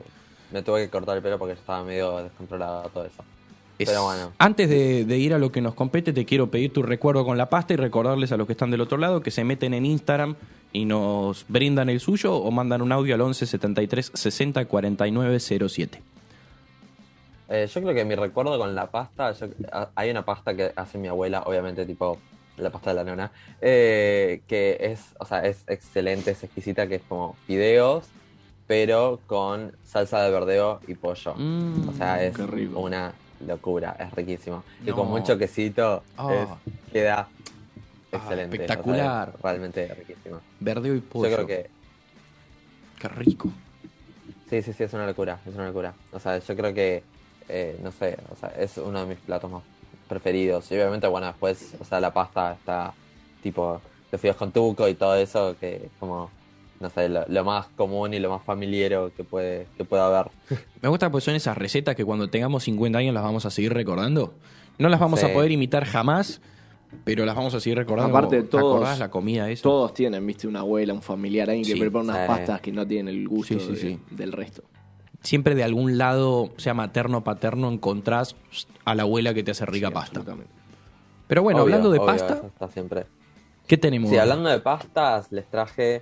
me 0.53 0.61
tuve 0.61 0.83
que 0.85 0.89
cortar 0.89 1.17
el 1.17 1.21
pelo 1.23 1.37
porque 1.37 1.55
estaba 1.55 1.83
medio 1.83 2.19
descontrolado 2.23 2.83
todo 2.93 3.03
eso. 3.05 3.21
Es- 3.79 3.89
Pero 3.89 4.03
bueno. 4.03 4.31
Antes 4.37 4.69
de, 4.69 5.03
de 5.05 5.17
ir 5.17 5.33
a 5.33 5.39
lo 5.39 5.51
que 5.51 5.61
nos 5.61 5.73
compete, 5.73 6.13
te 6.13 6.25
quiero 6.25 6.51
pedir 6.51 6.71
tu 6.71 6.83
recuerdo 6.83 7.25
con 7.25 7.37
la 7.37 7.49
pasta 7.49 7.73
y 7.73 7.77
recordarles 7.77 8.31
a 8.31 8.37
los 8.37 8.45
que 8.47 8.53
están 8.53 8.69
del 8.71 8.81
otro 8.81 8.97
lado 8.97 9.21
que 9.21 9.31
se 9.31 9.43
meten 9.43 9.73
en 9.73 9.85
Instagram 9.85 10.35
y 10.71 10.85
nos 10.85 11.45
brindan 11.47 11.89
el 11.89 11.99
suyo 11.99 12.35
o 12.35 12.51
mandan 12.51 12.81
un 12.81 12.91
audio 12.91 13.15
al 13.15 13.21
11 13.21 13.45
73 13.45 14.11
60 14.13 14.65
49 14.65 15.39
07. 15.39 16.01
Eh, 17.49 17.67
yo 17.71 17.81
creo 17.81 17.93
que 17.93 18.05
mi 18.05 18.15
recuerdo 18.15 18.57
con 18.57 18.73
la 18.73 18.89
pasta, 18.89 19.31
yo- 19.33 19.47
hay 19.95 20.09
una 20.09 20.23
pasta 20.25 20.55
que 20.55 20.71
hace 20.75 20.97
mi 20.97 21.07
abuela, 21.07 21.43
obviamente 21.45 21.85
tipo 21.85 22.17
la 22.57 22.69
pasta 22.69 22.91
de 22.91 22.95
la 22.97 23.03
nona, 23.03 23.31
eh, 23.61 24.41
que 24.47 24.77
es, 24.79 25.01
o 25.19 25.25
sea, 25.25 25.45
es 25.45 25.63
excelente, 25.67 26.31
es 26.31 26.43
exquisita, 26.43 26.87
que 26.87 26.95
es 26.95 27.01
como 27.07 27.35
fideos, 27.47 28.05
pero 28.67 29.19
con 29.27 29.75
salsa 29.83 30.21
de 30.23 30.31
verdeo 30.31 30.79
y 30.87 30.93
pollo. 30.93 31.33
Mm, 31.35 31.89
o 31.89 31.93
sea, 31.93 32.23
es 32.23 32.35
una 32.75 33.13
locura, 33.47 33.95
es 33.99 34.11
riquísimo. 34.13 34.63
Y 34.85 34.91
con 34.91 35.09
mucho 35.09 35.37
quesito 35.37 36.03
Ah. 36.17 36.57
es- 36.65 36.91
queda 36.91 37.27
excelente. 38.11 38.17
o 38.17 38.27
sea, 38.29 38.43
espectacular. 38.65 39.31
es 39.35 39.41
realmente 39.41 39.93
riquísimo. 39.93 40.39
Verdeo 40.59 40.95
y 40.95 40.99
pollo. 41.01 41.29
Yo 41.29 41.35
creo 41.35 41.47
que 41.47 41.69
Qué 42.99 43.07
rico. 43.09 43.49
Sí, 44.49 44.61
sí, 44.61 44.71
sí, 44.71 44.83
es 44.83 44.93
una 44.93 45.05
locura, 45.05 45.39
es 45.45 45.53
una 45.55 45.65
locura. 45.67 45.93
O 46.13 46.19
sea, 46.19 46.37
yo 46.37 46.55
creo 46.55 46.73
que, 46.73 47.03
eh, 47.49 47.77
no 47.83 47.91
sé, 47.91 48.17
o 48.31 48.35
sea, 48.37 48.49
es 48.49 48.77
uno 48.77 49.01
de 49.01 49.05
mis 49.07 49.17
platos 49.17 49.51
más 49.51 49.63
preferidos. 50.07 50.71
Y 50.71 50.75
obviamente, 50.75 51.07
bueno, 51.07 51.27
después, 51.27 51.75
o 51.79 51.83
sea, 51.85 51.99
la 51.99 52.13
pasta 52.13 52.53
está 52.53 52.93
tipo 53.41 53.81
los 54.11 54.21
fideos 54.21 54.37
con 54.37 54.51
tuco 54.51 54.87
y 54.87 54.93
todo 54.93 55.15
eso, 55.15 55.55
que 55.59 55.89
como, 55.99 56.29
no 56.83 56.89
sé, 56.91 57.09
lo, 57.09 57.25
lo 57.27 57.43
más 57.43 57.67
común 57.75 58.13
y 58.13 58.19
lo 58.19 58.29
más 58.29 58.43
familiero 58.43 59.11
que 59.17 59.23
puede, 59.23 59.65
que 59.77 59.85
pueda 59.85 60.05
haber. 60.05 60.31
Me 60.81 60.89
gusta 60.89 61.09
porque 61.09 61.25
son 61.25 61.33
esas 61.35 61.57
recetas 61.57 61.95
que 61.95 62.05
cuando 62.05 62.29
tengamos 62.29 62.63
50 62.65 62.99
años 62.99 63.13
las 63.13 63.23
vamos 63.23 63.45
a 63.45 63.49
seguir 63.49 63.73
recordando. 63.73 64.33
No 64.77 64.89
las 64.89 64.99
vamos 64.99 65.19
Sí. 65.21 65.25
a 65.25 65.33
poder 65.33 65.51
imitar 65.51 65.85
jamás, 65.85 66.41
pero 67.03 67.25
las 67.25 67.35
vamos 67.35 67.53
a 67.55 67.59
seguir 67.59 67.77
recordando. 67.77 68.15
Aparte, 68.15 68.41
¿te 68.43 68.47
todos- 68.49 68.75
acordás 68.75 68.99
la 68.99 69.09
comida 69.09 69.49
esa? 69.49 69.63
Todos 69.63 69.93
tienen, 69.93 70.25
viste, 70.27 70.47
una 70.47 70.59
abuela, 70.59 70.93
un 70.93 71.01
familiar, 71.01 71.49
alguien 71.49 71.65
que 71.65 71.79
prepara 71.79 72.03
unas 72.03 72.17
sí. 72.21 72.27
pastas 72.27 72.61
que 72.61 72.71
no 72.71 72.85
tienen 72.85 73.15
el 73.15 73.27
gusto 73.27 73.53
Sí, 73.53 73.59
sí, 73.61 73.71
de- 73.71 73.77
sí. 73.77 73.99
del 74.11 74.31
resto. 74.31 74.63
Siempre 75.21 75.55
de 75.55 75.63
algún 75.63 75.97
lado, 75.97 76.49
sea 76.57 76.73
materno 76.73 77.19
o 77.19 77.23
paterno, 77.23 77.71
encontrás 77.71 78.35
a 78.83 78.93
la 78.93 79.03
abuela 79.03 79.33
que 79.33 79.41
te 79.41 79.51
hace 79.51 79.65
rica 79.65 79.87
Sí, 79.87 79.93
pasta. 79.93 80.21
Pero 81.27 81.41
bueno, 81.43 81.59
Obvio, 81.63 81.75
hablando 81.75 81.91
de 81.91 81.99
obvio, 81.99 82.07
pasta, 82.07 82.41
está 82.45 82.67
siempre. 82.67 83.05
¿qué 83.65 83.77
tenemos? 83.77 84.09
Sí, 84.09 84.17
hablando 84.17 84.49
de 84.49 84.59
pastas, 84.59 85.31
les 85.31 85.45
traje. 85.49 86.01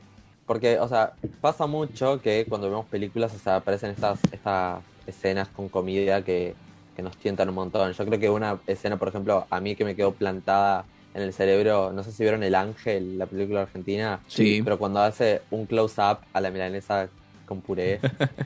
Porque, 0.52 0.78
o 0.80 0.88
sea, 0.90 1.14
pasa 1.40 1.66
mucho 1.66 2.22
que 2.22 2.46
cuando 2.46 2.70
vemos 2.70 2.86
películas, 2.88 3.34
o 3.34 3.40
sea, 3.40 3.56
aparecen 3.56 3.92
estas, 3.92 4.20
estas 4.34 4.84
escenas 5.08 5.48
con 5.48 5.70
comida 5.70 6.26
que, 6.26 6.56
que 6.94 7.02
nos 7.02 7.16
tientan 7.16 7.48
un 7.48 7.56
montón. 7.56 7.94
Yo 7.94 8.06
creo 8.06 8.20
que 8.20 8.30
una 8.30 8.60
escena, 8.68 8.98
por 8.98 9.08
ejemplo, 9.08 9.48
a 9.50 9.62
mí 9.62 9.78
que 9.78 9.86
me 9.86 9.96
quedó 9.96 10.12
plantada 10.12 10.84
en 11.14 11.22
el 11.22 11.32
cerebro, 11.32 11.94
no 11.94 12.04
sé 12.04 12.12
si 12.12 12.24
vieron 12.24 12.44
El 12.44 12.56
Ángel, 12.56 13.18
la 13.18 13.28
película 13.28 13.62
argentina. 13.62 14.20
Sí. 14.28 14.60
Pero 14.62 14.78
cuando 14.78 15.00
hace 15.00 15.42
un 15.52 15.68
close-up 15.68 16.18
a 16.34 16.42
la 16.42 16.52
milanesa 16.52 17.08
con 17.46 17.62
puré, 17.62 18.02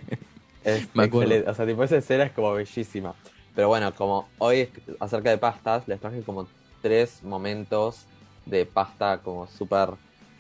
es 0.64 0.88
Me 0.94 1.06
excelente. 1.06 1.50
O 1.50 1.56
sea, 1.56 1.66
tipo, 1.66 1.84
esa 1.84 1.98
escena 1.98 2.26
es 2.26 2.34
como 2.34 2.54
bellísima. 2.54 3.16
Pero 3.56 3.68
bueno, 3.68 3.92
como 3.96 4.30
hoy 4.38 4.70
acerca 5.00 5.32
de 5.32 5.40
pastas, 5.40 5.88
les 5.88 6.00
traje 6.00 6.22
como 6.22 6.48
tres 6.84 7.24
momentos 7.24 8.06
de 8.46 8.68
pasta 8.68 9.22
como 9.24 9.48
súper 9.48 9.90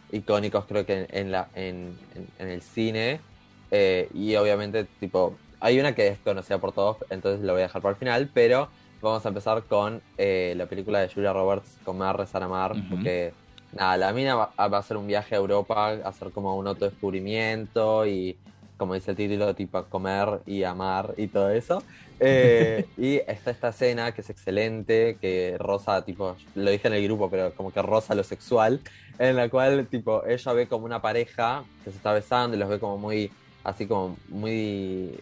icónicos, 0.10 0.66
creo 0.68 0.86
que 0.86 0.94
en, 1.04 1.08
en 1.10 1.32
la, 1.32 1.50
en, 1.54 2.02
en- 2.10 2.34
en 2.38 2.48
el 2.50 2.62
cine. 2.62 3.26
Eh, 3.72 4.10
y 4.14 4.36
obviamente, 4.36 4.86
tipo, 5.00 5.42
hay 5.60 5.80
una 5.80 5.96
que 5.96 6.08
es 6.08 6.22
conocida 6.22 6.60
por 6.60 6.74
todos, 6.74 6.98
entonces 7.10 7.42
lo 7.46 7.54
voy 7.54 7.62
a 7.62 7.66
dejar 7.66 7.82
para 7.82 7.94
el 7.94 7.98
final, 8.00 8.32
pero 8.34 8.72
vamos 9.02 9.26
a 9.26 9.30
empezar 9.30 9.66
con 9.68 10.06
eh, 10.18 10.54
la 10.58 10.68
película 10.68 11.00
de 11.00 11.10
Julia 11.14 11.34
Roberts, 11.34 11.80
Comer, 11.84 12.16
Rezar, 12.16 12.44
Amar, 12.44 12.80
porque 12.88 13.38
nada, 13.72 13.98
la 13.98 14.14
mina 14.14 14.36
va, 14.36 14.54
va 14.58 14.78
a 14.78 14.80
hacer 14.80 14.98
un 14.98 15.08
viaje 15.08 15.36
a 15.36 15.38
Europa, 15.40 15.90
a 15.90 16.10
hacer 16.10 16.32
como 16.32 16.56
un 16.58 16.68
autodescubrimiento 16.68 18.06
y 18.06 18.42
como 18.78 18.94
dice 18.94 19.12
el 19.12 19.18
título, 19.18 19.56
tipo 19.56 19.88
comer 19.90 20.42
y 20.46 20.64
amar 20.64 21.14
y 21.18 21.30
todo 21.30 21.50
eso. 21.50 21.86
Eh, 22.20 22.86
y 22.98 23.16
está 23.28 23.52
esta 23.52 23.70
escena 23.70 24.12
que 24.14 24.22
es 24.22 24.30
excelente, 24.30 25.18
que 25.20 25.56
rosa, 25.60 26.04
tipo, 26.04 26.36
lo 26.56 26.72
dije 26.72 26.88
en 26.88 26.94
el 26.96 27.04
grupo, 27.04 27.30
pero 27.30 27.54
como 27.54 27.72
que 27.72 27.82
rosa 27.82 28.16
lo 28.16 28.24
sexual, 28.24 28.80
en 29.20 29.36
la 29.36 29.50
cual, 29.50 29.88
tipo, 29.88 30.26
ella 30.26 30.54
ve 30.54 30.68
como 30.68 30.86
una 30.86 31.02
pareja 31.02 31.64
que 31.84 31.92
se 31.92 31.98
está 31.98 32.14
besando 32.14 32.56
y 32.56 32.60
los 32.60 32.70
ve 32.70 32.80
como 32.80 32.98
muy, 32.98 33.32
así 33.64 33.86
como 33.88 34.18
muy, 34.30 35.20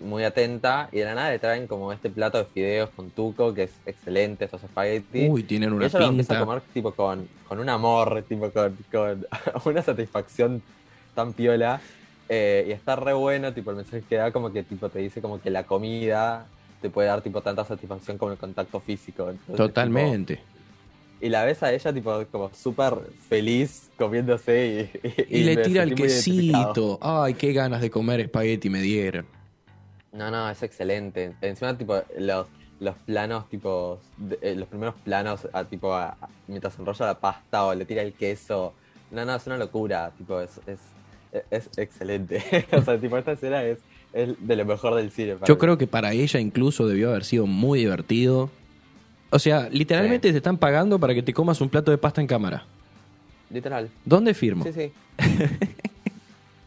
muy 0.00 0.24
atenta, 0.24 0.88
y 0.92 0.98
de 0.98 1.04
la 1.06 1.14
nada 1.14 1.30
le 1.30 1.38
traen 1.38 1.66
como 1.66 1.92
este 1.92 2.10
plato 2.10 2.38
de 2.38 2.44
fideos 2.44 2.90
con 2.90 3.10
tuco, 3.10 3.54
que 3.54 3.64
es 3.64 3.72
excelente, 3.86 4.44
estos 4.44 4.62
espaguetis. 4.62 5.28
Uy, 5.30 5.42
tienen 5.42 5.70
Y 5.70 5.72
una 5.72 5.86
ella 5.86 5.98
lo 6.00 6.06
empieza 6.06 6.34
a 6.34 6.36
pinta. 6.36 6.46
comer 6.46 6.62
tipo 6.72 6.92
con, 6.92 7.28
con 7.48 7.58
un 7.58 7.68
amor, 7.68 8.22
tipo 8.28 8.50
con, 8.50 8.76
con 8.92 9.26
una 9.64 9.82
satisfacción 9.82 10.62
tan 11.14 11.32
piola. 11.32 11.80
Eh, 12.28 12.64
y 12.68 12.72
está 12.72 12.96
re 12.96 13.12
bueno, 13.12 13.52
tipo 13.52 13.70
el 13.70 13.76
mensaje 13.76 14.02
que 14.08 14.16
da 14.16 14.32
como 14.32 14.52
que 14.52 14.62
tipo 14.62 14.88
te 14.88 14.98
dice 15.00 15.20
como 15.22 15.40
que 15.40 15.50
la 15.50 15.64
comida 15.64 16.46
te 16.80 16.90
puede 16.90 17.08
dar 17.08 17.22
tipo 17.22 17.40
tanta 17.40 17.64
satisfacción 17.64 18.18
como 18.18 18.32
el 18.32 18.38
contacto 18.38 18.80
físico. 18.80 19.30
Entonces, 19.30 19.56
Totalmente. 19.56 20.36
tipo, 20.36 20.48
y 21.20 21.28
la 21.30 21.44
ves 21.44 21.62
a 21.62 21.72
ella 21.72 21.92
tipo 21.92 22.24
como 22.30 22.52
súper 22.54 22.94
feliz 23.28 23.90
comiéndose 23.96 24.90
y, 25.28 25.36
Y, 25.38 25.44
le 25.44 25.56
tira 25.56 25.82
el 25.84 25.94
quesito. 25.94 26.98
Ay, 27.00 27.34
qué 27.34 27.52
ganas 27.52 27.80
de 27.80 27.90
comer 27.90 28.20
espagueti 28.20 28.68
me 28.68 28.80
dieron. 28.82 29.26
No, 30.12 30.30
no, 30.30 30.48
es 30.50 30.62
excelente. 30.62 31.34
Encima, 31.40 31.76
tipo, 31.76 32.02
los, 32.18 32.46
los 32.80 32.94
planos, 33.06 33.48
tipo, 33.48 33.98
de- 34.18 34.38
eh, 34.42 34.54
los 34.54 34.68
primeros 34.68 34.94
planos, 34.96 35.48
a, 35.52 35.64
tipo, 35.64 35.92
a- 35.94 36.16
mientras 36.46 36.78
enrolla 36.78 37.06
la 37.06 37.18
pasta 37.20 37.64
o 37.66 37.74
le 37.74 37.84
tira 37.84 38.02
el 38.02 38.12
queso. 38.12 38.72
No, 39.10 39.24
no, 39.24 39.34
es 39.34 39.46
una 39.46 39.56
locura. 39.58 40.12
Tipo, 40.16 40.40
es, 40.40 40.58
es, 40.66 40.78
es 41.50 41.68
excelente. 41.76 42.42
o 42.72 42.82
sea, 42.82 42.98
tipo, 42.98 43.16
esta 43.18 43.32
escena 43.32 43.62
es, 43.64 43.78
es 44.12 44.34
de 44.40 44.56
lo 44.56 44.64
mejor 44.64 44.94
del 44.94 45.10
cine. 45.10 45.36
Yo 45.46 45.54
mí. 45.54 45.60
creo 45.60 45.78
que 45.78 45.86
para 45.86 46.12
ella 46.12 46.40
incluso 46.40 46.86
debió 46.86 47.10
haber 47.10 47.24
sido 47.24 47.46
muy 47.46 47.78
divertido. 47.80 48.50
O 49.30 49.38
sea, 49.38 49.68
literalmente 49.70 50.30
te 50.30 50.36
están 50.38 50.56
pagando 50.58 50.98
para 50.98 51.12
que 51.14 51.22
te 51.22 51.32
comas 51.34 51.60
un 51.60 51.68
plato 51.68 51.90
de 51.90 51.98
pasta 51.98 52.20
en 52.20 52.26
cámara. 52.26 52.64
Literal. 53.50 53.90
¿Dónde 54.04 54.34
firmo? 54.34 54.64
Sí, 54.64 54.72
sí. 54.72 54.92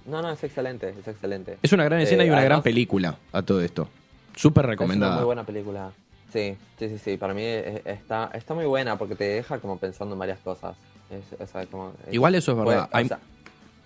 no, 0.05 0.21
no, 0.21 0.31
es 0.31 0.43
excelente, 0.43 0.89
es 0.99 1.07
excelente. 1.07 1.57
Es 1.61 1.71
una 1.73 1.83
gran 1.83 1.99
escena 2.01 2.23
Eh, 2.23 2.27
y 2.27 2.29
una 2.29 2.39
gran 2.39 2.51
además- 2.53 2.63
película 2.63 3.17
a 3.31 3.41
todo 3.41 3.61
esto. 3.61 3.87
Súper 4.35 4.63
Es 4.63 4.67
una 4.67 4.71
recomendada. 4.73 5.15
muy 5.17 5.25
buena 5.25 5.43
película. 5.45 5.91
Sí, 6.31 6.55
sí, 6.77 6.89
sí, 6.89 6.97
sí. 6.97 7.17
Para 7.17 7.33
mí 7.33 7.43
es- 7.43 7.81
está, 7.85 8.29
está 8.33 8.53
muy 8.53 8.65
buena 8.65 8.97
porque 8.97 9.15
te 9.15 9.23
deja 9.25 9.59
como 9.59 9.77
pensando 9.77 10.13
en 10.15 10.19
varias 10.19 10.39
cosas. 10.39 10.75
Es- 11.09 11.39
o 11.39 11.45
sea, 11.47 11.65
como- 11.65 11.93
es- 12.07 12.13
Igual 12.13 12.35
eso 12.35 12.51
es 12.51 12.55
puede- 12.55 12.69
verdad. 12.77 12.89
o 12.91 12.97
Hay- 12.97 13.07
sea, 13.07 13.19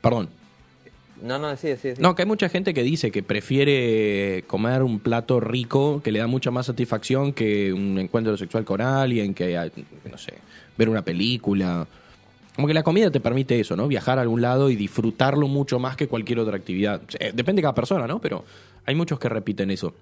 Perdón. 0.02 0.30
No, 1.22 1.40
no, 1.40 1.56
sí, 1.56 1.76
sí, 1.78 1.96
sí. 1.96 2.02
No, 2.02 2.16
que 2.16 2.24
hay 2.24 2.28
mucha 2.28 2.50
gente 2.50 2.74
que 2.74 2.84
dice 2.84 3.12
que 3.12 3.24
prefiere 3.24 4.44
comer 4.48 4.84
un 4.84 5.00
plato 5.00 5.40
rico 5.40 6.02
que 6.04 6.12
le 6.12 6.20
da 6.20 6.28
mucha 6.28 6.52
más 6.52 6.66
satisfacción 6.66 7.34
que 7.34 7.72
un 7.74 7.98
encuentro 8.00 8.36
sexual 8.38 8.66
con 8.66 8.82
alguien, 8.82 9.34
que, 9.34 9.58
ah, 9.58 9.70
no 10.10 10.18
sé, 10.18 10.34
ver 10.78 10.90
una 10.90 11.02
película. 11.04 11.88
Como 12.56 12.68
que 12.68 12.74
la 12.74 12.84
comida 12.84 13.10
te 13.10 13.20
permite 13.20 13.60
eso, 13.60 13.76
¿no? 13.76 13.88
Viajar 13.88 14.20
a 14.20 14.22
algún 14.22 14.42
lado 14.42 14.70
y 14.70 14.76
disfrutarlo 14.76 15.48
mucho 15.48 15.80
más 15.80 15.96
que 15.96 16.08
cualquier 16.08 16.40
otra 16.40 16.58
actividad. 16.58 17.02
Eh, 17.20 17.32
Depende 17.34 17.60
de 17.60 17.64
cada 17.64 17.76
persona, 17.76 18.06
¿no? 18.06 18.20
Pero 18.20 18.44
hay 18.86 18.94
muchos 18.96 19.18
que 19.20 19.30
repiten 19.30 19.72
eso. 19.72 19.94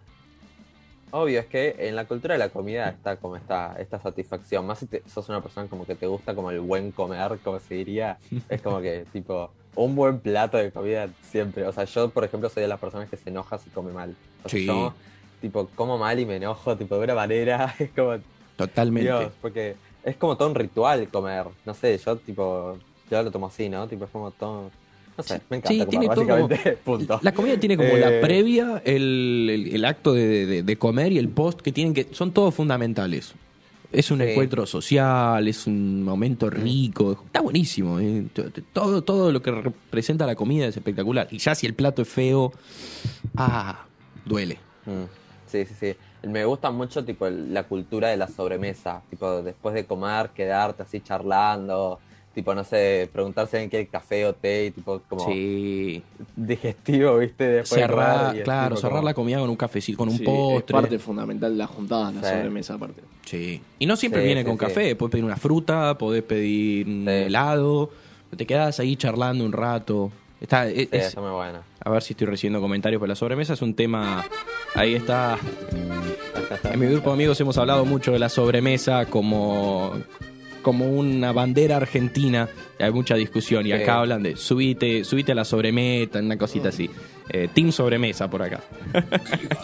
Obvio, 1.14 1.42
es 1.42 1.46
que 1.46 1.76
en 1.78 1.96
la 1.98 2.06
cultura 2.06 2.36
de 2.36 2.40
la 2.40 2.50
comida 2.50 2.90
está 2.90 3.18
como 3.18 3.36
esta, 3.36 3.76
esta 3.80 4.02
satisfacción. 4.02 4.66
Más 4.66 4.80
si 4.80 4.86
te- 4.86 5.04
sos 5.14 5.28
una 5.30 5.42
persona 5.42 5.68
como 5.68 5.86
que 5.86 5.96
te 5.96 6.08
gusta 6.08 6.34
como 6.34 6.52
el 6.52 6.62
buen 6.62 6.92
comer, 6.92 7.38
como 7.44 7.60
se 7.60 7.76
diría. 7.76 8.18
Es 8.50 8.62
como 8.62 8.80
que, 8.82 9.06
tipo, 9.12 9.52
un 9.76 9.96
buen 9.96 10.20
plato 10.20 10.58
de 10.58 10.72
comida 10.72 11.10
siempre. 11.22 11.66
O 11.66 11.72
sea, 11.74 11.86
yo, 11.86 12.10
por 12.10 12.24
ejemplo, 12.24 12.50
soy 12.50 12.62
de 12.64 12.68
las 12.70 12.80
personas 12.80 13.10
que 13.10 13.18
se 13.18 13.30
enoja 13.30 13.58
si 13.58 13.70
come 13.70 13.92
mal. 13.92 14.16
O 14.44 14.50
sea, 14.50 14.60
Sí. 14.60 14.66
yo, 14.66 14.94
tipo, 15.42 15.70
como 15.76 15.98
mal 15.98 16.20
y 16.20 16.26
me 16.26 16.36
enojo, 16.38 16.76
tipo, 16.78 16.98
de 16.98 17.04
una 17.06 17.16
manera. 17.16 17.74
Es 17.80 17.90
como, 17.92 18.16
Totalmente. 18.58 19.10
Dios, 19.10 19.32
porque 19.42 19.76
es 20.04 20.16
como 20.18 20.36
todo 20.38 20.50
un 20.50 20.56
ritual 20.56 21.08
comer. 21.10 21.46
No 21.66 21.74
sé, 21.74 21.98
yo, 21.98 22.16
tipo, 22.18 22.78
yo 23.10 23.24
lo 23.24 23.32
tomo 23.32 23.48
así, 23.48 23.70
¿no? 23.70 23.88
Tipo, 23.88 24.06
es 24.06 24.12
como 24.12 24.32
todo... 24.32 24.70
No 25.18 25.24
sé, 25.24 25.42
me 25.50 25.58
encanta 25.58 25.68
Sí, 25.70 25.78
comer, 25.80 25.90
tiene 25.90 26.08
todo 26.10 26.28
como- 26.28 26.50
punto. 26.86 27.20
La 27.22 27.34
comida 27.34 27.58
tiene 27.60 27.76
como 27.78 27.96
la 27.98 28.12
Eh, 28.18 28.22
previa, 28.22 28.82
el, 28.86 29.48
el- 29.52 29.76
el 29.76 29.86
acto 29.86 30.14
de, 30.14 30.46
de- 30.46 30.64
de 30.64 30.76
comer 30.78 31.12
y 31.12 31.18
el 31.18 31.30
post 31.30 31.60
que 31.62 31.72
tienen 31.72 31.94
que. 31.94 32.08
Son 32.12 32.32
todos 32.32 32.54
fundamentales. 32.56 33.34
Es 33.92 34.10
un 34.10 34.20
Sí. 34.20 34.24
encuentro 34.26 34.66
social, 34.66 35.46
es 35.48 35.68
un 35.68 36.04
momento 36.04 36.50
rico. 36.50 37.24
Está 37.26 37.42
buenísimo. 37.42 38.00
eh. 38.00 38.26
Todo, 38.74 39.04
todo 39.04 39.32
lo 39.32 39.42
que 39.42 39.52
representa 39.52 40.26
la 40.26 40.36
comida 40.36 40.66
es 40.68 40.78
espectacular. 40.78 41.28
Y 41.32 41.40
ya 41.40 41.56
si 41.56 41.66
el 41.68 41.74
plato 41.74 42.02
es 42.02 42.08
feo, 42.08 42.54
ah, 43.36 43.86
duele. 44.26 44.58
Mm, 44.86 45.04
Sí, 45.48 45.66
sí, 45.66 45.74
sí. 45.78 46.28
Me 46.30 46.46
gusta 46.46 46.72
mucho 46.72 47.04
tipo 47.04 47.28
el- 47.28 47.54
la 47.54 47.64
cultura 47.64 48.08
de 48.08 48.16
la 48.16 48.30
sobremesa, 48.30 49.02
tipo 49.10 49.42
después 49.42 49.76
de 49.76 49.86
comer, 49.86 50.30
quedarte 50.30 50.84
así 50.84 51.02
charlando, 51.02 52.00
tipo 52.34 52.56
no 52.56 52.64
sé, 52.64 53.10
preguntar 53.12 53.48
si 53.48 53.58
alguien 53.58 53.70
quiere 53.70 53.88
café 53.88 54.26
o 54.26 54.34
té, 54.34 54.68
y 54.68 54.72
tipo 54.72 55.02
como 55.10 55.26
Sí. 55.26 56.02
digestivo, 56.36 57.18
¿viste? 57.18 57.46
Después 57.48 57.82
de 57.82 57.88
Cerrar, 57.88 58.44
claro, 58.44 58.76
tipo 58.76 58.82
cerrar 58.82 58.98
como- 59.00 59.06
la 59.10 59.14
comida 59.14 59.40
con 59.40 59.50
un 59.50 59.56
cafecito, 59.56 59.98
con 59.98 60.10
un 60.10 60.18
Sí, 60.18 60.24
postre. 60.24 60.58
Es 60.78 60.82
parte 60.82 61.00
fundamental 61.00 61.52
de 61.52 61.58
la 61.58 61.68
juntada, 61.68 62.12
la 62.12 62.22
Sí. 62.22 62.36
sobremesa 62.36 62.74
aparte. 62.76 63.02
Sí. 63.26 63.62
Y 63.80 63.86
no 63.86 63.96
siempre 63.96 64.22
Sí, 64.22 64.26
viene 64.28 64.42
sí, 64.42 64.46
con 64.48 64.56
sí. 64.56 64.60
café. 64.60 64.96
Podés 64.96 65.12
pedir 65.12 65.26
una 65.26 65.38
fruta, 65.38 65.98
podés 65.98 66.24
pedir 66.24 66.88
un 66.88 67.08
helado. 67.08 67.90
Te 68.36 68.46
quedas 68.46 68.80
ahí 68.80 68.96
charlando 68.96 69.44
un 69.46 69.52
rato. 69.52 70.12
Está, 70.40 70.68
es- 70.68 70.76
Sí, 70.76 70.90
es- 70.92 71.06
está 71.08 71.22
muy 71.22 71.32
buena. 71.32 71.62
a 71.84 71.90
ver 71.90 72.02
si 72.02 72.14
estoy 72.14 72.28
recibiendo 72.28 72.62
comentarios 72.62 73.00
por 73.00 73.08
la 73.10 73.16
sobremesa. 73.16 73.54
Es 73.54 73.62
un 73.62 73.74
tema. 73.76 74.26
Ahí 74.74 74.96
está. 74.96 75.38
En 76.74 76.80
mi 76.80 76.88
grupo 76.88 77.10
de 77.10 77.14
amigos 77.14 77.40
hemos 77.42 77.58
hablado 77.58 77.86
mucho 77.86 78.12
de 78.12 78.20
la 78.20 78.28
sobremesa 78.30 79.06
como, 79.06 79.94
como 80.62 80.86
una 80.90 81.32
bandera 81.32 81.78
argentina. 81.78 82.50
Hay 82.80 82.92
mucha 82.92 83.16
discusión. 83.16 83.66
Y 83.66 83.72
acá 83.72 84.00
hablan 84.00 84.24
de 84.24 84.36
subite, 84.36 85.04
subite 85.04 85.32
a 85.32 85.36
la 85.36 85.46
sobremesa, 85.46 86.20
una 86.20 86.38
cosita 86.38 86.70
así. 86.70 86.90
Eh, 87.30 87.48
team 87.54 87.72
sobremesa 87.72 88.30
por 88.30 88.44
acá. 88.44 88.62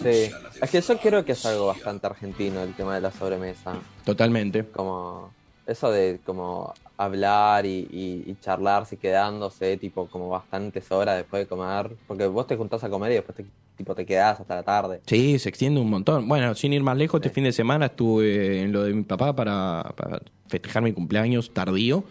Sí. 0.01 0.31
Es 0.61 0.71
que 0.71 0.81
yo 0.81 0.97
creo 0.97 1.25
que 1.25 1.33
es 1.33 1.45
algo 1.45 1.67
bastante 1.67 2.07
argentino 2.07 2.61
el 2.63 2.73
tema 2.73 2.95
de 2.95 3.01
la 3.01 3.11
sobremesa. 3.11 3.75
Totalmente. 4.05 4.63
como 4.65 5.31
eso 5.65 5.91
de 5.91 6.19
como 6.25 6.73
hablar 6.97 7.65
y, 7.65 7.87
y, 7.91 8.23
y 8.25 8.35
charlarse 8.41 8.97
quedándose 8.97 9.77
tipo 9.77 10.07
como 10.07 10.29
bastantes 10.29 10.91
horas 10.91 11.17
después 11.17 11.43
de 11.43 11.47
comer 11.47 11.91
porque 12.07 12.25
vos 12.25 12.47
te 12.47 12.55
juntás 12.57 12.83
a 12.83 12.89
comer 12.89 13.11
y 13.11 13.15
después 13.15 13.35
te, 13.35 13.45
tipo 13.77 13.93
te 13.93 14.05
quedás 14.05 14.39
hasta 14.39 14.55
la 14.55 14.63
tarde 14.63 15.01
Sí, 15.05 15.37
se 15.37 15.49
extiende 15.49 15.79
un 15.79 15.89
montón. 15.91 16.27
Bueno, 16.27 16.55
sin 16.55 16.73
ir 16.73 16.81
más 16.81 16.97
lejos, 16.97 17.19
este 17.21 17.29
fin 17.29 17.43
de 17.43 17.51
semana 17.51 17.85
estuve 17.87 18.61
en 18.61 18.71
lo 18.71 18.83
de 18.83 18.93
mi 18.93 19.03
papá 19.03 19.35
para, 19.35 19.93
para 19.95 20.19
festejar 20.47 20.81
mi 20.81 20.91
cumpleaños 20.93 21.51
tardío. 21.53 22.03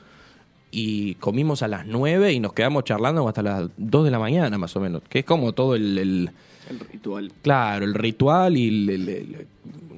Y 0.70 1.14
comimos 1.16 1.62
a 1.62 1.68
las 1.68 1.86
9 1.86 2.32
y 2.32 2.40
nos 2.40 2.52
quedamos 2.52 2.84
charlando 2.84 3.26
hasta 3.26 3.40
las 3.42 3.70
2 3.76 4.04
de 4.04 4.10
la 4.10 4.18
mañana, 4.18 4.58
más 4.58 4.76
o 4.76 4.80
menos. 4.80 5.02
Que 5.08 5.20
es 5.20 5.24
como 5.24 5.52
todo 5.52 5.74
el. 5.74 5.96
el- 5.98 6.30
El 6.68 6.80
ritual. 6.80 7.32
claro, 7.42 7.84
el 7.84 7.94
ritual 7.94 8.56
y 8.56 8.68
el, 8.68 8.90
el- 8.90 9.08
el- 9.08 9.46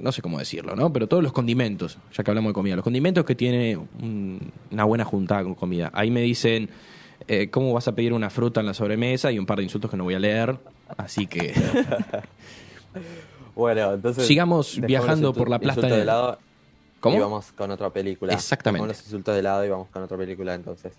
No 0.01 0.11
sé 0.11 0.21
cómo 0.21 0.39
decirlo, 0.39 0.75
¿no? 0.75 0.93
Pero 0.93 1.07
todos 1.07 1.23
los 1.23 1.33
condimentos, 1.33 1.97
ya 2.13 2.23
que 2.23 2.31
hablamos 2.31 2.51
de 2.51 2.53
comida. 2.53 2.75
Los 2.75 2.83
condimentos 2.83 3.25
que 3.25 3.35
tiene 3.35 3.75
un- 3.77 4.51
una 4.71 4.83
buena 4.85 5.03
juntada 5.05 5.43
con 5.43 5.55
comida. 5.55 5.89
Ahí 5.93 6.11
me 6.11 6.21
dicen. 6.21 6.69
eh, 7.27 7.49
¿Cómo 7.49 7.73
vas 7.73 7.87
a 7.87 7.93
pedir 7.93 8.13
una 8.13 8.29
fruta 8.29 8.61
en 8.61 8.65
la 8.65 8.73
sobremesa? 8.73 9.29
Y 9.31 9.37
un 9.37 9.45
par 9.45 9.57
de 9.57 9.63
insultos 9.65 9.91
que 9.91 9.97
no 9.97 10.05
voy 10.05 10.13
a 10.15 10.19
leer. 10.19 10.57
Así 10.97 11.27
que. 11.27 11.53
bueno 13.55 13.93
entonces 13.93 14.25
Sigamos 14.25 14.79
viajando 14.81 15.33
por 15.33 15.49
la 15.49 15.57
insultos 15.61 15.91
de- 15.91 16.05
lado 16.05 16.39
¿Cómo? 16.99 17.17
y 17.17 17.19
vamos 17.19 17.51
con 17.53 17.71
otra 17.71 17.89
película 17.91 18.33
Exactamente. 18.33 18.83
Dejamos 18.87 18.97
los 18.97 19.05
insultos 19.05 19.35
de 19.35 19.41
lado 19.41 19.65
y 19.65 19.69
vamos 19.69 19.87
con 19.89 20.03
otra 20.03 20.17
película 20.17 20.53
entonces 20.53 20.93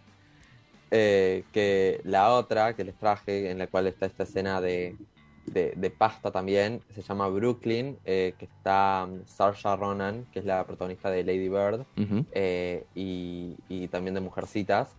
Eh, 0.92 1.44
que 1.52 2.00
la 2.04 2.32
otra 2.32 2.74
que 2.74 2.84
les 2.84 2.96
traje 2.96 3.50
en 3.50 3.58
la 3.58 3.68
cual 3.68 3.86
está 3.86 4.06
esta 4.06 4.24
escena 4.24 4.60
de 4.60 4.96
de, 5.44 5.72
de 5.76 5.90
pasta 5.90 6.30
también, 6.32 6.84
se 6.90 7.02
llama 7.02 7.28
Brooklyn, 7.28 8.00
eh, 8.04 8.36
que 8.38 8.46
está 8.46 9.06
um, 9.08 9.24
Saoirse 9.26 9.74
Ronan, 9.76 10.26
que 10.30 10.40
es 10.40 10.44
la 10.44 10.66
protagonista 10.66 11.10
de 11.10 11.24
Lady 11.24 11.48
Bird, 11.48 11.86
Ujú. 11.96 12.26
eh, 12.32 12.86
y, 12.94 13.56
y 13.68 13.88
también 13.88 14.14
de 14.14 14.20
Mujercitas. 14.20 14.96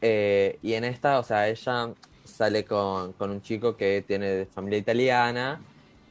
Eh, 0.00 0.58
y 0.62 0.74
en 0.74 0.84
esta, 0.84 1.18
o 1.18 1.22
sea, 1.22 1.48
ella 1.48 1.94
sale 2.24 2.64
con, 2.64 3.14
con 3.14 3.30
un 3.30 3.40
chico 3.42 3.76
que 3.76 4.02
tiene 4.06 4.46
familia 4.46 4.78
italiana 4.78 5.64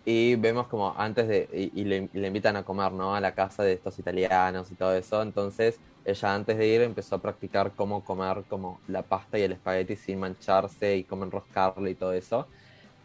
y 0.05 0.35
vemos 0.35 0.67
como 0.67 0.97
antes 0.97 1.27
de, 1.27 1.49
y, 1.53 1.81
y 1.81 1.85
le, 1.85 2.09
le 2.13 2.27
invitan 2.27 2.55
a 2.55 2.63
comer, 2.63 2.91
¿no? 2.93 3.13
A 3.15 3.21
la 3.21 3.35
casa 3.35 3.63
de 3.63 3.73
estos 3.73 3.99
italianos 3.99 4.71
y 4.71 4.75
todo 4.75 4.95
eso. 4.95 5.21
Entonces, 5.21 5.81
ella 6.03 6.33
antes 6.35 6.57
de 6.57 6.67
ir 6.67 6.81
empezó 6.81 7.15
a 7.15 7.21
practicar 7.21 7.75
cómo 7.75 8.03
comer 8.03 8.45
como 8.47 8.81
la 8.87 9.07
pasta 9.07 9.37
y 9.37 9.43
el 9.43 9.51
espagueti 9.53 9.95
sin 9.95 10.19
mancharse 10.19 10.97
y 10.97 11.05
cómo 11.05 11.25
enroscarlo 11.25 11.87
y 11.89 11.95
todo 11.95 12.13
eso. 12.13 12.49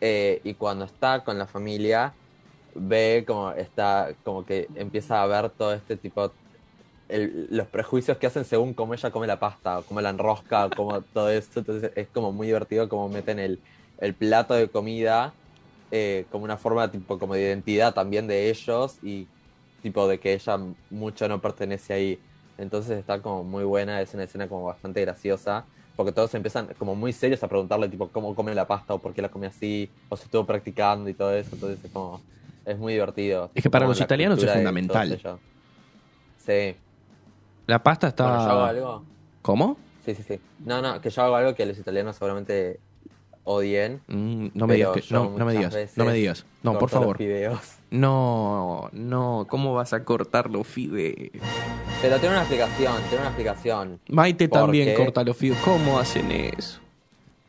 Eh, 0.06 0.40
y 0.44 0.56
cuando 0.56 0.84
está 0.86 1.24
con 1.24 1.38
la 1.38 1.46
familia, 1.48 2.18
ve 2.74 3.24
como 3.26 3.52
está, 3.52 4.16
como 4.24 4.44
que 4.46 4.70
empieza 4.74 5.22
a 5.22 5.26
ver 5.26 5.50
todo 5.56 5.74
este 5.74 5.96
tipo, 5.98 6.36
el- 7.08 7.48
los 7.50 7.68
prejuicios 7.68 8.18
que 8.18 8.26
hacen 8.28 8.44
según 8.44 8.74
cómo 8.74 8.94
ella 8.94 9.10
come 9.10 9.26
la 9.26 9.40
pasta, 9.40 9.82
cómo 9.86 10.00
la 10.00 10.10
enrosca, 10.10 10.72
como 10.74 11.02
todo 11.04 11.30
esto. 11.30 11.60
Entonces 11.60 11.92
es 11.96 12.10
como 12.12 12.32
muy 12.32 12.46
divertido 12.48 12.88
como 12.88 13.08
meten 13.08 13.38
el, 13.38 13.62
el 13.98 14.16
plato 14.16 14.54
de 14.54 14.70
comida 14.70 15.36
eh, 15.90 16.28
como 16.30 16.44
una 16.44 16.58
forma 16.58 16.90
tipo 16.90 17.18
como 17.18 17.34
de 17.34 17.42
identidad 17.42 17.94
también 17.94 18.26
de 18.28 18.50
ellos 18.50 18.98
y 19.02 19.30
tipo 19.80 20.08
de 20.08 20.20
que 20.20 20.34
ella 20.34 20.58
mucho 20.90 21.28
no 21.28 21.40
pertenece 21.40 21.92
ahí. 21.94 22.24
Entonces 22.56 22.98
está 22.98 23.22
como 23.22 23.44
muy 23.44 23.64
buena, 23.64 24.00
es 24.02 24.14
una 24.14 24.24
escena 24.24 24.48
como 24.48 24.64
bastante 24.64 25.00
graciosa, 25.02 25.68
porque 25.96 26.12
todos 26.12 26.34
empiezan 26.34 26.68
como 26.78 26.94
muy 26.94 27.12
serios 27.12 27.42
a 27.42 27.48
preguntarle 27.48 27.88
tipo 27.88 28.08
cómo 28.08 28.34
come 28.34 28.54
la 28.54 28.66
pasta 28.66 28.94
o 28.94 28.98
por 28.98 29.14
qué 29.14 29.22
la 29.22 29.28
come 29.28 29.46
así, 29.46 29.90
o 30.08 30.16
si 30.16 30.24
estuvo 30.24 30.44
practicando 30.44 31.08
y 31.08 31.14
todo 31.14 31.32
eso, 31.34 31.50
entonces 31.52 31.84
es 31.84 31.90
como, 31.90 32.20
es 32.64 32.78
muy 32.78 32.94
divertido. 32.94 33.50
Es 33.54 33.62
que 33.62 33.70
para 33.70 33.86
los 33.86 34.00
italianos 34.00 34.42
es 34.42 34.52
fundamental. 34.52 35.38
Sí. 36.38 36.76
La 37.66 37.82
pasta 37.82 38.08
está. 38.08 38.24
Bueno, 38.24 38.44
yo 38.44 38.50
hago 38.50 38.64
algo. 38.64 39.04
¿Cómo? 39.42 39.76
Sí, 40.04 40.14
sí, 40.14 40.22
sí. 40.22 40.40
No, 40.58 40.82
no, 40.82 41.00
que 41.00 41.08
yo 41.10 41.22
hago 41.22 41.36
algo 41.36 41.54
que 41.54 41.64
los 41.64 41.78
italianos 41.78 42.16
seguramente 42.16 42.80
odien. 43.44 44.00
Mm, 44.08 44.48
no 44.54 44.66
me 44.66 44.74
digas 44.74 44.92
que. 44.92 45.14
No, 45.14 45.30
no 45.36 45.44
me 45.44 45.52
digas. 45.52 45.96
No 45.96 46.04
me 46.04 46.12
digas. 46.12 46.46
No, 46.62 46.78
por 46.78 46.90
favor. 46.90 47.18
No, 47.90 48.88
no. 48.92 49.46
¿Cómo 49.48 49.74
vas 49.74 49.92
a 49.92 50.04
cortar 50.04 50.50
los 50.50 50.66
fideos? 50.66 51.30
Pero 52.02 52.18
tiene 52.18 52.34
una 52.34 52.40
explicación, 52.40 52.94
tiene 53.08 53.18
una 53.18 53.28
explicación. 53.28 54.00
Maite 54.08 54.48
¿Por 54.48 54.60
también 54.60 54.94
corta 54.94 55.22
los 55.22 55.36
fideos. 55.36 55.58
¿Cómo 55.64 55.98
hacen 55.98 56.30
eso? 56.32 56.80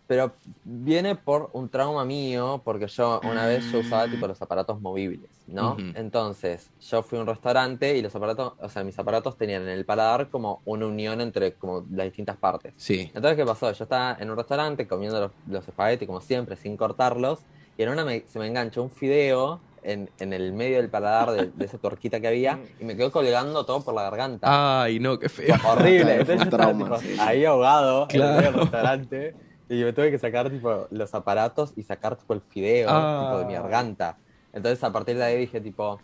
Pero 0.07 0.35
viene 0.63 1.15
por 1.15 1.49
un 1.53 1.69
trauma 1.69 2.05
mío, 2.05 2.61
porque 2.63 2.85
yo 2.87 3.21
una 3.21 3.47
vez 3.47 3.71
yo 3.71 3.79
usaba 3.79 4.07
tipo 4.07 4.27
los 4.27 4.39
aparatos 4.41 4.79
movibles, 4.79 5.31
¿no? 5.47 5.77
Entonces, 5.95 6.71
yo 6.79 7.01
fui 7.01 7.17
a 7.17 7.21
un 7.21 7.27
restaurante 7.27 7.97
y 7.97 8.01
los 8.03 8.15
aparatos, 8.15 8.53
o 8.59 8.69
sea, 8.69 8.83
mis 8.83 8.97
aparatos 8.99 9.35
tenían 9.35 9.63
en 9.63 9.69
el 9.69 9.85
paladar 9.85 10.29
como 10.29 10.61
una 10.65 10.85
unión 10.85 11.21
entre 11.21 11.57
como 11.57 11.85
las 11.89 12.05
distintas 12.05 12.37
partes. 12.37 12.73
Sí. 12.77 13.09
Entonces, 13.15 13.35
¿qué 13.35 13.45
pasó? 13.45 13.71
Yo 13.71 13.83
estaba 13.83 14.15
en 14.19 14.29
un 14.29 14.37
restaurante 14.37 14.87
comiendo 14.87 15.19
los, 15.19 15.31
los 15.45 15.67
espaguetis 15.67 16.07
como 16.07 16.21
siempre, 16.21 16.55
sin 16.55 16.77
cortarlos, 16.77 17.39
y 17.75 17.81
en 17.83 17.89
una 17.89 18.05
me- 18.05 18.25
se 18.27 18.37
me 18.37 18.45
enganchó 18.47 18.83
un 18.83 18.91
fideo 18.91 19.63
en, 19.81 20.11
en 20.19 20.33
el 20.33 20.53
medio 20.53 20.77
del 20.77 20.89
paladar 20.89 21.31
de, 21.31 21.51
de 21.51 21.65
esa 21.65 21.77
tuerquita 21.79 22.19
que 22.19 22.27
había 22.27 22.59
y 22.79 22.85
me 22.85 22.95
quedó 22.95 23.11
colgando 23.11 23.65
todo 23.65 23.83
por 23.83 23.93
la 23.95 24.03
garganta. 24.03 24.83
Ay, 24.83 24.99
no, 24.99 25.17
qué 25.19 25.29
feo. 25.29 25.55
Horrible. 25.65 26.11
Entonces 26.19 26.37
yo 26.37 26.43
estaba, 26.43 26.65
trauma, 26.77 26.99
tipo, 26.99 27.21
ahí 27.23 27.43
ahogado 27.45 28.07
en 28.09 28.21
el 28.21 28.27
Claro. 28.27 28.59
restaurante 28.61 29.35
y 29.70 29.84
me 29.84 29.93
tuve 29.93 30.11
que 30.11 30.20
sacar 30.20 30.49
tipo 30.49 30.88
los 30.91 31.13
aparatos 31.16 31.74
y 31.76 31.84
sacar 31.84 32.16
tipo 32.16 32.34
el 32.34 32.41
fideo 32.41 32.88
Ah. 32.89 33.26
tipo 33.28 33.39
de 33.39 33.45
mi 33.45 33.53
garganta. 33.53 34.18
Entonces 34.53 34.84
a 34.84 34.91
partir 34.91 35.18
de 35.18 35.24
ahí 35.24 35.38
dije 35.38 35.59
tipo, 35.61 35.99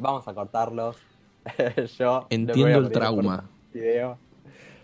vamos 0.00 0.26
a 0.28 0.34
cortarlos. 0.34 0.96
yo 1.98 2.26
Entiendo 2.30 2.78
el 2.78 2.90
trauma. 2.92 3.44
Fideo. 3.72 4.18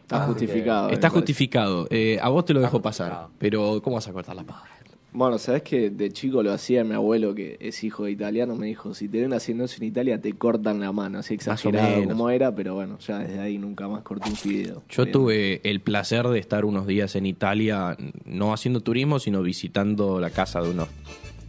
Está 0.03 0.23
Ah, 0.23 0.27
justificado. 0.27 0.89
Está 0.91 1.11
justificado. 1.11 1.87
Eh, 1.91 2.19
a 2.23 2.29
vos 2.29 2.45
te 2.45 2.55
lo 2.55 2.61
dejo 2.61 2.81
pasar. 2.81 3.27
Pero, 3.39 3.83
¿cómo 3.83 3.97
vas 3.97 4.07
a 4.07 4.13
cortar 4.13 4.37
la 4.37 4.45
pasta? 4.45 4.69
Bueno, 5.17 5.39
sabes 5.39 5.62
que 5.62 5.89
de 5.89 6.11
chico 6.11 6.43
lo 6.43 6.53
hacía 6.53 6.85
mi 6.85 6.93
abuelo, 6.93 7.35
que 7.35 7.57
es 7.59 7.83
hijo 7.83 8.05
de 8.05 8.11
italiano, 8.11 8.55
me 8.55 8.67
dijo, 8.67 8.93
si 8.93 9.09
te 9.09 9.23
ven 9.23 9.33
haciendo 9.33 9.64
eso 9.64 9.79
en 9.79 9.85
Italia, 9.85 10.21
te 10.21 10.35
cortan 10.35 10.79
la 10.79 10.93
mano, 10.93 11.21
así 11.21 11.33
exagerado 11.33 12.05
como 12.05 12.29
era, 12.29 12.55
pero 12.55 12.75
bueno, 12.75 12.99
ya 12.99 13.21
desde 13.21 13.41
ahí 13.41 13.57
nunca 13.57 13.89
más 13.89 14.03
corté 14.03 14.29
un 14.29 14.37
fideo. 14.37 14.83
Yo 14.91 15.05
Bien. 15.05 15.12
tuve 15.12 15.61
el 15.64 15.81
placer 15.81 16.29
de 16.29 16.39
estar 16.39 16.67
unos 16.67 16.87
días 16.87 17.17
en 17.17 17.25
Italia, 17.25 17.97
no 18.27 18.53
haciendo 18.53 18.81
turismo, 18.81 19.19
sino 19.19 19.43
visitando 19.43 20.21
la 20.21 20.29
casa 20.29 20.61
de 20.61 20.69
unos, 20.69 20.89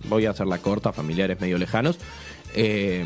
voy 0.08 0.28
a 0.28 0.30
hacer 0.30 0.48
la 0.48 0.60
corta, 0.60 0.94
familiares 0.94 1.42
medio 1.42 1.58
lejanos. 1.58 2.00
eh, 2.56 3.04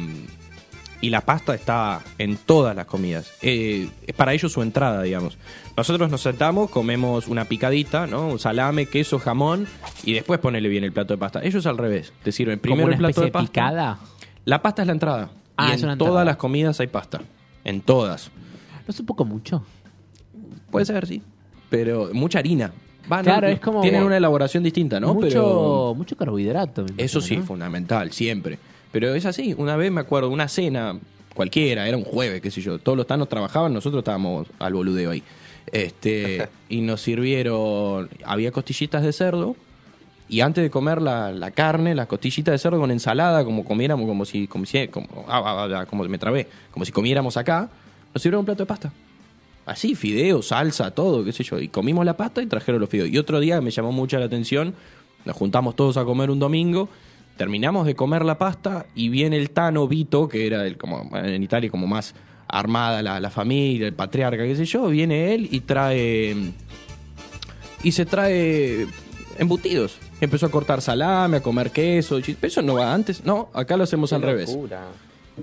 y 1.01 1.09
la 1.09 1.21
pasta 1.21 1.53
está 1.55 2.01
en 2.17 2.37
todas 2.37 2.75
las 2.75 2.85
comidas. 2.85 3.31
Eh, 3.41 3.89
es 4.05 4.15
para 4.15 4.33
ellos 4.33 4.51
su 4.51 4.61
entrada, 4.61 5.01
digamos. 5.01 5.37
Nosotros 5.75 6.09
nos 6.11 6.21
sentamos, 6.21 6.69
comemos 6.69 7.27
una 7.27 7.45
picadita, 7.45 8.05
¿no? 8.07 8.27
Un 8.27 8.39
salame, 8.39 8.85
queso, 8.85 9.17
jamón, 9.19 9.67
y 10.03 10.13
después 10.13 10.39
ponele 10.39 10.69
bien 10.69 10.83
el 10.83 10.91
plato 10.93 11.13
de 11.13 11.17
pasta. 11.17 11.41
Ellos 11.43 11.65
al 11.65 11.77
revés, 11.77 12.13
te 12.23 12.31
sirven 12.31 12.59
primero 12.59 12.85
una 12.85 12.93
el 12.95 12.99
plato 12.99 13.21
de 13.21 13.31
pasta. 13.31 13.47
picada. 13.51 13.99
La 14.45 14.61
pasta 14.61 14.83
es 14.83 14.85
la 14.87 14.93
entrada. 14.93 15.31
Ah, 15.57 15.69
y 15.69 15.73
en 15.73 15.79
todas 15.81 15.91
entrada. 15.93 16.25
las 16.25 16.37
comidas 16.37 16.79
hay 16.79 16.87
pasta. 16.87 17.21
En 17.63 17.81
todas. 17.81 18.29
¿No 18.87 18.91
es 18.91 18.99
un 18.99 19.05
poco 19.05 19.25
mucho? 19.25 19.63
Puede 20.71 20.85
ser, 20.85 21.05
sí. 21.05 21.21
Pero 21.69 22.09
mucha 22.13 22.39
harina. 22.39 22.71
Va, 23.11 23.21
Claro, 23.23 23.47
es 23.47 23.59
como- 23.59 23.81
Tienen 23.81 24.03
una 24.03 24.17
elaboración 24.17 24.63
distinta, 24.63 24.99
¿no? 24.99 25.13
mucho, 25.13 25.27
Pero 25.27 25.93
mucho 25.97 26.15
carbohidrato. 26.15 26.85
eso 26.97 27.19
sí, 27.21 27.37
¿no? 27.37 27.43
fundamental, 27.43 28.11
siempre. 28.11 28.57
Pero 28.91 29.13
es 29.15 29.25
así. 29.25 29.55
Una 29.57 29.75
vez 29.75 29.91
me 29.91 30.01
acuerdo, 30.01 30.29
una 30.29 30.47
cena 30.47 30.99
cualquiera, 31.33 31.87
era 31.87 31.97
un 31.97 32.03
jueves, 32.03 32.41
qué 32.41 32.51
sé 32.51 32.61
yo. 32.61 32.79
Todos 32.79 32.97
los 32.97 33.07
tanos 33.07 33.29
trabajaban, 33.29 33.73
nosotros 33.73 34.01
estábamos 34.01 34.47
al 34.59 34.73
boludeo 34.73 35.11
ahí. 35.11 35.23
Este, 35.71 36.47
y 36.69 36.81
nos 36.81 37.01
sirvieron, 37.01 38.09
había 38.25 38.51
costillitas 38.51 39.03
de 39.03 39.13
cerdo. 39.13 39.55
Y 40.27 40.39
antes 40.39 40.63
de 40.63 40.69
comer 40.69 41.01
la, 41.01 41.31
la 41.31 41.51
carne, 41.51 41.93
las 41.93 42.07
costillitas 42.07 42.53
de 42.53 42.57
cerdo 42.57 42.79
con 42.79 42.89
ensalada, 42.89 43.43
como 43.43 43.65
comiéramos, 43.65 44.07
como 44.07 44.23
si, 44.23 44.47
como 44.47 44.65
si, 44.65 44.87
como, 44.87 45.07
ah, 45.27 45.41
ah, 45.45 45.81
ah, 45.81 45.85
como 45.85 46.05
me 46.05 46.17
trabé, 46.17 46.47
como 46.71 46.85
si 46.85 46.93
comiéramos 46.93 47.35
acá, 47.35 47.69
nos 48.13 48.21
sirvieron 48.21 48.39
un 48.39 48.45
plato 48.45 48.63
de 48.63 48.67
pasta. 48.67 48.93
Así, 49.65 49.93
fideos, 49.93 50.47
salsa, 50.47 50.91
todo, 50.91 51.23
qué 51.25 51.33
sé 51.33 51.43
yo. 51.43 51.59
Y 51.59 51.67
comimos 51.67 52.05
la 52.05 52.15
pasta 52.15 52.41
y 52.41 52.45
trajeron 52.45 52.79
los 52.79 52.89
fideos. 52.89 53.09
Y 53.09 53.17
otro 53.17 53.41
día 53.41 53.59
me 53.59 53.71
llamó 53.71 53.91
mucho 53.91 54.17
la 54.19 54.25
atención, 54.25 54.73
nos 55.25 55.35
juntamos 55.35 55.75
todos 55.75 55.97
a 55.97 56.05
comer 56.05 56.31
un 56.31 56.39
domingo, 56.39 56.87
terminamos 57.41 57.87
de 57.87 57.95
comer 57.95 58.23
la 58.23 58.37
pasta 58.37 58.85
y 58.93 59.09
viene 59.09 59.35
el 59.35 59.49
Tano 59.49 59.87
Vito, 59.87 60.27
que 60.27 60.45
era 60.45 60.63
el, 60.67 60.77
como 60.77 61.09
en 61.17 61.41
Italia 61.41 61.71
como 61.71 61.87
más 61.87 62.13
armada 62.47 63.01
la, 63.01 63.19
la 63.19 63.31
familia, 63.31 63.87
el 63.87 63.93
patriarca, 63.95 64.43
qué 64.43 64.55
sé 64.55 64.65
yo, 64.65 64.87
viene 64.89 65.33
él 65.33 65.47
y 65.49 65.61
trae... 65.61 66.35
Y 67.81 67.93
se 67.93 68.05
trae 68.05 68.85
embutidos. 69.39 69.97
Empezó 70.19 70.45
a 70.45 70.51
cortar 70.51 70.83
salame, 70.83 71.37
a 71.37 71.41
comer 71.41 71.71
queso. 71.71 72.19
eso 72.19 72.61
no 72.61 72.75
va 72.75 72.93
antes. 72.93 73.25
No, 73.25 73.49
acá 73.55 73.75
lo 73.75 73.85
hacemos 73.85 74.11
Qué 74.11 74.15
al 74.17 74.21
revés. 74.21 74.55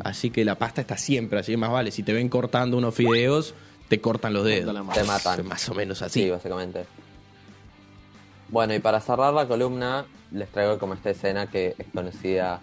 Así 0.05 0.31
que 0.31 0.45
la 0.45 0.55
pasta 0.55 0.81
está 0.81 0.97
siempre 0.97 1.41
así, 1.41 1.57
más 1.57 1.73
vale. 1.73 1.91
Si 1.91 2.05
te 2.05 2.13
ven 2.13 2.29
cortando 2.29 2.77
unos 2.77 2.95
fideos, 2.95 3.55
te 3.89 4.01
cortan 4.01 4.35
los 4.35 4.45
dedos. 4.45 4.73
Te 4.95 5.03
matan. 5.03 5.49
Más 5.49 5.69
o 5.69 5.75
menos 5.75 5.99
Sí, 5.99 6.05
así. 6.05 6.31
básicamente. 6.31 6.85
Bueno, 8.51 8.75
y 8.75 8.79
para 8.79 9.01
cerrar 9.01 9.33
la 9.35 9.47
columna, 9.47 10.07
les 10.33 10.49
traigo 10.51 10.79
como 10.79 10.95
esta 10.95 11.11
escena 11.11 11.47
que 11.47 11.75
es 11.79 11.87
conocida 11.95 12.61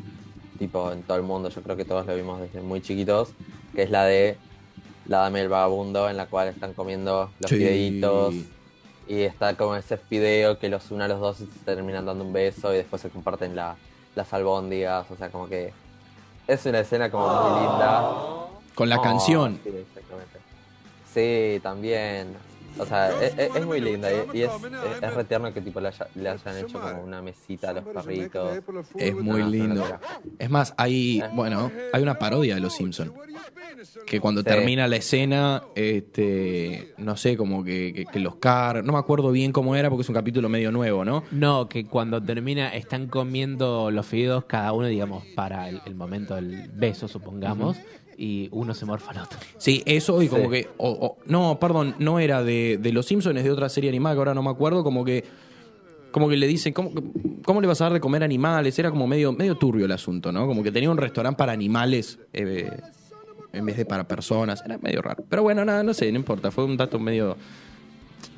tipo 0.57 0.91
en 0.91 1.03
todo 1.03 1.17
el 1.17 1.23
mundo, 1.23 1.49
yo 1.49 1.61
creo 1.61 1.75
que 1.75 1.85
todos 1.85 2.05
lo 2.05 2.15
vimos 2.15 2.39
desde 2.39 2.61
muy 2.61 2.81
chiquitos, 2.81 3.29
que 3.75 3.83
es 3.83 3.89
la 3.91 4.05
de 4.05 4.37
la 5.07 5.19
dama 5.19 5.37
y 5.39 5.41
el 5.41 5.49
vagabundo, 5.49 6.09
en 6.09 6.17
la 6.17 6.25
cual 6.27 6.47
están 6.47 6.73
comiendo 6.73 7.29
los 7.39 7.49
Sí. 7.51 7.57
fideitos 7.57 8.33
y 9.07 9.21
está 9.21 9.55
como 9.55 9.75
ese 9.75 9.97
fideo 9.97 10.57
que 10.57 10.69
los 10.69 10.89
une 10.89 11.03
a 11.03 11.07
los 11.07 11.19
dos 11.19 11.41
y 11.41 11.45
se 11.45 11.59
terminan 11.65 12.05
dando 12.05 12.23
un 12.23 12.33
beso 12.33 12.73
y 12.73 12.77
después 12.77 13.01
se 13.01 13.09
comparten 13.09 13.55
la, 13.55 13.75
las 14.15 14.33
albóndigas, 14.33 15.11
o 15.11 15.15
sea, 15.17 15.29
como 15.29 15.47
que 15.47 15.71
es 16.47 16.65
una 16.65 16.79
escena 16.79 17.11
como 17.11 17.27
muy 17.27 17.59
linda. 17.61 18.11
Con 18.73 18.89
la 18.89 18.97
Oh, 18.97 19.01
canción. 19.01 19.59
Sí, 19.63 19.69
exactamente. 19.69 20.39
Sí, 21.13 21.59
también. 21.61 22.35
O 22.77 22.85
sea, 22.85 23.09
es, 23.23 23.65
muy 23.65 23.79
linda 23.79 24.09
y, 24.11 24.39
y 24.39 24.41
es, 24.43 24.51
es, 24.51 25.03
es 25.03 25.13
re 25.13 25.23
tierno 25.23 25.53
que 25.53 25.61
tipo 25.61 25.79
le, 25.79 25.87
haya- 25.89 26.07
le 26.15 26.29
hayan 26.29 26.57
hecho 26.57 26.79
como 26.79 27.01
una 27.03 27.21
mesita 27.21 27.69
a 27.69 27.73
los 27.73 27.83
perritos. 27.85 28.59
Es 28.97 29.15
muy 29.15 29.43
lindo. 29.43 29.83
Es 30.39 30.49
más, 30.49 30.73
hay, 30.77 31.23
bueno, 31.33 31.71
hay 31.93 32.03
una 32.03 32.19
parodia 32.19 32.55
de 32.55 32.61
Los 32.61 32.73
Simpsons. 32.75 33.11
Que 34.05 34.19
cuando 34.19 34.41
Sí. 34.41 34.45
termina 34.47 34.87
la 34.87 34.95
escena, 34.97 35.61
este, 35.75 36.93
no 36.97 37.17
sé, 37.17 37.37
como 37.37 37.63
que, 37.63 37.93
que, 37.93 38.05
que 38.05 38.19
los 38.19 38.35
car... 38.37 38.83
No 38.83 38.93
me 38.93 38.99
acuerdo 38.99 39.31
bien 39.31 39.51
cómo 39.51 39.75
era 39.75 39.89
porque 39.89 40.01
es 40.03 40.09
un 40.09 40.15
capítulo 40.15 40.49
medio 40.49 40.71
nuevo, 40.71 41.03
¿no? 41.05 41.23
No, 41.31 41.67
que 41.69 41.85
cuando 41.85 42.21
termina 42.21 42.69
están 42.69 43.07
comiendo 43.07 43.91
los 43.91 44.05
fideos 44.05 44.45
cada 44.45 44.71
uno, 44.73 44.87
digamos, 44.87 45.23
para 45.35 45.69
el, 45.69 45.81
el 45.85 45.95
momento 45.95 46.35
del 46.35 46.69
beso, 46.73 47.07
supongamos, 47.07 47.77
y 48.17 48.47
uno 48.51 48.73
se 48.73 48.85
morfa 48.85 49.11
al 49.11 49.19
otro. 49.23 49.37
Sí, 49.57 49.83
eso 49.85 50.21
y 50.21 50.27
como 50.27 50.43
Sí. 50.45 50.49
que... 50.49 50.69
o- 50.77 50.89
o- 50.91 51.17
no, 51.25 51.59
perdón, 51.59 51.95
no 51.99 52.19
era 52.19 52.43
de, 52.43 52.77
de 52.81 52.91
Los 52.91 53.05
Simpsons, 53.07 53.37
es 53.37 53.43
de 53.43 53.51
otra 53.51 53.69
serie 53.69 53.89
animada 53.89 54.15
que 54.15 54.19
ahora 54.19 54.33
no 54.33 54.43
me 54.43 54.49
acuerdo, 54.49 54.83
como 54.83 55.03
que... 55.05 55.23
Como 56.11 56.29
que 56.29 56.37
le 56.37 56.47
dicen, 56.47 56.71
¿cómo, 56.71 56.91
¿cómo 57.43 57.59
le 57.59 57.67
vas 57.67 57.81
a 57.81 57.85
dar 57.85 57.93
de 57.93 57.99
comer 57.99 58.23
animales? 58.23 58.79
Era 58.79 58.89
como 58.89 59.05
medio, 59.05 59.33
medio 59.33 59.55
turbio 59.55 59.83
el 59.85 59.91
asunto, 59.91 60.31
¿no? 60.31 60.47
Como 60.47 60.63
que 60.63 60.71
tenía 60.71 60.89
un 60.89 60.95
restaurante 60.97 61.37
para 61.37 61.51
animales 61.51 62.19
eh, 62.31 62.71
en 63.51 63.65
vez 63.65 63.75
de 63.75 63.85
para 63.85 64.07
personas. 64.07 64.63
Era 64.65 64.77
medio 64.77 65.01
raro. 65.01 65.25
Pero 65.27 65.43
bueno, 65.43 65.65
nada, 65.65 65.83
no 65.83 65.93
sé, 65.93 66.09
no 66.13 66.17
importa. 66.17 66.51
Fue 66.51 66.63
un 66.63 66.77
dato 66.77 66.99
medio, 66.99 67.35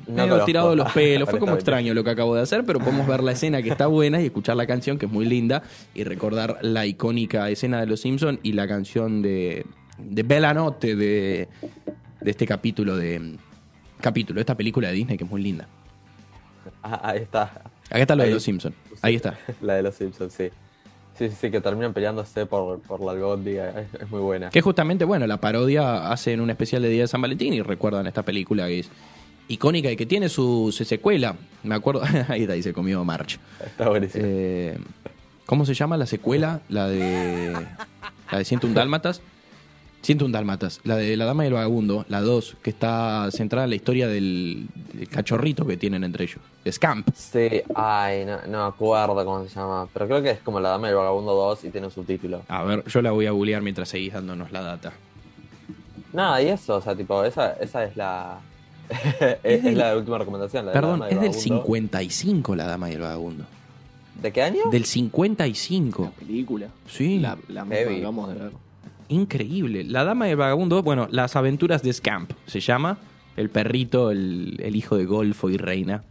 No 0.06 0.26
medio 0.26 0.44
tirado 0.44 0.70
de 0.70 0.76
los 0.76 0.92
pelos. 0.92 1.28
Fue 1.28 1.38
como 1.38 1.54
extraño 1.54 1.94
lo 1.94 2.04
que 2.04 2.10
acabo 2.10 2.34
de 2.34 2.42
hacer, 2.42 2.64
pero 2.64 2.78
podemos 2.78 3.06
ver 3.06 3.22
la 3.22 3.32
escena 3.32 3.62
que 3.62 3.70
está 3.70 3.86
buena 3.86 4.20
y 4.20 4.26
escuchar 4.26 4.56
la 4.56 4.66
canción 4.66 4.98
que 4.98 5.06
es 5.06 5.12
muy 5.12 5.24
linda 5.24 5.62
y 5.94 6.04
recordar 6.04 6.58
la 6.62 6.86
icónica 6.86 7.48
escena 7.50 7.80
de 7.80 7.86
Los 7.86 8.00
Simpsons 8.00 8.38
y 8.42 8.52
la 8.52 8.66
canción 8.66 9.22
de, 9.22 9.66
de 9.98 10.22
Bella 10.22 10.54
Notte 10.54 10.94
de, 10.94 11.48
de 12.20 12.30
este 12.30 12.46
capítulo 12.46 12.96
de 12.96 13.36
capítulo, 14.00 14.36
de 14.36 14.42
esta 14.42 14.56
película 14.56 14.88
de 14.88 14.94
Disney 14.94 15.16
que 15.16 15.24
es 15.24 15.30
muy 15.30 15.42
linda. 15.42 15.66
Ah, 16.82 17.00
ahí 17.02 17.18
está. 17.18 17.42
Acá 17.90 18.00
está 18.00 18.16
lo 18.16 18.22
de. 18.22 18.30
Los 18.30 18.42
Simpsons. 18.42 18.74
Ahí 19.02 19.16
está. 19.16 19.38
La 19.62 19.74
de 19.74 19.82
los 19.82 19.94
Simpsons, 19.94 20.32
sí. 20.32 20.50
Sí, 21.16 21.28
sí, 21.30 21.36
sí, 21.40 21.50
que 21.50 21.60
terminan 21.60 21.92
peleándose 21.92 22.46
por, 22.46 22.80
por 22.80 23.00
la 23.00 23.10
albóndiga. 23.10 23.70
Es, 23.70 24.02
es 24.02 24.08
muy 24.08 24.20
buena. 24.20 24.50
Que 24.50 24.60
justamente, 24.60 25.04
bueno, 25.04 25.26
la 25.26 25.40
parodia 25.40 26.12
hacen 26.12 26.40
un 26.40 26.48
especial 26.48 26.82
de 26.82 26.90
Día 26.90 27.02
de 27.02 27.08
San 27.08 27.20
Valentín 27.20 27.54
y 27.54 27.60
recuerdan 27.60 28.06
esta 28.06 28.22
película 28.22 28.68
que 28.68 28.80
es 28.80 28.90
icónica 29.48 29.90
y 29.90 29.96
que 29.96 30.06
tiene 30.06 30.28
su, 30.28 30.72
su 30.72 30.84
secuela. 30.84 31.36
Me 31.62 31.74
acuerdo, 31.74 32.02
ahí 32.28 32.42
está, 32.42 32.54
ahí 32.54 32.62
se 32.62 32.72
comió 32.72 33.04
March. 33.04 33.38
Está 33.64 33.88
buenísimo. 33.88 34.24
Eh, 34.26 34.78
¿Cómo 35.46 35.64
se 35.64 35.74
llama 35.74 35.96
la 35.96 36.06
secuela? 36.06 36.60
La 36.68 36.88
de. 36.88 37.52
La 38.30 38.38
de 38.38 38.44
101 38.44 38.74
Dálmatas. 38.74 39.22
101 40.02 40.32
Dálmatas. 40.32 40.80
La 40.84 40.96
de 40.96 41.16
La 41.16 41.24
Dama 41.24 41.44
y 41.44 41.48
el 41.48 41.54
Vagabundo, 41.54 42.04
la 42.08 42.20
2, 42.20 42.56
que 42.62 42.70
está 42.70 43.28
centrada 43.32 43.64
en 43.64 43.70
la 43.70 43.76
historia 43.76 44.06
del, 44.06 44.68
del 44.92 45.08
cachorrito 45.08 45.66
que 45.66 45.76
tienen 45.76 46.04
entre 46.04 46.24
ellos. 46.24 46.40
Scamp. 46.70 47.08
Sí, 47.14 47.62
ay, 47.74 48.24
no, 48.24 48.38
no 48.46 48.64
acuerdo 48.64 49.24
cómo 49.24 49.42
se 49.44 49.54
llama. 49.54 49.88
Pero 49.92 50.06
creo 50.06 50.22
que 50.22 50.30
es 50.30 50.40
como 50.40 50.60
La 50.60 50.68
Dama 50.68 50.88
del 50.88 50.96
Vagabundo 50.96 51.34
2 51.34 51.64
y 51.64 51.70
tiene 51.70 51.86
un 51.86 51.92
subtítulo. 51.92 52.42
A 52.48 52.62
ver, 52.64 52.84
yo 52.86 53.02
la 53.02 53.10
voy 53.10 53.26
a 53.26 53.30
googlear 53.30 53.62
mientras 53.62 53.88
seguís 53.88 54.12
dándonos 54.12 54.52
la 54.52 54.60
data. 54.60 54.92
Nada, 56.12 56.42
y 56.42 56.48
eso, 56.48 56.76
o 56.76 56.80
sea, 56.80 56.94
tipo, 56.94 57.24
esa, 57.24 57.52
esa 57.54 57.84
es 57.84 57.96
la. 57.96 58.38
es, 59.20 59.36
es 59.42 59.62
del- 59.64 59.78
la 59.78 59.96
última 59.96 60.18
recomendación. 60.18 60.66
La 60.66 60.72
de 60.72 60.74
La 60.76 60.80
Perdón, 60.80 61.00
Dama 61.00 61.08
es 61.10 61.20
del 61.20 61.30
Vagabundo. 61.30 61.62
55 61.64 62.56
La 62.56 62.66
Dama 62.66 62.90
y 62.90 62.94
el 62.94 63.00
Vagabundo. 63.00 63.44
¿De 64.22 64.32
qué 64.32 64.42
año? 64.42 64.62
Del 64.70 64.84
55. 64.84 66.02
La 66.04 66.10
película. 66.10 66.68
Sí. 66.88 67.18
La, 67.20 67.38
la 67.48 67.64
Heavy. 67.66 67.96
acabamos 67.98 68.28
de 68.34 68.34
ver. 68.40 68.52
Increíble. 69.08 69.84
La 69.84 70.04
Dama 70.04 70.26
y 70.28 70.32
el 70.32 70.36
Vagabundo, 70.36 70.82
bueno, 70.82 71.06
Las 71.10 71.36
aventuras 71.36 71.82
de 71.82 71.92
Scamp 71.92 72.32
se 72.46 72.60
llama. 72.60 72.98
El 73.36 73.50
perrito, 73.50 74.10
el, 74.10 74.56
el 74.60 74.74
hijo 74.74 74.96
de 74.96 75.04
Golfo 75.04 75.48
y 75.50 75.56
Reina. 75.56 76.02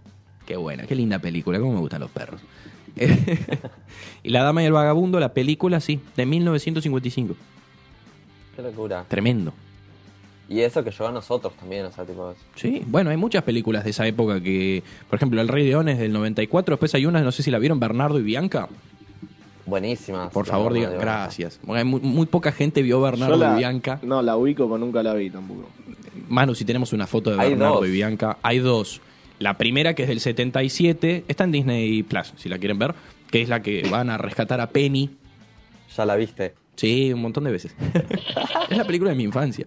Qué 0.46 0.56
buena, 0.56 0.86
qué 0.88 0.96
linda 0.96 1.20
película, 1.20 1.60
cómo 1.60 1.74
me 1.74 1.80
gustan 1.82 2.00
los 2.00 2.10
perros. 2.10 2.40
y 4.24 4.30
La 4.30 4.44
Dama 4.44 4.64
y 4.64 4.66
el 4.66 4.72
Vagabundo, 4.72 5.20
la 5.20 5.34
película, 5.34 5.80
sí, 5.82 6.00
de 6.16 6.26
1955. 6.26 7.36
Qué 8.56 8.62
locura. 8.62 9.04
Tremendo. 9.08 9.54
Y 10.50 10.62
eso 10.62 10.84
que 10.84 10.92
llegó 10.92 11.08
a 11.08 11.12
nosotros 11.12 11.54
también, 11.60 11.86
o 11.86 11.92
sea, 11.92 12.06
tipo. 12.06 12.34
Sí, 12.56 12.82
bueno, 12.88 13.10
hay 13.10 13.18
muchas 13.18 13.44
películas 13.44 13.84
de 13.84 13.90
esa 13.90 14.08
época 14.08 14.42
que, 14.42 14.82
por 15.10 15.18
ejemplo, 15.18 15.42
El 15.42 15.48
Rey 15.50 15.66
León 15.68 15.90
es 15.90 16.00
del 16.00 16.14
94, 16.14 16.76
después 16.76 16.94
hay 16.96 17.06
una, 17.06 17.22
no 17.22 17.32
sé 17.34 17.44
si 17.44 17.52
la 17.52 17.60
vieron, 17.60 17.80
Bernardo 17.80 18.18
y 18.20 18.24
Bianca. 18.24 18.70
Buenísimas. 19.66 20.32
Por 20.32 20.46
favor, 20.46 20.72
digan 20.74 20.94
gracias. 20.98 21.60
Bueno, 21.64 21.84
muy, 21.84 22.00
muy 22.00 22.26
poca 22.26 22.54
gente 22.54 22.82
vio 22.82 23.02
Bernardo 23.02 23.36
la- 23.36 23.56
y 23.56 23.58
Bianca. 23.58 24.00
No, 24.02 24.22
la 24.22 24.38
ubico, 24.38 24.66
pero 24.66 24.78
nunca 24.78 25.04
la 25.04 25.14
vi 25.14 25.30
tampoco. 25.30 25.70
Manu, 26.30 26.56
si 26.56 26.64
tenemos 26.64 26.94
una 26.94 27.06
foto 27.08 27.32
de 27.36 27.42
Hay 27.42 27.50
Bernardo 27.50 27.76
dos. 27.82 27.88
y 27.88 27.92
Bianca, 27.92 28.38
hay 28.42 28.60
dos. 28.60 29.02
La 29.40 29.58
primera, 29.58 29.94
que 29.94 30.04
es 30.04 30.10
del 30.10 30.20
77, 30.22 31.26
está 31.28 31.44
en 31.44 31.52
Disney 31.52 32.04
Plus, 32.04 32.34
si 32.38 32.48
la 32.50 32.58
quieren 32.58 32.80
ver, 32.80 32.96
que 33.30 33.42
es 33.42 33.50
la 33.50 33.62
que 33.62 33.86
van 33.92 34.10
a 34.10 34.18
rescatar 34.18 34.62
a 34.62 34.70
Penny. 34.70 35.10
Ya 35.96 36.06
la 36.06 36.16
viste. 36.16 36.54
Sí, 36.78 37.12
un 37.12 37.22
montón 37.22 37.44
de 37.44 37.52
veces. 37.52 37.76
es 38.70 38.78
la 38.78 38.86
película 38.86 39.10
de 39.10 39.18
mi 39.18 39.24
infancia. 39.24 39.66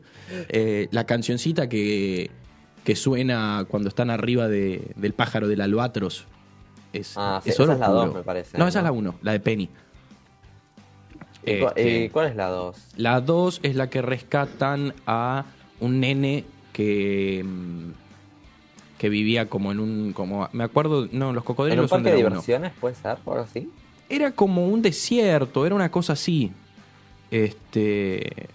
Eh, 0.48 0.88
la 0.92 1.04
cancioncita 1.04 1.68
que, 1.68 2.30
que 2.84 2.96
suena 2.96 3.66
cuando 3.68 3.88
están 3.90 4.08
arriba 4.10 4.48
de- 4.48 4.92
del 4.96 5.12
pájaro 5.12 5.48
del 5.48 5.60
albatros. 5.60 6.24
Es, 6.92 7.14
Ah, 7.16 7.40
sí, 7.44 7.50
es 7.50 7.60
esa 7.60 7.72
es 7.74 7.78
la 7.80 7.86
puro. 7.88 7.98
dos, 8.06 8.14
me 8.14 8.22
parece, 8.22 8.56
No, 8.56 8.66
esa 8.66 8.78
es 8.78 8.84
la 8.84 8.92
uno, 8.92 9.16
la 9.22 9.32
de 9.32 9.40
Penny. 9.40 9.68
¿Y 11.44 11.58
cu- 11.60 11.66
Este, 11.68 12.04
¿Y 12.04 12.08
cuál 12.10 12.28
es 12.28 12.36
la 12.36 12.48
2? 12.48 12.76
la 12.96 13.20
2 13.20 13.60
es 13.62 13.74
la 13.76 13.88
que 13.90 14.02
rescatan 14.02 14.94
a 15.06 15.44
un 15.80 16.00
nene 16.00 16.44
que 16.72 17.44
que 18.98 19.08
vivía 19.08 19.46
como 19.48 19.72
en 19.72 19.80
un 19.80 20.12
como 20.12 20.48
me 20.52 20.62
acuerdo, 20.62 21.08
no, 21.10 21.32
los 21.32 21.42
¿En 21.42 21.46
cocodrilos 21.46 21.84
un 21.84 21.88
son 21.88 22.02
parque 22.02 22.10
de 22.10 22.16
de 22.16 22.22
uno. 22.22 22.30
diversiones 22.36 22.72
puede 22.78 22.94
ser 22.94 23.16
o 23.24 23.32
algo 23.32 23.44
así? 23.44 23.70
Era 24.10 24.30
como 24.32 24.66
un 24.68 24.82
desierto, 24.82 25.64
era 25.64 25.74
una 25.74 25.90
cosa 25.90 26.12
así. 26.12 26.52
Este 27.30 28.48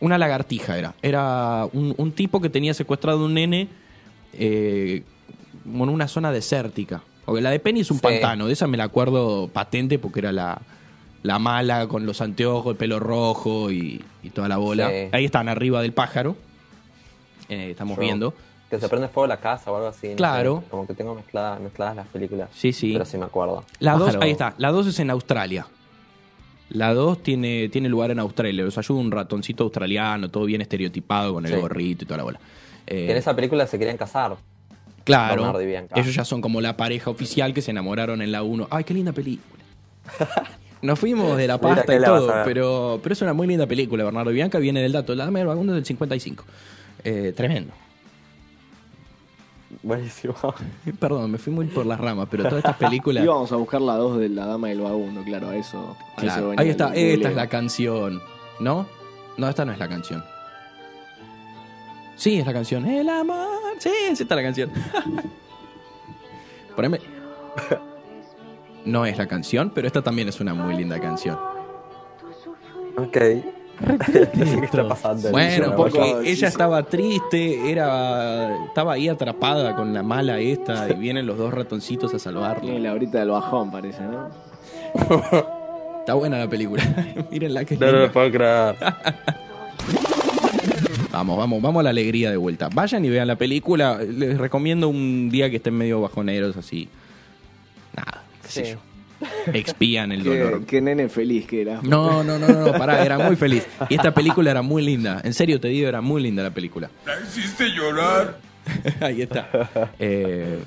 una 0.00 0.18
lagartija 0.18 0.76
era. 0.78 0.94
Era 1.02 1.66
un, 1.72 1.94
un 1.96 2.12
tipo 2.12 2.40
que 2.40 2.48
tenía 2.50 2.74
secuestrado 2.74 3.24
un 3.24 3.34
nene 3.34 3.68
eh, 4.32 5.02
como 5.64 5.84
en 5.84 5.90
una 5.90 6.08
zona 6.08 6.32
desértica. 6.32 7.02
Porque 7.24 7.40
la 7.40 7.50
de 7.50 7.60
Penny 7.60 7.80
es 7.80 7.90
un 7.90 7.98
Sí. 7.98 8.02
pantano, 8.02 8.46
de 8.48 8.52
esa 8.54 8.66
me 8.66 8.76
la 8.76 8.84
acuerdo 8.84 9.48
patente 9.52 9.98
porque 10.00 10.18
era 10.20 10.32
la, 10.32 10.60
la 11.22 11.38
mala 11.38 11.86
con 11.86 12.04
los 12.04 12.20
anteojos, 12.20 12.72
el 12.72 12.76
pelo 12.76 12.98
rojo 12.98 13.70
y, 13.70 14.04
y 14.24 14.30
toda 14.30 14.48
la 14.48 14.56
bola. 14.56 14.88
Sí. 14.90 15.08
Ahí 15.12 15.24
están 15.24 15.48
arriba 15.48 15.80
del 15.82 15.92
pájaro. 15.92 16.34
Eh, 17.48 17.70
estamos 17.70 17.96
Yo- 17.96 18.02
viendo. 18.02 18.34
Que 18.70 18.80
se 18.80 18.88
prende 18.88 19.06
fuego 19.08 19.26
la 19.26 19.36
casa 19.36 19.70
o 19.70 19.76
algo 19.76 19.88
así. 19.88 20.08
no 20.08 20.16
Claro. 20.16 20.62
sé, 20.64 20.70
como 20.70 20.86
que 20.86 20.94
tengo 20.94 21.14
mezcladas, 21.14 21.60
mezcladas 21.60 21.94
las 21.94 22.06
películas. 22.08 22.48
Sí, 22.54 22.72
sí. 22.72 22.92
Pero 22.94 23.04
sí 23.04 23.18
me 23.18 23.26
acuerdo. 23.26 23.64
La 23.80 23.92
2, 23.92 24.06
Pájaro. 24.06 24.22
ahí 24.24 24.30
está. 24.30 24.54
La 24.56 24.72
2 24.72 24.86
es 24.86 24.98
en 24.98 25.10
Australia. 25.10 25.66
La 26.72 26.94
2 26.94 27.22
tiene, 27.22 27.68
tiene 27.68 27.88
lugar 27.88 28.10
en 28.10 28.18
Australia. 28.18 28.64
Los 28.64 28.78
ayuda 28.78 28.98
un 29.00 29.10
ratoncito 29.10 29.64
australiano, 29.64 30.28
todo 30.30 30.44
bien 30.46 30.60
estereotipado 30.62 31.34
con 31.34 31.44
el 31.46 31.52
Sí. 31.54 31.60
gorrito 31.60 32.04
y 32.04 32.06
toda 32.06 32.18
la 32.18 32.24
bola. 32.24 32.40
Eh, 32.86 33.06
Que 33.06 33.10
en 33.12 33.16
esa 33.18 33.34
película 33.36 33.66
se 33.66 33.78
querían 33.78 33.96
casar. 33.96 34.36
claro. 35.04 35.58
Ellos 35.94 36.14
ya 36.14 36.24
son 36.24 36.40
como 36.40 36.60
la 36.60 36.76
pareja 36.76 37.10
oficial 37.10 37.52
que 37.54 37.60
se 37.62 37.70
enamoraron 37.72 38.22
en 38.22 38.32
la 38.32 38.42
1. 38.42 38.68
Ay, 38.70 38.84
qué 38.84 38.94
linda 38.94 39.12
película. 39.12 39.62
Nos 40.82 40.98
fuimos 40.98 41.36
de 41.36 41.46
la 41.46 41.58
pasta 41.58 41.84
¿qué 41.86 42.00
y 42.00 42.04
todo, 42.04 42.32
pero, 42.44 42.98
pero 43.02 43.12
es 43.12 43.22
una 43.22 43.32
muy 43.32 43.46
linda 43.46 43.66
película. 43.66 44.02
Bernardo 44.02 44.30
Bianca 44.32 44.58
viene 44.58 44.80
del 44.82 44.90
dato. 44.92 45.14
La 45.14 45.24
dama 45.26 45.38
del 45.38 45.46
vagabundo 45.46 45.72
es 45.74 45.76
del 45.76 45.84
55. 45.84 46.44
Eh, 47.04 47.32
tremendo. 47.36 47.72
Buenísimo. 49.82 50.34
Perdón, 51.00 51.30
me 51.30 51.38
fui 51.38 51.52
muy 51.52 51.66
por 51.66 51.86
las 51.86 51.98
ramas, 51.98 52.28
pero 52.30 52.44
todas 52.44 52.58
estas 52.58 52.76
películas. 52.76 53.24
Íbamos 53.24 53.50
a 53.52 53.56
buscar 53.56 53.80
la 53.80 53.96
2 53.96 54.18
de 54.18 54.28
La 54.28 54.46
Dama 54.46 54.68
y 54.68 54.72
el 54.72 54.80
Vagabundo, 54.80 55.22
claro, 55.22 55.48
a 55.48 55.56
eso. 55.56 55.96
a 56.16 56.20
Claro, 56.20 56.52
eso 56.52 56.60
ahí 56.60 56.68
está, 56.68 56.94
esta 56.94 57.30
es 57.30 57.36
la 57.36 57.46
canción, 57.48 58.20
¿no? 58.60 58.86
No, 59.36 59.48
esta 59.48 59.64
no 59.64 59.72
es 59.72 59.78
la 59.78 59.88
canción. 59.88 60.22
Sí, 62.16 62.38
es 62.38 62.46
la 62.46 62.52
canción. 62.52 62.86
El 62.86 63.08
amor. 63.08 63.48
Sí, 63.78 63.90
sí 64.14 64.22
está 64.22 64.36
la 64.36 64.42
canción. 64.42 64.70
Poneme. 66.76 67.00
No 68.84 69.06
es 69.06 69.16
la 69.16 69.26
canción, 69.26 69.70
pero 69.74 69.86
esta 69.86 70.02
también 70.02 70.28
es 70.28 70.40
una 70.40 70.54
muy 70.54 70.76
linda 70.76 71.00
canción. 71.00 71.38
ok. 72.96 73.16
No 73.80 74.46
sé 74.46 74.58
qué 74.60 74.64
está 74.66 74.86
pasando. 74.88 75.30
Bueno, 75.30 75.74
porque 75.76 75.98
sí, 75.98 76.30
ella 76.30 76.36
sí. 76.36 76.44
estaba 76.44 76.82
triste, 76.84 77.70
era 77.70 78.64
estaba 78.66 78.92
ahí 78.92 79.08
atrapada 79.08 79.74
con 79.74 79.92
la 79.92 80.02
mala 80.02 80.38
esta 80.38 80.88
y 80.90 80.94
vienen 80.94 81.26
los 81.26 81.36
dos 81.38 81.52
ratoncitos 81.52 82.14
a 82.14 82.18
salvarla. 82.18 82.78
la 82.78 82.92
horita 82.92 83.18
del 83.18 83.30
bajón, 83.30 83.70
parece, 83.70 84.02
¿no? 84.02 84.30
Está 86.00 86.14
buena 86.14 86.38
la 86.38 86.48
película. 86.48 86.82
Mírenla 87.30 87.64
que 87.64 87.76
No, 87.76 87.90
no 87.92 87.98
me 88.00 88.08
puedo 88.08 88.30
creer. 88.30 88.76
Vamos, 91.12 91.36
vamos, 91.36 91.60
vamos 91.60 91.80
a 91.80 91.82
la 91.84 91.90
alegría 91.90 92.30
de 92.30 92.38
vuelta. 92.38 92.70
Vayan 92.72 93.04
y 93.04 93.10
vean 93.10 93.28
la 93.28 93.36
película. 93.36 93.98
Les 94.02 94.38
recomiendo 94.38 94.88
un 94.88 95.28
día 95.30 95.50
que 95.50 95.56
estén 95.56 95.74
medio 95.74 96.00
bajoneros 96.00 96.56
así. 96.56 96.88
Nada, 97.94 98.22
qué 98.42 98.48
sé 98.48 98.64
Sí. 98.64 98.72
yo. 98.72 98.78
Expían 99.52 100.12
el 100.12 100.22
Qué, 100.22 100.38
dolor. 100.38 100.64
qué 100.66 100.80
nene 100.80 101.08
feliz 101.08 101.46
que 101.46 101.62
era. 101.62 101.80
No, 101.82 102.22
no, 102.24 102.38
no, 102.38 102.48
no, 102.48 102.66
no, 102.66 102.72
pará, 102.72 103.04
era 103.04 103.18
muy 103.18 103.36
feliz. 103.36 103.66
Y 103.88 103.94
esta 103.94 104.12
película 104.14 104.50
era 104.50 104.62
muy 104.62 104.82
linda. 104.82 105.20
En 105.24 105.34
serio 105.34 105.60
te 105.60 105.68
digo, 105.68 105.88
era 105.88 106.00
muy 106.00 106.22
linda 106.22 106.42
la 106.42 106.50
película. 106.50 106.90
La 107.06 107.14
hiciste 107.20 107.68
llorar. 107.70 108.38
Ahí 109.00 109.22
está. 109.22 109.48
Eh, 109.98 110.58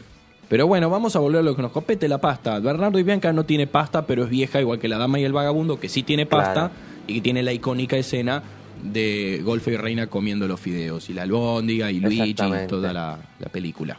pero 0.50 0.68
bueno, 0.68 0.90
vamos 0.90 1.16
a 1.16 1.20
volver 1.20 1.40
a 1.40 1.44
lo 1.44 1.56
que 1.56 1.62
nos 1.62 1.72
compete, 1.72 2.08
la 2.08 2.20
pasta. 2.20 2.60
Bernardo 2.60 3.00
y 3.00 3.04
Bianca 3.04 3.32
no 3.34 3.46
tiene 3.46 3.68
pasta, 3.68 4.06
pero 4.06 4.24
es 4.26 4.30
vieja, 4.30 4.60
igual 4.62 4.80
que 4.80 4.88
la 4.88 4.98
dama 4.98 5.20
y 5.20 5.24
el 5.24 5.34
vagabundo, 5.34 5.80
que 5.80 5.90
sí 5.90 6.04
tiene 6.04 6.26
pasta 6.26 6.54
Claro. 6.54 6.72
y 7.08 7.16
que 7.16 7.22
tiene 7.22 7.42
la 7.44 7.54
icónica 7.54 7.98
escena 7.98 8.44
de 8.84 9.42
Golfo 9.44 9.72
y 9.72 9.78
Reina 9.78 10.08
comiendo 10.08 10.48
los 10.48 10.60
fideos. 10.60 11.10
Y 11.10 11.14
la 11.14 11.24
albóndiga 11.24 11.90
y 11.92 12.00
Luigi 12.00 12.30
y 12.32 12.34
toda 12.68 12.94
la, 12.94 13.18
la 13.40 13.50
película. 13.50 13.98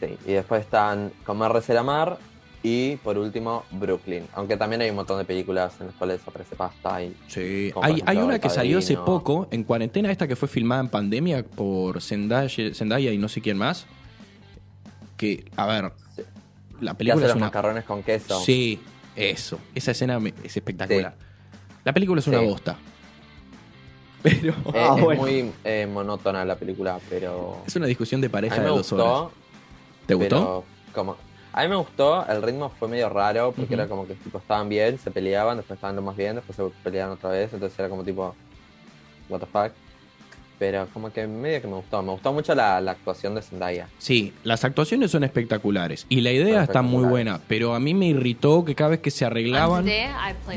Sí, 0.00 0.08
y 0.26 0.32
después 0.32 0.60
están 0.62 1.10
Comer, 1.24 1.52
Recer, 1.52 1.78
Amar 1.78 2.18
y 2.62 2.96
por 2.96 3.16
último 3.18 3.64
Brooklyn. 3.70 4.24
Aunque 4.34 4.56
también 4.56 4.82
hay 4.82 4.90
un 4.90 4.96
montón 4.96 5.18
de 5.18 5.24
películas 5.24 5.74
en 5.80 5.86
las 5.88 5.96
cuales 5.96 6.20
aparece 6.26 6.56
pasta 6.56 7.02
y 7.02 7.14
Sí, 7.28 7.72
hay, 7.80 8.02
hay 8.06 8.16
una 8.18 8.38
que 8.38 8.50
salió 8.50 8.78
hace 8.78 8.96
poco, 8.96 9.48
en 9.50 9.62
cuarentena, 9.64 10.10
esta 10.10 10.26
que 10.26 10.36
fue 10.36 10.48
filmada 10.48 10.80
en 10.80 10.88
pandemia 10.88 11.44
por 11.44 12.00
Zendaya, 12.02 12.74
Zendaya 12.74 13.12
y 13.12 13.18
no 13.18 13.28
sé 13.28 13.40
quién 13.40 13.56
más. 13.58 13.86
Que, 15.16 15.44
a 15.56 15.66
ver, 15.66 15.92
Sí. 16.14 16.22
la 16.80 16.94
película 16.94 17.20
hace 17.24 17.26
es 17.26 17.28
los 17.30 17.36
una... 17.36 17.46
macarrones 17.46 17.84
con 17.84 18.02
queso. 18.02 18.40
Sí, 18.40 18.80
eso. 19.14 19.58
Esa 19.74 19.92
escena 19.92 20.20
es 20.44 20.56
espectacular. 20.56 21.14
La 21.84 21.92
película 21.92 22.18
es 22.20 22.26
una 22.26 22.40
Sí. 22.40 22.44
bosta. 22.46 22.76
Pero 24.22 24.50
Eh, 24.50 24.54
Ah, 24.74 24.94
es 24.96 25.02
bueno. 25.04 25.22
muy 25.22 25.52
eh, 25.64 25.86
monótona 25.90 26.44
la 26.44 26.56
película, 26.56 26.98
pero 27.08 27.62
es 27.66 27.76
una 27.76 27.86
discusión 27.86 28.20
de 28.20 28.28
pareja 28.28 28.60
de 28.60 28.66
dos 28.66 28.78
gustó. 28.90 28.96
horas. 29.22 29.32
¿Te 30.06 30.14
gustó? 30.14 30.36
Pero 30.36 30.64
como 30.94 31.16
a 31.56 31.62
mí 31.62 31.68
me 31.68 31.76
gustó, 31.76 32.24
el 32.28 32.42
ritmo 32.42 32.70
fue 32.78 32.86
medio 32.86 33.08
raro 33.08 33.52
porque 33.56 33.74
era 33.74 33.88
como 33.88 34.06
que 34.06 34.14
tipo 34.14 34.38
estaban 34.38 34.68
bien, 34.68 34.98
se 34.98 35.10
peleaban, 35.10 35.56
después 35.56 35.76
estaban 35.78 35.96
lo 35.96 36.02
más 36.02 36.16
bien, 36.16 36.36
después 36.36 36.54
se 36.54 36.62
peleaban 36.84 37.14
otra 37.14 37.30
vez, 37.30 37.52
entonces 37.52 37.76
era 37.78 37.88
como 37.88 38.04
tipo 38.04 38.34
what 39.28 39.40
the 39.40 39.46
fuck. 39.46 39.72
pero 40.58 40.86
como 40.92 41.12
que 41.12 41.26
medio 41.26 41.60
que 41.60 41.66
me 41.68 41.74
gustó. 41.74 42.02
Me 42.02 42.12
gustó 42.12 42.32
mucho 42.32 42.54
la, 42.54 42.80
la 42.80 42.92
actuación 42.92 43.34
de 43.34 43.42
Zendaya. 43.42 43.88
Sí, 43.98 44.32
las 44.44 44.64
actuaciones 44.64 45.10
son 45.10 45.24
espectaculares 45.24 46.06
y 46.08 46.20
la 46.22 46.32
idea 46.32 46.62
está 46.62 46.80
muy 46.82 47.04
buena, 47.04 47.40
pero 47.48 47.74
a 47.74 47.80
mí 47.80 47.92
me 47.94 48.06
irritó 48.06 48.64
que 48.64 48.74
cada 48.74 48.90
vez 48.90 49.00
que 49.00 49.10
se 49.10 49.24
arreglaban 49.24 49.84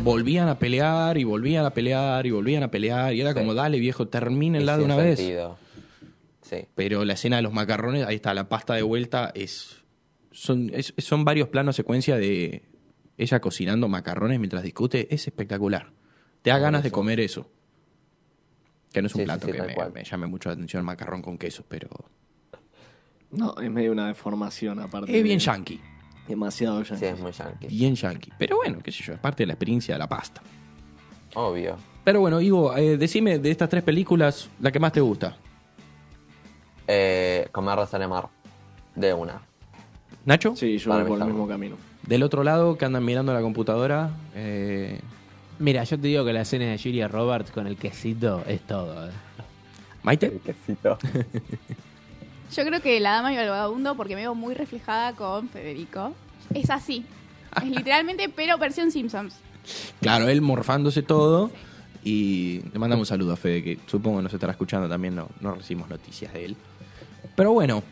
volvían 0.04 0.48
a 0.50 0.60
pelear 0.60 1.18
y 1.18 1.24
volvían 1.24 1.66
a 1.66 1.70
pelear 1.72 2.26
y 2.28 2.32
volvían 2.32 2.64
a 2.64 2.68
pelear 2.72 3.14
y 3.14 3.22
era 3.22 3.32
Sí. 3.34 3.40
como 3.40 3.54
dale 3.54 3.80
viejo, 3.80 4.08
termínenla 4.08 4.78
de 4.78 4.84
una 4.84 4.96
vez. 4.96 5.20
Sí. 6.42 6.66
Pero 6.76 7.06
la 7.06 7.14
escena 7.14 7.36
de 7.38 7.42
los 7.44 7.54
macarrones, 7.54 8.08
ahí 8.08 8.16
está, 8.16 8.34
la 8.34 8.50
pasta 8.50 8.74
de 8.74 8.82
vuelta 8.82 9.32
es 9.36 9.79
son 10.32 10.70
es- 10.74 10.94
son 10.98 11.26
varios 11.26 11.50
planos 11.50 11.76
secuencia 11.76 12.18
de 12.18 12.64
ella 13.18 13.40
cocinando 13.42 13.88
macarrones 13.88 14.40
mientras 14.40 14.64
discute, 14.64 15.14
es 15.14 15.28
espectacular. 15.28 15.92
Te 16.42 16.50
da 16.52 16.58
Ah, 16.58 16.60
ganas 16.60 16.84
de 16.84 16.92
comer 16.92 17.20
eso. 17.20 17.50
Que 18.94 19.02
no 19.02 19.08
es 19.08 19.16
un 19.16 19.22
Sí, 19.22 19.26
plato 19.26 19.46
sí, 19.48 19.52
que 19.54 19.62
me, 19.62 19.76
me 19.94 20.04
llame 20.04 20.28
mucho 20.28 20.50
la 20.50 20.54
atención 20.54 20.80
el 20.80 20.86
macarrón 20.86 21.22
con 21.22 21.38
queso, 21.38 21.64
pero 21.68 21.90
No, 23.32 23.56
es 23.62 23.70
medio 23.70 23.92
una 23.92 24.08
deformación 24.08 24.80
aparte. 24.80 25.16
es 25.16 25.24
bien 25.24 25.38
de- 25.38 25.44
yankee. 25.46 25.82
Demasiado 26.28 26.82
yankee. 26.84 27.00
Sí, 27.00 27.06
es 27.06 27.20
muy 27.20 27.32
yankee. 27.32 27.68
Bien 27.68 27.96
yankee. 27.96 28.32
Pero 28.38 28.56
bueno, 28.58 28.80
qué 28.84 28.92
sé 28.92 29.04
yo, 29.04 29.14
es 29.14 29.20
parte 29.20 29.44
de 29.44 29.48
la 29.48 29.54
experiencia 29.54 29.96
de 29.96 30.00
la 30.00 30.08
pasta. 30.08 30.42
Obvio. 31.36 31.76
Pero 32.04 32.22
bueno, 32.22 32.40
Ivo, 32.42 32.76
eh, 32.76 32.98
decime 32.98 33.38
de 33.40 33.52
estas 33.52 33.70
tres 33.70 33.84
películas, 33.84 34.50
la 34.60 34.72
que 34.72 34.80
más 34.80 34.92
te 34.94 35.02
gusta. 35.02 35.38
Eh, 36.88 37.48
comer, 37.52 37.78
rezar 37.78 38.02
y 38.02 38.04
amar. 38.06 38.30
De 38.96 39.14
una. 39.14 39.42
¿Nacho? 40.30 40.56
Sí, 40.56 40.78
yo 40.78 40.92
voy 40.94 41.04
por 41.06 41.20
el 41.20 41.26
mismo 41.26 41.48
camino. 41.48 41.76
Del 42.04 42.22
otro 42.22 42.44
lado, 42.44 42.78
que 42.78 42.86
andan 42.86 43.04
mirando 43.04 43.34
la 43.34 43.42
computadora. 43.42 44.12
eh, 44.36 45.00
Mira, 45.58 45.84
yo 45.86 46.00
te 46.00 46.06
digo 46.08 46.24
que 46.24 46.34
la 46.34 46.42
escena 46.42 46.66
de 46.66 46.78
Julia 46.78 47.08
Roberts 47.08 47.50
con 47.50 47.66
el 47.66 47.78
quesito 47.78 48.44
es 48.48 48.62
todo. 48.62 49.08
eh. 49.08 49.12
¿Maite? 50.04 50.40
quesito. 50.46 51.00
Yo 52.56 52.66
creo 52.66 52.80
que 52.82 53.00
La 53.00 53.12
Dama 53.14 53.34
y 53.34 53.38
el 53.38 53.50
Vagabundo, 53.50 53.96
porque 53.96 54.16
me 54.16 54.22
veo 54.22 54.34
muy 54.36 54.54
reflejada 54.54 55.14
con 55.14 55.50
Federico. 55.50 56.14
Es 56.54 56.70
así. 56.70 57.04
Es 57.58 57.68
literalmente, 57.70 58.30
pero 58.30 58.58
versión 58.60 58.92
Simpsons. 58.92 59.36
Claro, 60.00 60.28
él 60.30 60.42
morfándose 60.42 61.02
todo. 61.04 61.52
Y 62.04 62.62
le 62.72 62.78
mandamos 62.80 63.02
un 63.02 63.06
saludo 63.08 63.34
a 63.34 63.36
Fede, 63.36 63.64
que 63.64 63.80
supongo 63.88 64.22
nos 64.22 64.34
estará 64.34 64.52
escuchando 64.54 64.88
también, 64.88 65.16
no, 65.16 65.28
no 65.42 65.56
recibimos 65.56 65.90
noticias 65.90 66.32
de 66.34 66.46
él. 66.46 66.56
Pero 67.36 67.52
bueno, 67.52 67.84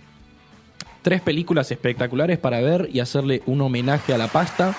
tres 1.08 1.22
películas 1.22 1.72
espectaculares 1.72 2.38
para 2.38 2.60
ver 2.60 2.90
y 2.92 3.00
hacerle 3.00 3.42
un 3.46 3.62
homenaje 3.62 4.14
a 4.14 4.18
la 4.18 4.28
pasta. 4.28 4.76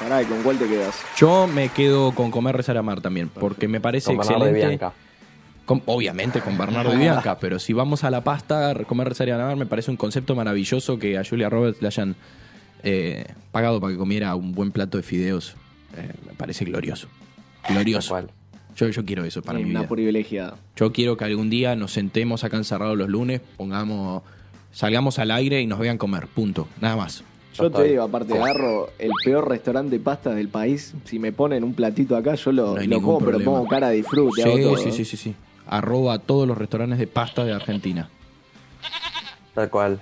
Pará, 0.00 0.22
¿y 0.22 0.24
con 0.26 0.42
cuál 0.42 0.58
te 0.58 0.66
quedas? 0.66 0.94
Yo 1.18 1.46
me 1.46 1.68
quedo 1.68 2.12
con 2.12 2.30
Comer, 2.30 2.56
Rezar, 2.56 2.76
Amar 2.78 3.00
también, 3.00 3.28
porque 3.28 3.68
me 3.68 3.80
parece 3.80 4.06
Con 4.14 4.18
Bernardo 4.18 4.46
y 4.46 4.48
excelente. 4.50 4.68
Bianca. 4.78 4.92
Con- 5.66 5.82
obviamente 5.86 6.40
con 6.40 6.56
Bernardo 6.56 6.94
y 6.94 6.98
Bianca, 6.98 7.38
pero 7.40 7.58
si 7.58 7.72
vamos 7.72 8.04
a 8.04 8.10
la 8.10 8.22
pasta, 8.22 8.74
comer, 8.86 9.08
rezar 9.08 9.28
y 9.28 9.32
amar, 9.32 9.56
me 9.56 9.66
parece 9.66 9.90
un 9.90 9.96
concepto 9.96 10.34
maravilloso 10.34 10.98
que 10.98 11.18
a 11.18 11.24
Julia 11.24 11.48
Roberts 11.50 11.82
le 11.82 11.88
hayan 11.88 12.14
eh, 12.82 13.26
pagado 13.52 13.80
para 13.80 13.92
que 13.92 13.98
comiera 13.98 14.34
un 14.34 14.52
buen 14.52 14.70
plato 14.70 14.96
de 14.96 15.02
fideos. 15.02 15.56
Eh, 15.96 16.10
me 16.26 16.32
parece 16.34 16.64
glorioso. 16.64 17.08
Glorioso. 17.68 18.16
Yo, 18.76 18.88
yo 18.88 19.04
quiero 19.04 19.24
eso 19.24 19.42
para 19.42 19.58
Eh, 19.58 19.64
mi 19.64 19.70
una 19.70 19.80
vida. 19.80 19.88
privilegiada. 19.88 20.56
Yo 20.76 20.92
quiero 20.92 21.16
que 21.16 21.24
algún 21.24 21.48
día 21.50 21.74
nos 21.74 21.92
sentemos 21.92 22.44
acá 22.44 22.58
encerrados 22.58 22.96
los 22.96 23.08
lunes, 23.08 23.40
pongamos, 23.56 24.22
salgamos 24.76 25.18
al 25.18 25.30
aire 25.30 25.62
y 25.62 25.66
nos 25.66 25.78
vean 25.78 25.96
comer. 25.96 26.26
Punto. 26.26 26.68
Nada 26.80 26.96
más. 26.96 27.24
Yo 27.54 27.70
te 27.70 27.84
digo, 27.84 28.02
aparte, 28.02 28.34
agarro 28.38 28.90
el 28.98 29.10
peor 29.24 29.48
restaurante 29.48 29.96
de 29.96 30.04
pasta 30.04 30.34
del 30.34 30.48
país. 30.48 30.92
Si 31.04 31.18
me 31.18 31.32
ponen 31.32 31.64
un 31.64 31.72
platito 31.72 32.14
acá, 32.14 32.34
yo 32.34 32.52
lo, 32.52 32.74
No 32.74 32.80
hay 32.80 32.86
lo 32.86 32.96
ningún 32.96 33.14
como, 33.14 33.18
pero 33.20 33.30
problema. 33.38 33.52
pongo 33.52 33.68
cara 33.68 33.88
de 33.88 33.96
disfrute. 33.96 34.42
hago 34.42 34.56
Sí, 34.56 34.62
todo, 34.62 34.76
sí, 34.76 34.88
¿eh? 34.90 34.92
sí, 34.92 35.04
sí, 35.06 35.16
sí. 35.16 35.34
Arroba 35.66 36.12
a 36.14 36.18
todos 36.18 36.46
los 36.46 36.58
restaurantes 36.58 36.98
de 36.98 37.06
pasta 37.06 37.44
de 37.46 37.54
Argentina. 37.54 38.10
Tal 39.54 39.70
cual. 39.70 40.00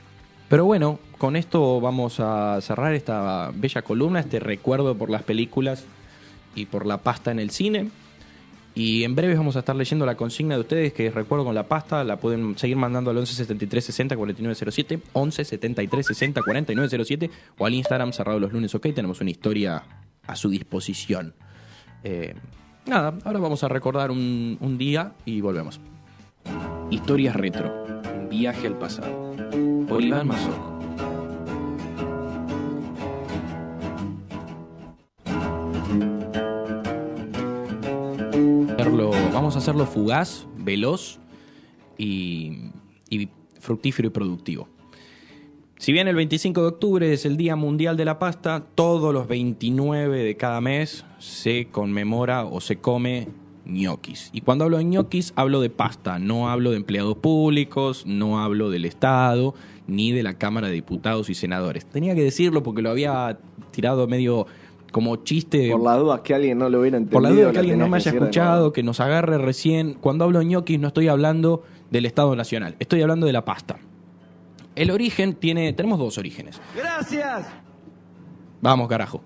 Pero 0.48 0.64
bueno, 0.64 0.98
con 1.16 1.36
esto 1.36 1.80
vamos 1.80 2.18
a 2.18 2.60
cerrar 2.60 2.92
esta 2.94 3.52
bella 3.54 3.82
columna, 3.82 4.18
este 4.20 4.40
recuerdo 4.40 4.96
por 4.96 5.08
las 5.08 5.22
películas 5.22 5.84
y 6.56 6.66
por 6.66 6.86
la 6.86 6.98
pasta 6.98 7.30
en 7.30 7.38
el 7.38 7.50
cine. 7.50 7.90
Y 8.74 9.04
en 9.04 9.14
breve 9.14 9.36
vamos 9.36 9.54
a 9.54 9.60
estar 9.60 9.76
leyendo 9.76 10.04
la 10.04 10.16
consigna 10.16 10.56
de 10.56 10.62
ustedes, 10.62 10.92
que 10.92 11.10
recuerdo 11.10 11.44
con 11.44 11.54
la 11.54 11.68
pasta. 11.68 12.02
La 12.02 12.16
pueden 12.16 12.58
seguir 12.58 12.76
mandando 12.76 13.10
al 13.10 13.18
11 13.18 13.34
73 13.34 13.84
60 13.84 14.16
4907, 14.16 15.00
11 15.12 15.44
73 15.44 16.06
60 16.06 16.42
4907 16.42 17.30
o 17.58 17.66
al 17.66 17.74
Instagram 17.74 18.12
cerrado 18.12 18.40
los 18.40 18.52
lunes. 18.52 18.74
Ok, 18.74 18.88
tenemos 18.94 19.20
una 19.20 19.30
historia 19.30 19.84
a 20.26 20.36
su 20.36 20.50
disposición. 20.50 21.34
Eh, 22.02 22.34
nada, 22.86 23.14
ahora 23.24 23.38
vamos 23.38 23.62
a 23.62 23.68
recordar 23.68 24.10
un, 24.10 24.76
día 24.76 25.12
y 25.24 25.40
volvemos. 25.40 25.80
Historias 26.90 27.36
retro, 27.36 27.72
viaje 28.28 28.66
al 28.66 28.76
pasado. 28.76 29.36
Por 29.88 30.02
Iván. 30.02 30.28
Vamos 39.34 39.56
a 39.56 39.58
hacerlo 39.58 39.84
fugaz, 39.84 40.46
veloz 40.56 41.18
y, 41.98 42.70
fructífero 43.58 44.06
y 44.06 44.10
productivo. 44.12 44.68
Si 45.76 45.92
bien 45.92 46.06
el 46.06 46.14
25 46.14 46.60
de 46.60 46.68
octubre 46.68 47.12
es 47.12 47.26
el 47.26 47.36
Día 47.36 47.56
Mundial 47.56 47.96
de 47.96 48.04
la 48.04 48.20
Pasta, 48.20 48.64
todos 48.76 49.12
los 49.12 49.26
29 49.26 50.22
de 50.22 50.36
cada 50.36 50.60
mes 50.60 51.04
se 51.18 51.66
conmemora 51.66 52.44
o 52.44 52.60
se 52.60 52.76
come 52.76 53.26
ñoquis. 53.64 54.30
Y 54.32 54.42
cuando 54.42 54.66
hablo 54.66 54.78
de 54.78 54.84
ñoquis, 54.84 55.32
hablo 55.34 55.60
de 55.60 55.68
pasta, 55.68 56.20
no 56.20 56.48
hablo 56.48 56.70
de 56.70 56.76
empleados 56.76 57.16
públicos, 57.16 58.06
no 58.06 58.40
hablo 58.40 58.70
del 58.70 58.84
Estado, 58.84 59.56
ni 59.88 60.12
de 60.12 60.22
la 60.22 60.38
Cámara 60.38 60.68
de 60.68 60.74
Diputados 60.74 61.28
y 61.28 61.34
Senadores. 61.34 61.86
Tenía 61.86 62.14
que 62.14 62.22
decirlo 62.22 62.62
porque 62.62 62.82
lo 62.82 62.90
había 62.90 63.40
tirado 63.72 64.06
medio 64.06 64.46
como 64.94 65.16
chiste. 65.16 65.72
Por 65.72 65.82
las 65.82 65.98
dudas 65.98 66.20
que 66.20 66.34
alguien 66.34 66.56
no 66.56 66.68
lo 66.68 66.78
hubiera 66.78 66.96
entendido. 66.96 67.20
Por 67.20 67.22
la 67.28 67.30
duda 67.30 67.48
que 67.48 67.54
la 67.54 67.60
alguien 67.62 67.78
no 67.80 67.88
me 67.88 67.96
haya 67.96 68.12
escuchado, 68.12 68.72
que 68.72 68.84
nos 68.84 69.00
agarre 69.00 69.38
recién. 69.38 69.94
Cuando 69.94 70.22
hablo 70.22 70.38
de 70.38 70.44
ñoquis 70.44 70.78
no 70.78 70.86
estoy 70.86 71.08
hablando 71.08 71.64
del 71.90 72.06
Estado 72.06 72.36
Nacional, 72.36 72.76
estoy 72.78 73.02
hablando 73.02 73.26
de 73.26 73.32
la 73.32 73.44
pasta. 73.44 73.80
El 74.76 74.92
origen 74.92 75.34
tiene, 75.34 75.72
tenemos 75.72 75.98
dos 75.98 76.16
orígenes. 76.16 76.60
Gracias. 76.76 77.44
Vamos, 78.60 78.88
carajo. 78.88 79.20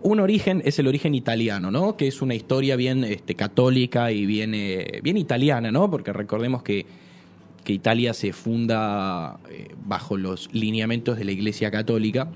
Un 0.00 0.20
origen 0.20 0.62
es 0.64 0.78
el 0.78 0.86
origen 0.86 1.14
italiano, 1.14 1.70
¿no? 1.70 1.98
Que 1.98 2.08
es 2.08 2.22
una 2.22 2.34
historia 2.34 2.76
bien 2.76 3.04
este, 3.04 3.34
católica 3.34 4.12
y 4.12 4.24
bien, 4.24 4.54
eh, 4.54 5.00
bien 5.02 5.18
italiana, 5.18 5.70
¿no? 5.70 5.90
Porque 5.90 6.14
recordemos 6.14 6.62
que, 6.62 6.86
que 7.62 7.74
Italia 7.74 8.14
se 8.14 8.32
funda 8.32 9.38
eh, 9.50 9.68
bajo 9.84 10.16
los 10.16 10.48
lineamientos 10.54 11.18
de 11.18 11.24
la 11.26 11.32
Iglesia 11.32 11.70
Católica. 11.70 12.28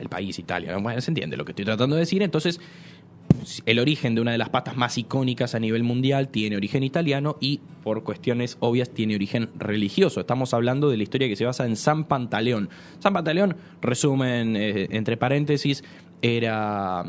El 0.00 0.08
país 0.08 0.38
Italia, 0.38 0.72
¿no? 0.72 0.80
Bueno, 0.80 1.00
se 1.00 1.10
entiende 1.10 1.36
lo 1.36 1.44
que 1.44 1.52
estoy 1.52 1.64
tratando 1.64 1.96
de 1.96 2.00
decir. 2.00 2.22
Entonces, 2.22 2.60
el 3.64 3.78
origen 3.78 4.14
de 4.14 4.20
una 4.20 4.32
de 4.32 4.38
las 4.38 4.48
pastas 4.48 4.76
más 4.76 4.98
icónicas 4.98 5.54
a 5.54 5.60
nivel 5.60 5.82
mundial 5.82 6.28
tiene 6.28 6.56
origen 6.56 6.82
italiano 6.82 7.36
y, 7.40 7.60
por 7.82 8.02
cuestiones 8.02 8.56
obvias, 8.60 8.90
tiene 8.90 9.14
origen 9.14 9.50
religioso. 9.56 10.20
Estamos 10.20 10.54
hablando 10.54 10.90
de 10.90 10.96
la 10.96 11.02
historia 11.02 11.28
que 11.28 11.36
se 11.36 11.44
basa 11.44 11.66
en 11.66 11.76
San 11.76 12.04
Pantaleón. 12.04 12.68
San 12.98 13.12
Pantaleón, 13.12 13.56
resumen 13.80 14.56
eh, 14.56 14.88
entre 14.90 15.16
paréntesis, 15.16 15.84
era, 16.22 17.04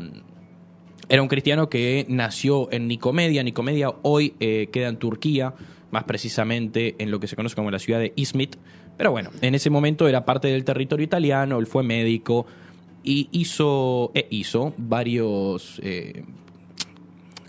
era 1.08 1.22
un 1.22 1.28
cristiano 1.28 1.68
que 1.68 2.06
nació 2.08 2.70
en 2.72 2.88
Nicomedia. 2.88 3.42
Nicomedia 3.42 3.92
hoy 4.02 4.34
eh, 4.40 4.68
queda 4.72 4.88
en 4.88 4.96
Turquía, 4.98 5.54
más 5.90 6.04
precisamente 6.04 6.94
en 6.98 7.10
lo 7.10 7.20
que 7.20 7.26
se 7.26 7.36
conoce 7.36 7.54
como 7.54 7.70
la 7.70 7.78
ciudad 7.78 8.00
de 8.00 8.12
Izmit. 8.16 8.56
Pero 8.96 9.12
bueno, 9.12 9.30
en 9.40 9.54
ese 9.54 9.70
momento 9.70 10.08
era 10.08 10.24
parte 10.24 10.48
del 10.48 10.64
territorio 10.64 11.04
italiano, 11.04 11.58
él 11.58 11.66
fue 11.66 11.82
médico 11.82 12.46
y 13.08 13.30
hizo, 13.32 14.10
e 14.14 14.26
hizo 14.28 14.74
varios... 14.76 15.80
eh, 15.82 16.24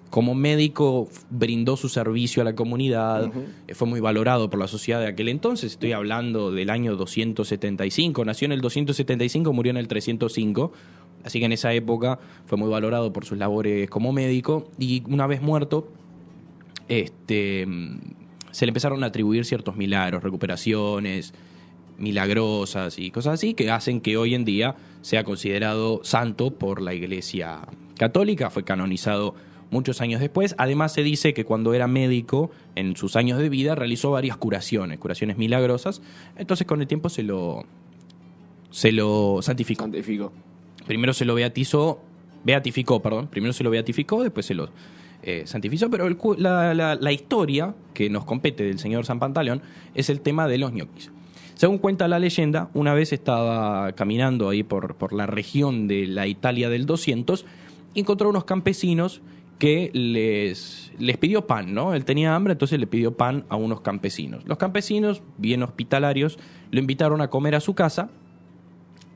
como 0.10 0.34
médico 0.34 1.08
brindó 1.30 1.76
su 1.76 1.90
servicio 1.90 2.42
a 2.42 2.46
la 2.46 2.56
comunidad, 2.56 3.30
eh, 3.68 3.76
fue 3.76 3.88
muy 3.88 4.00
valorado 4.00 4.50
por 4.50 4.58
la 4.58 4.68
sociedad 4.68 5.02
de 5.02 5.08
aquel 5.08 5.28
entonces, 5.28 5.74
estoy 5.74 5.92
hablando 5.92 6.52
del 6.52 6.70
año 6.70 6.96
275, 6.96 8.24
nació 8.26 8.46
en 8.46 8.54
el 8.54 8.62
275, 8.62 9.54
murió 9.54 9.70
en 9.70 9.78
el 9.78 9.88
305, 9.90 10.72
así 11.26 11.40
que 11.40 11.46
en 11.46 11.52
esa 11.52 11.74
época 11.74 12.20
fue 12.46 12.58
muy 12.58 12.70
valorado 12.70 13.12
por 13.12 13.26
sus 13.26 13.38
labores 13.38 13.90
como 13.90 14.14
médico 14.14 14.72
y 14.80 15.04
una 15.08 15.28
vez 15.28 15.42
muerto, 15.42 15.90
este, 16.88 17.68
se 18.50 18.66
le 18.66 18.70
empezaron 18.70 19.04
a 19.04 19.08
atribuir 19.08 19.46
ciertos 19.46 19.76
milagros, 19.76 20.24
recuperaciones 20.24 21.34
milagrosas 22.00 22.98
y 23.00 23.12
cosas 23.12 23.36
así 23.36 23.54
que 23.54 23.70
hacen 23.72 24.02
que 24.02 24.18
hoy 24.18 24.36
en 24.36 24.46
día 24.46 24.76
sea 25.02 25.24
considerado 25.24 26.02
santo 26.04 26.52
por 26.52 26.82
la 26.82 26.94
Iglesia 26.94 27.60
Católica, 27.98 28.50
fue 28.50 28.64
canonizado 28.64 29.36
muchos 29.72 30.02
años 30.02 30.20
después. 30.20 30.56
Además 30.58 30.94
se 30.94 31.04
dice 31.04 31.34
que 31.34 31.46
cuando 31.46 31.74
era 31.74 31.88
médico, 31.88 32.50
en 32.76 32.96
sus 32.96 33.16
años 33.16 33.38
de 33.40 33.50
vida, 33.50 33.76
realizó 33.76 34.12
varias 34.12 34.36
curaciones, 34.38 34.98
curaciones 35.00 35.38
milagrosas. 35.38 36.02
Entonces 36.38 36.66
con 36.66 36.82
el 36.82 36.88
tiempo 36.88 37.10
se 37.10 37.24
lo, 37.24 37.66
se 38.72 38.92
lo 38.92 39.40
santificó. 39.42 39.84
Primero 40.88 41.14
se 41.14 41.26
lo 41.26 41.36
beatizó, 41.36 42.00
beatificó, 42.44 43.02
perdón. 43.02 43.28
Primero 43.28 43.54
se 43.54 43.64
lo 43.64 43.70
beatificó, 43.70 44.24
después 44.24 44.46
se 44.46 44.54
lo, 44.56 44.70
eh, 45.22 45.44
santificó, 45.46 45.90
pero 45.90 46.08
el 46.08 46.18
cu- 46.18 46.36
la, 46.38 46.74
la- 46.74 46.96
la 46.96 47.12
historia 47.12 47.76
que 47.94 48.10
nos 48.10 48.26
compete 48.26 48.64
del 48.64 48.80
señor 48.80 49.06
San 49.06 49.20
Pantaleón 49.20 49.62
es 49.94 50.10
el 50.10 50.22
tema 50.22 50.48
de 50.48 50.58
los 50.58 50.72
ñoquis. 50.74 51.12
Según 51.60 51.78
cuenta 51.78 52.08
la 52.08 52.20
leyenda, 52.20 52.70
una 52.74 52.94
vez 52.94 53.12
estaba 53.12 53.92
caminando 53.92 54.48
ahí 54.48 54.64
por, 54.64 54.96
por 54.96 55.12
la 55.12 55.26
región 55.26 55.90
de 55.90 56.08
la 56.08 56.26
Italia 56.26 56.70
del 56.70 56.86
200 56.86 57.46
y 57.94 58.00
encontró 58.00 58.30
unos 58.30 58.46
campesinos 58.46 59.22
que 59.58 59.92
les, 59.94 60.94
les 61.00 61.18
pidió 61.18 61.48
pan, 61.48 61.74
¿no? 61.74 61.94
Él 61.94 62.06
tenía 62.06 62.34
hambre, 62.34 62.54
entonces 62.54 62.80
le 62.80 62.88
pidió 62.88 63.18
pan 63.18 63.44
a 63.50 63.58
unos 63.58 63.82
campesinos. 63.82 64.46
Los 64.46 64.58
campesinos, 64.58 65.22
bien 65.38 65.62
hospitalarios, 65.62 66.40
lo 66.72 66.80
invitaron 66.80 67.20
a 67.20 67.30
comer 67.30 67.56
a 67.56 67.60
su 67.60 67.74
casa 67.74 68.10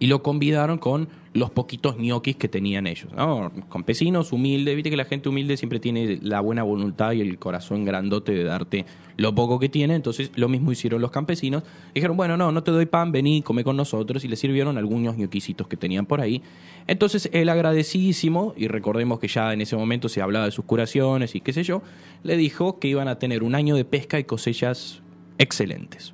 y 0.03 0.07
lo 0.07 0.21
convidaron 0.21 0.79
con 0.79 1.07
los 1.33 1.49
poquitos 1.49 1.97
ñoquis 1.97 2.35
que 2.35 2.49
tenían 2.49 2.87
ellos. 2.87 3.07
¿no? 3.15 3.53
Campesinos, 3.71 4.33
humildes, 4.33 4.75
viste 4.75 4.89
que 4.89 4.97
la 4.97 5.05
gente 5.05 5.29
humilde 5.29 5.55
siempre 5.55 5.79
tiene 5.79 6.19
la 6.21 6.41
buena 6.41 6.61
voluntad 6.61 7.13
y 7.13 7.21
el 7.21 7.39
corazón 7.39 7.85
grandote 7.85 8.33
de 8.33 8.43
darte 8.43 8.85
lo 9.15 9.33
poco 9.33 9.59
que 9.59 9.69
tiene, 9.69 9.95
entonces 9.95 10.31
lo 10.35 10.49
mismo 10.49 10.73
hicieron 10.73 11.01
los 11.01 11.09
campesinos. 11.09 11.63
Dijeron, 11.95 12.17
bueno, 12.17 12.35
no, 12.35 12.51
no 12.51 12.63
te 12.63 12.71
doy 12.71 12.85
pan, 12.85 13.13
vení, 13.13 13.43
come 13.43 13.63
con 13.63 13.77
nosotros, 13.77 14.25
y 14.25 14.27
le 14.27 14.35
sirvieron 14.35 14.77
algunos 14.77 15.15
ñoquisitos 15.15 15.69
que 15.69 15.77
tenían 15.77 16.05
por 16.05 16.19
ahí. 16.19 16.41
Entonces 16.85 17.29
él 17.31 17.47
agradecidísimo, 17.47 18.53
y 18.57 18.67
recordemos 18.67 19.21
que 19.21 19.29
ya 19.29 19.53
en 19.53 19.61
ese 19.61 19.77
momento 19.77 20.09
se 20.09 20.21
hablaba 20.21 20.43
de 20.43 20.51
sus 20.51 20.65
curaciones 20.65 21.33
y 21.33 21.39
qué 21.39 21.53
sé 21.53 21.63
yo, 21.63 21.81
le 22.23 22.35
dijo 22.35 22.77
que 22.77 22.89
iban 22.89 23.07
a 23.07 23.19
tener 23.19 23.41
un 23.41 23.55
año 23.55 23.77
de 23.77 23.85
pesca 23.85 24.19
y 24.19 24.25
cosechas 24.25 25.01
excelentes. 25.37 26.13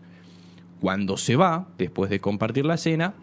Cuando 0.79 1.17
se 1.17 1.35
va, 1.35 1.69
después 1.79 2.11
de 2.11 2.19
compartir 2.19 2.67
la 2.67 2.77
cena, 2.77 3.15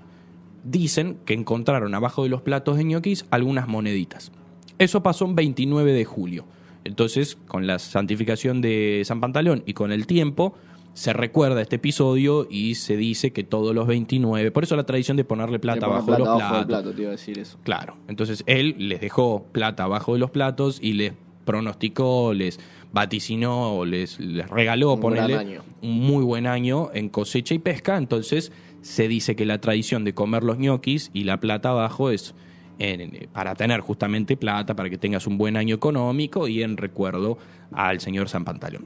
dicen 0.70 1.18
que 1.24 1.34
encontraron 1.34 1.94
abajo 1.94 2.22
de 2.24 2.28
los 2.28 2.42
platos 2.42 2.76
de 2.76 2.84
ñoquis 2.84 3.26
algunas 3.30 3.68
moneditas. 3.68 4.32
Eso 4.78 5.02
pasó 5.02 5.24
un 5.24 5.34
29 5.34 5.92
de 5.92 6.04
julio. 6.04 6.44
Entonces, 6.84 7.36
con 7.48 7.66
la 7.66 7.78
santificación 7.78 8.60
de 8.60 9.02
San 9.04 9.20
Pantaleón 9.20 9.62
y 9.66 9.72
con 9.72 9.90
el 9.92 10.06
tiempo, 10.06 10.54
se 10.94 11.12
recuerda 11.12 11.60
este 11.60 11.76
episodio 11.76 12.46
y 12.50 12.76
se 12.76 12.96
dice 12.96 13.32
que 13.32 13.44
todos 13.44 13.74
los 13.74 13.86
29, 13.86 14.50
por 14.50 14.64
eso 14.64 14.76
la 14.76 14.84
tradición 14.86 15.16
de 15.16 15.24
ponerle 15.24 15.58
plata 15.58 15.86
abajo 15.86 16.12
de 16.12 16.18
los 16.18 16.28
abajo 16.28 16.38
platos. 16.40 16.58
del 16.58 16.66
plato, 16.66 16.92
te 16.94 17.02
iba 17.02 17.08
a 17.10 17.12
decir 17.12 17.38
eso. 17.38 17.58
Claro. 17.64 17.96
Entonces 18.08 18.44
él 18.46 18.76
les 18.78 19.00
dejó 19.00 19.44
plata 19.52 19.84
abajo 19.84 20.14
de 20.14 20.20
los 20.20 20.30
platos 20.30 20.78
y 20.80 20.92
les 20.94 21.12
pronosticó, 21.44 22.32
les 22.34 22.58
vaticinó, 22.92 23.84
les, 23.84 24.18
les 24.20 24.48
regaló, 24.48 24.94
Un 24.94 25.18
año. 25.18 25.62
un 25.82 25.98
muy 26.00 26.24
buen 26.24 26.46
año 26.46 26.90
en 26.94 27.08
cosecha 27.08 27.54
y 27.54 27.58
pesca. 27.58 27.96
Entonces 27.96 28.52
se 28.86 29.08
dice 29.08 29.34
que 29.34 29.44
la 29.46 29.60
tradición 29.60 30.04
de 30.04 30.14
comer 30.14 30.44
los 30.44 30.58
ñoquis 30.58 31.10
y 31.12 31.24
la 31.24 31.40
plata 31.40 31.70
abajo 31.70 32.10
es 32.10 32.34
en- 32.78 33.28
para 33.32 33.54
tener 33.56 33.80
justamente 33.80 34.36
plata, 34.36 34.76
para 34.76 34.88
que 34.90 34.96
tengas 34.96 35.26
un 35.26 35.38
buen 35.38 35.56
año 35.56 35.74
económico 35.74 36.46
y 36.46 36.62
en 36.62 36.76
recuerdo 36.76 37.36
al 37.72 38.00
señor 38.00 38.28
San 38.28 38.44
Pantaleón. 38.44 38.84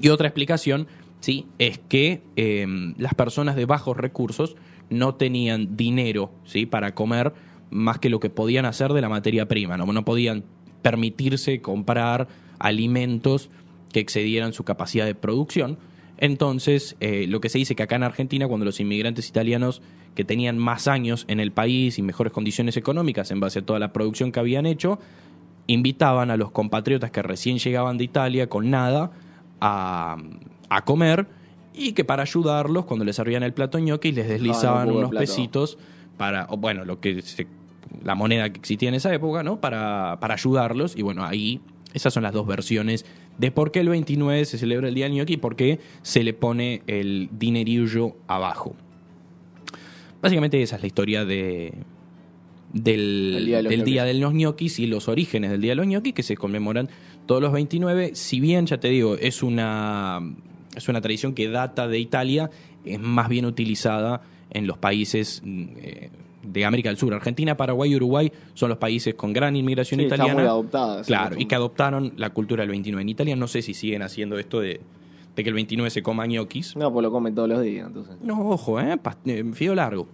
Y 0.00 0.08
otra 0.08 0.26
explicación, 0.26 0.88
sí, 1.20 1.46
es 1.58 1.78
que 1.78 2.22
eh, 2.36 2.66
las 2.98 3.14
personas 3.14 3.54
de 3.54 3.66
bajos 3.66 3.96
recursos 3.96 4.56
no 4.88 5.14
tenían 5.14 5.76
dinero, 5.76 6.32
sí, 6.44 6.66
para 6.66 6.94
comer 6.94 7.32
más 7.70 8.00
que 8.00 8.10
lo 8.10 8.18
que 8.18 8.30
podían 8.30 8.64
hacer 8.64 8.92
de 8.92 9.00
la 9.00 9.08
materia 9.08 9.46
prima, 9.46 9.76
no, 9.76 9.86
no 9.86 10.04
podían 10.04 10.42
permitirse 10.82 11.60
comprar 11.60 12.26
alimentos 12.58 13.48
que 13.92 14.00
excedieran 14.00 14.52
su 14.52 14.64
capacidad 14.64 15.04
de 15.06 15.14
producción. 15.14 15.78
Entonces, 16.20 16.96
eh, 17.00 17.26
lo 17.28 17.40
que 17.40 17.48
se 17.48 17.58
dice 17.58 17.74
que 17.74 17.82
acá 17.82 17.96
en 17.96 18.02
Argentina, 18.02 18.46
cuando 18.46 18.64
los 18.66 18.78
inmigrantes 18.78 19.28
italianos 19.28 19.80
que 20.14 20.24
tenían 20.24 20.58
más 20.58 20.86
años 20.86 21.24
en 21.28 21.40
el 21.40 21.50
país 21.50 21.98
y 21.98 22.02
mejores 22.02 22.32
condiciones 22.32 22.76
económicas 22.76 23.30
en 23.30 23.40
base 23.40 23.60
a 23.60 23.62
toda 23.62 23.78
la 23.78 23.92
producción 23.92 24.30
que 24.30 24.38
habían 24.40 24.66
hecho, 24.66 24.98
invitaban 25.66 26.30
a 26.30 26.36
los 26.36 26.50
compatriotas 26.50 27.10
que 27.10 27.22
recién 27.22 27.58
llegaban 27.58 27.96
de 27.96 28.04
Italia 28.04 28.48
con 28.48 28.70
nada 28.70 29.12
a, 29.60 30.16
a 30.68 30.84
comer 30.84 31.26
y 31.72 31.92
que 31.92 32.04
para 32.04 32.22
ayudarlos, 32.22 32.84
cuando 32.84 33.04
les 33.04 33.16
servían 33.16 33.42
el 33.42 33.52
plato 33.52 33.78
ñoqui, 33.78 34.12
les 34.12 34.28
deslizaban 34.28 34.86
poco 34.88 34.92
de 34.92 34.98
unos 34.98 35.10
pesitos 35.26 35.78
para, 36.16 36.46
o 36.50 36.56
bueno, 36.56 36.84
lo 36.84 37.00
que 37.00 37.22
se- 37.22 37.46
la 38.04 38.14
moneda 38.14 38.50
que 38.50 38.58
existía 38.58 38.88
en 38.88 38.94
esa 38.96 39.12
época, 39.14 39.42
¿no? 39.42 39.60
Para, 39.60 40.18
para 40.20 40.34
ayudarlos. 40.34 40.96
Y 40.96 41.02
bueno, 41.02 41.24
ahí 41.24 41.60
esas 41.94 42.12
son 42.12 42.22
las 42.22 42.32
dos 42.32 42.46
versiones 42.46 43.04
de 43.38 43.50
por 43.50 43.72
qué 43.72 43.80
el 43.80 43.88
29 43.88 44.44
se 44.44 44.58
celebra 44.58 44.88
el 44.88 44.94
Día 44.94 45.06
del 45.06 45.14
Ñoqui 45.14 45.34
y 45.34 45.38
por 45.38 45.56
qué 45.56 45.80
se 46.02 46.22
le 46.22 46.32
pone 46.32 46.82
el 46.86 47.28
dinerillo 47.32 48.16
abajo. 48.26 48.74
Básicamente 50.22 50.62
esa 50.62 50.76
es 50.76 50.82
la 50.82 50.86
historia 50.86 51.24
de, 51.24 51.72
del, 52.72 53.64
de. 53.68 53.84
Día 53.84 54.04
de 54.04 54.14
los 54.14 54.34
ñoquis 54.34 54.78
y 54.78 54.86
los 54.86 55.08
orígenes 55.08 55.50
del 55.50 55.60
Día 55.60 55.72
de 55.72 55.76
los 55.76 55.86
ñoquis 55.86 56.14
que 56.14 56.22
se 56.22 56.36
conmemoran 56.36 56.88
todos 57.26 57.40
los 57.40 57.52
29. 57.52 58.12
Si 58.14 58.40
bien, 58.40 58.66
ya 58.66 58.78
te 58.78 58.88
digo, 58.88 59.16
es 59.16 59.42
una, 59.42 60.20
es 60.76 60.88
una 60.88 61.00
tradición 61.00 61.34
que 61.34 61.48
data 61.48 61.88
de 61.88 61.98
Italia, 61.98 62.50
es 62.84 63.00
más 63.00 63.28
bien 63.28 63.46
utilizada 63.46 64.22
en 64.50 64.66
los 64.66 64.78
países 64.78 65.42
mm, 65.44 65.66
eh, 65.78 66.10
de 66.42 66.64
América 66.64 66.88
del 66.88 66.96
Sur. 66.98 67.12
Argentina, 67.14 67.56
Paraguay 67.56 67.92
y 67.92 67.96
Uruguay 67.96 68.32
son 68.54 68.68
los 68.70 68.78
países 68.78 69.14
con 69.14 69.32
gran 69.32 69.56
inmigración 69.56 70.00
Sí, 70.00 70.06
italiana. 70.06 70.34
muy 70.34 70.42
adoptada 70.44 71.00
esa 71.00 71.06
Claro, 71.06 71.36
y 71.38 71.46
que 71.46 71.54
adoptaron 71.54 72.12
la 72.16 72.30
cultura 72.30 72.62
del 72.62 72.70
29. 72.70 73.02
En 73.02 73.08
Italia 73.08 73.36
no 73.36 73.46
sé 73.46 73.62
si 73.62 73.74
siguen 73.74 74.02
haciendo 74.02 74.38
esto 74.38 74.60
de, 74.60 74.80
de 75.36 75.42
que 75.42 75.48
el 75.48 75.54
29 75.54 75.90
se 75.90 76.02
coma 76.02 76.26
ñoquis. 76.26 76.76
No, 76.76 76.92
pues 76.92 77.02
lo 77.02 77.10
comen 77.10 77.34
todos 77.34 77.48
los 77.48 77.62
días, 77.62 77.86
entonces. 77.86 78.16
No, 78.22 78.48
ojo, 78.50 78.80
¿eh? 78.80 78.96
Eh, 79.26 79.44
Fío 79.52 79.74
largo. 79.74 80.08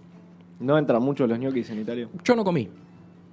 ¿No 0.59 0.77
entran 0.77 1.01
mucho 1.01 1.27
los 1.27 1.37
ñoquis 1.39 1.69
en 1.69 1.81
Italia? 1.81 2.07
Yo 2.23 2.35
no 2.35 2.43
comí. 2.43 2.67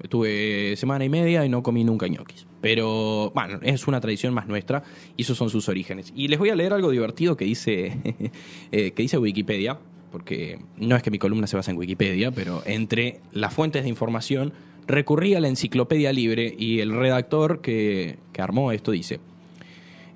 Estuve 0.03 0.74
semana 0.76 1.05
y 1.05 1.09
media 1.09 1.45
y 1.47 1.49
no 1.49 1.62
comí 1.62 1.84
nunca 1.84 2.07
ñoquis. 2.09 2.47
Pero, 2.61 3.30
bueno, 3.34 3.59
es 3.62 3.86
una 3.86 4.01
tradición 4.01 4.34
más 4.34 4.47
nuestra 4.47 4.82
y 5.16 5.22
esos 5.22 5.36
son 5.38 5.49
sus 5.51 5.68
orígenes. 5.68 6.12
Y 6.14 6.28
les 6.28 6.38
voy 6.38 6.51
a 6.51 6.55
leer 6.57 6.72
algo 6.72 6.90
divertido 6.90 7.36
que 7.36 7.45
dice, 7.45 7.97
eh, 8.72 8.90
que 8.92 9.03
dice 9.03 9.16
Wikipedia, 9.18 9.78
porque 10.14 10.60
no 10.76 10.94
es 10.94 11.02
que 11.02 11.10
mi 11.10 11.18
columna 11.18 11.48
se 11.48 11.56
basa 11.56 11.72
en 11.72 11.76
Wikipedia, 11.76 12.30
pero 12.30 12.62
entre 12.66 13.18
las 13.32 13.52
fuentes 13.52 13.82
de 13.82 13.88
información 13.88 14.52
recurrí 14.86 15.34
a 15.34 15.40
la 15.40 15.48
enciclopedia 15.48 16.12
libre 16.12 16.54
y 16.56 16.78
el 16.78 16.92
redactor 16.92 17.60
que, 17.60 18.20
que 18.32 18.40
armó 18.40 18.70
esto 18.70 18.92
dice... 18.92 19.18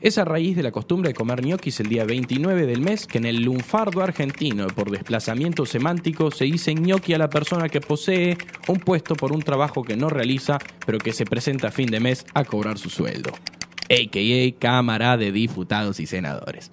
Es 0.01 0.17
a 0.17 0.25
raíz 0.25 0.55
de 0.55 0.63
la 0.63 0.71
costumbre 0.71 1.09
de 1.09 1.15
comer 1.15 1.45
ñoquis 1.45 1.81
el 1.81 1.89
día 1.89 2.05
29 2.05 2.67
del 2.67 2.81
mes 2.81 3.09
que 3.09 3.19
en 3.19 3.25
el 3.25 3.43
lunfardo 3.43 4.01
argentino, 4.01 4.69
por 4.69 4.93
desplazamiento 4.93 5.67
semántico, 5.67 6.31
se 6.31 6.45
dice 6.45 6.73
ñoqui 6.77 7.15
a 7.15 7.19
la 7.19 7.29
persona 7.29 7.69
que 7.69 7.81
posee 7.81 8.39
un 8.69 8.79
puesto 8.79 9.17
por 9.17 9.33
un 9.33 9.43
trabajo 9.43 9.83
que 9.83 9.97
no 9.97 10.09
realiza, 10.09 10.61
pero 10.87 10.99
que 10.99 11.13
se 11.13 11.25
presenta 11.25 11.67
a 11.67 11.73
fin 11.73 11.91
de 11.91 11.99
mes 11.99 12.25
a 12.35 12.45
cobrar 12.45 12.79
su 12.79 12.89
sueldo. 12.89 13.33
A.K.A. 13.91 14.57
Cámara 14.61 15.17
de 15.17 15.33
Diputados 15.33 15.99
y 15.99 16.07
Senadores. 16.07 16.71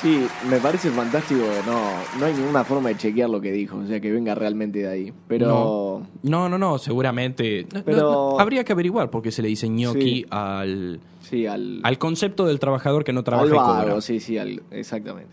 Sí, 0.00 0.26
me 0.48 0.58
parece 0.60 0.90
fantástico. 0.90 1.42
No, 1.66 1.80
no 2.18 2.24
hay 2.26 2.32
ninguna 2.32 2.64
forma 2.64 2.88
de 2.88 2.96
chequear 2.96 3.28
lo 3.28 3.40
que 3.40 3.52
dijo, 3.52 3.76
o 3.76 3.86
sea, 3.86 4.00
que 4.00 4.10
venga 4.10 4.34
realmente 4.34 4.78
de 4.78 4.88
ahí. 4.88 5.12
Pero 5.28 6.02
No, 6.22 6.48
no, 6.48 6.56
no, 6.58 6.78
seguramente. 6.78 7.66
no, 7.74 7.82
Pero- 7.84 7.96
no, 7.98 8.12
no, 8.32 8.40
habría 8.40 8.64
que 8.64 8.72
averiguar 8.72 9.10
por 9.10 9.20
qué 9.22 9.30
se 9.30 9.42
le 9.42 9.48
dice 9.48 9.68
ñoqui 9.68 10.00
Sí. 10.00 10.26
al, 10.30 11.00
sí, 11.20 11.46
al, 11.46 11.80
al 11.82 11.98
concepto 11.98 12.46
del 12.46 12.58
trabajador 12.58 13.04
que 13.04 13.12
no 13.12 13.22
trabaja 13.24 13.44
al 13.48 13.54
y 13.54 13.58
cobra. 13.58 13.84
vago, 13.84 14.00
sí, 14.00 14.20
sí, 14.20 14.38
al- 14.38 14.62
exactamente. 14.70 15.32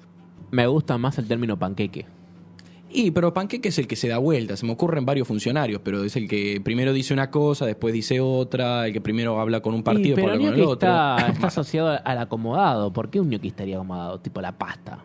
Me 0.51 0.67
gusta 0.67 0.97
más 0.97 1.17
el 1.17 1.27
término 1.27 1.57
panqueque. 1.57 2.05
Y, 2.89 3.11
pero 3.11 3.33
panqueque 3.33 3.69
es 3.69 3.77
el 3.79 3.87
que 3.87 3.95
se 3.95 4.07
da 4.07 4.17
vuelta. 4.17 4.55
Se 4.55 4.65
me 4.65 4.71
ocurren 4.71 5.05
varios 5.05 5.27
funcionarios, 5.27 5.81
pero 5.83 6.03
es 6.03 6.15
el 6.15 6.27
que 6.27 6.61
primero 6.63 6.93
dice 6.93 7.13
una 7.13 7.29
cosa, 7.29 7.65
después 7.65 7.93
dice 7.93 8.21
otra, 8.21 8.87
el 8.87 8.93
que 8.93 9.01
primero 9.01 9.39
habla 9.39 9.59
con 9.61 9.73
un 9.73 9.83
partido, 9.83 10.11
Y, 10.11 10.15
pero 10.15 10.29
después 10.29 10.47
habla 10.47 10.51
con 10.51 10.59
el 10.59 10.67
otro. 10.67 10.89
está, 10.89 11.27
está 11.33 11.47
asociado 11.47 11.99
al 12.03 12.17
acomodado. 12.17 12.93
¿Por 12.93 13.09
qué 13.09 13.19
un 13.19 13.29
ñoqui 13.29 13.49
estaría 13.49 13.75
acomodado? 13.75 14.19
Tipo 14.19 14.41
la 14.41 14.57
pasta. 14.57 14.99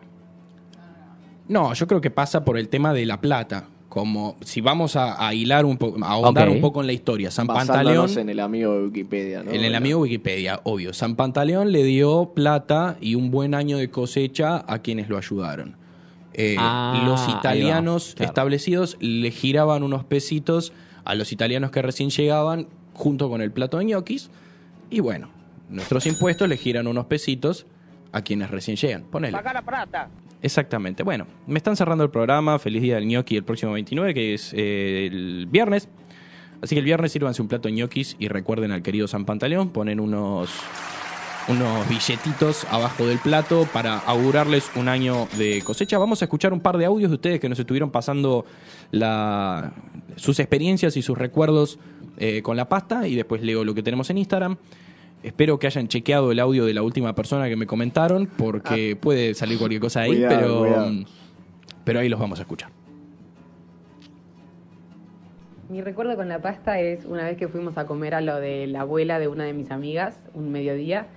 No, 1.47 1.73
yo 1.73 1.87
creo 1.87 1.99
que 1.99 2.09
pasa 2.09 2.45
por 2.45 2.57
el 2.57 2.69
tema 2.69 2.93
de 2.93 3.05
la 3.05 3.19
plata. 3.19 3.67
Como 3.89 4.37
si 4.41 4.59
vamos 4.59 4.95
a, 4.95 5.27
a 5.27 5.35
hilar 5.35 5.65
un 5.65 5.77
poco, 5.77 6.03
a 6.03 6.07
ahondar 6.09 6.49
un 6.49 6.61
poco 6.61 6.81
en 6.81 6.87
la 6.87 6.93
historia. 6.93 7.29
San 7.29 7.45
Basándonos 7.45 7.93
Pantaleón, 7.93 8.19
en 8.19 8.29
el 8.29 8.39
amigo 8.39 8.73
de 8.73 8.85
Wikipedia, 8.85 9.43
¿no? 9.43 9.51
en 9.51 9.63
el 9.63 9.75
amigo 9.75 9.99
Wikipedia, 9.99 10.61
obvio. 10.63 10.93
San 10.93 11.15
Pantaleón 11.15 11.71
le 11.71 11.83
dio 11.83 12.31
plata 12.33 12.97
y 13.01 13.13
un 13.13 13.29
buen 13.29 13.53
año 13.53 13.77
de 13.77 13.91
cosecha 13.91 14.65
a 14.67 14.79
quienes 14.79 15.09
lo 15.09 15.17
ayudaron. 15.17 15.75
Eh, 16.33 16.55
Ah, 16.57 17.03
los 17.05 17.27
italianos 17.29 18.13
claro. 18.15 18.29
establecidos 18.29 18.97
le 18.99 19.31
giraban 19.31 19.83
unos 19.83 20.03
pesitos 20.03 20.73
a 21.05 21.15
los 21.15 21.31
italianos 21.31 21.71
que 21.71 21.81
recién 21.81 22.09
llegaban 22.09 22.67
junto 22.93 23.29
con 23.29 23.41
el 23.41 23.51
plato 23.51 23.77
de 23.77 23.85
ñoquis. 23.85 24.29
Y 24.89 24.99
bueno, 24.99 25.29
nuestros 25.69 26.05
impuestos 26.05 26.47
le 26.49 26.57
giran 26.57 26.87
unos 26.87 27.05
pesitos 27.05 27.65
a 28.11 28.21
quienes 28.21 28.51
recién 28.51 28.77
llegan. 28.77 29.03
Ponele. 29.03 29.33
Paga 29.35 29.53
la 29.53 29.61
plata. 29.61 30.09
Exactamente. 30.41 31.03
Bueno, 31.03 31.25
me 31.47 31.57
están 31.57 31.75
cerrando 31.75 32.03
el 32.03 32.09
programa. 32.09 32.59
Feliz 32.59 32.81
día 32.81 32.95
del 32.95 33.07
ñoqui 33.07 33.37
el 33.37 33.43
próximo 33.43 33.71
29, 33.73 34.13
que 34.13 34.33
es 34.33 34.53
eh, 34.55 35.07
el 35.11 35.47
viernes. 35.49 35.87
Así 36.61 36.75
que 36.75 36.79
el 36.79 36.85
viernes 36.85 37.11
sírvanse 37.11 37.41
un 37.41 37.47
plato 37.47 37.67
de 37.69 37.73
ñoquis 37.75 38.15
y 38.19 38.27
recuerden 38.27 38.71
al 38.71 38.81
querido 38.83 39.07
San 39.07 39.25
Pantaleón. 39.25 39.69
Ponen 39.69 39.99
unos, 39.99 40.49
unos 41.47 41.87
billetitos 41.89 42.65
abajo 42.71 43.05
del 43.05 43.19
plato 43.19 43.67
para 43.71 43.97
augurarles 43.99 44.71
un 44.75 44.87
año 44.87 45.27
de 45.37 45.61
cosecha. 45.61 45.97
Vamos 45.97 46.21
a 46.21 46.25
escuchar 46.25 46.53
un 46.53 46.59
par 46.59 46.77
de 46.77 46.85
audios 46.85 47.11
de 47.11 47.15
ustedes 47.15 47.39
que 47.39 47.49
nos 47.49 47.59
estuvieron 47.59 47.91
pasando 47.91 48.45
la, 48.91 49.73
sus 50.15 50.39
experiencias 50.39 50.95
y 50.97 51.01
sus 51.01 51.17
recuerdos 51.17 51.79
eh, 52.17 52.41
con 52.41 52.57
la 52.57 52.69
pasta. 52.69 53.07
Y 53.07 53.15
después 53.15 53.41
leo 53.41 53.63
lo 53.63 53.73
que 53.73 53.83
tenemos 53.83 54.09
en 54.09 54.17
Instagram. 54.19 54.57
espero 55.23 55.59
que 55.59 55.67
hayan 55.67 55.87
chequeado 55.87 56.31
el 56.31 56.39
audio 56.39 56.65
de 56.65 56.73
la 56.73 56.81
última 56.81 57.13
persona 57.15 57.49
que 57.49 57.55
me 57.55 57.67
comentaron, 57.67 58.27
porque 58.37 58.95
puede 58.95 59.33
salir 59.33 59.57
cualquier 59.57 59.81
cosa 59.81 60.01
ahí, 60.01 60.11
Cuidado, 60.11 60.35
pero, 60.35 60.59
cuidado. 60.59 60.91
pero 61.83 61.99
ahí 61.99 62.09
los 62.09 62.19
vamos 62.19 62.39
a 62.39 62.43
escuchar. 62.43 62.69
Mi 65.69 65.81
recuerdo 65.81 66.15
con 66.15 66.29
la 66.29 66.39
pasta 66.39 66.79
es 66.79 67.03
una 67.05 67.23
vez 67.23 67.35
que 67.35 67.47
fuimos 67.47 67.77
a 67.77 67.87
comer 67.87 68.13
a 68.13 68.21
lo 68.21 68.39
de 68.39 68.67
la 68.67 68.81
abuela 68.81 69.17
de 69.17 69.27
una 69.27 69.43
de 69.45 69.53
mis 69.53 69.71
amigas, 69.71 70.19
un 70.35 70.51
mediodía, 70.51 71.07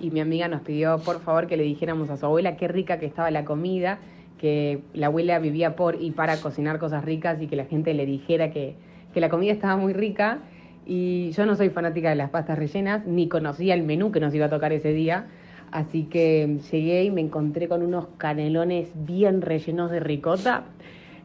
y 0.00 0.10
mi 0.10 0.20
amiga 0.20 0.48
nos 0.48 0.60
pidió 0.62 0.98
por 0.98 1.20
favor 1.20 1.46
que 1.46 1.56
le 1.56 1.62
dijéramos 1.62 2.10
a 2.10 2.16
su 2.16 2.26
abuela 2.26 2.56
qué 2.56 2.68
rica 2.68 2.98
que 2.98 3.06
estaba 3.06 3.30
la 3.30 3.44
comida, 3.44 3.98
que 4.38 4.80
la 4.94 5.06
abuela 5.06 5.38
vivía 5.38 5.76
por 5.76 6.00
y 6.00 6.10
para 6.10 6.36
cocinar 6.36 6.78
cosas 6.78 7.04
ricas 7.04 7.40
y 7.40 7.46
que 7.46 7.56
la 7.56 7.64
gente 7.64 7.94
le 7.94 8.04
dijera 8.06 8.50
que, 8.50 8.74
que 9.14 9.20
la 9.20 9.28
comida 9.28 9.52
estaba 9.52 9.76
muy 9.76 9.92
rica. 9.92 10.40
Y 10.84 11.32
yo 11.32 11.46
no 11.46 11.56
soy 11.56 11.70
fanática 11.70 12.10
de 12.10 12.16
las 12.16 12.30
pastas 12.30 12.58
rellenas, 12.58 13.06
ni 13.06 13.28
conocía 13.28 13.74
el 13.74 13.82
menú 13.82 14.12
que 14.12 14.20
nos 14.20 14.32
iba 14.34 14.46
a 14.46 14.50
tocar 14.50 14.72
ese 14.72 14.92
día. 14.92 15.26
Así 15.72 16.04
que 16.04 16.58
llegué 16.70 17.04
y 17.04 17.10
me 17.10 17.20
encontré 17.20 17.66
con 17.66 17.82
unos 17.82 18.06
canelones 18.18 18.90
bien 18.94 19.42
rellenos 19.42 19.90
de 19.90 20.00
ricota. 20.00 20.64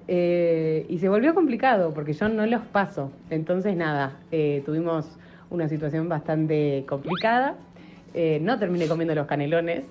Eh, 0.07 0.88
y 0.89 0.97
se 0.97 1.09
volvió 1.09 1.36
complicado 1.36 1.93
porque 1.93 2.13
yo 2.13 2.28
no 2.28 2.45
los 2.47 2.61
paso. 2.61 3.11
Entonces, 3.30 3.76
nada, 3.76 4.19
eh, 4.32 4.63
tuvimos 4.65 5.19
una 5.51 5.67
situación 5.67 6.09
bastante 6.09 6.86
complicada. 6.88 7.55
Eh, 8.14 8.39
no 8.41 8.59
terminé 8.59 8.88
comiendo 8.88 9.16
los 9.16 9.28
canelones 9.28 9.84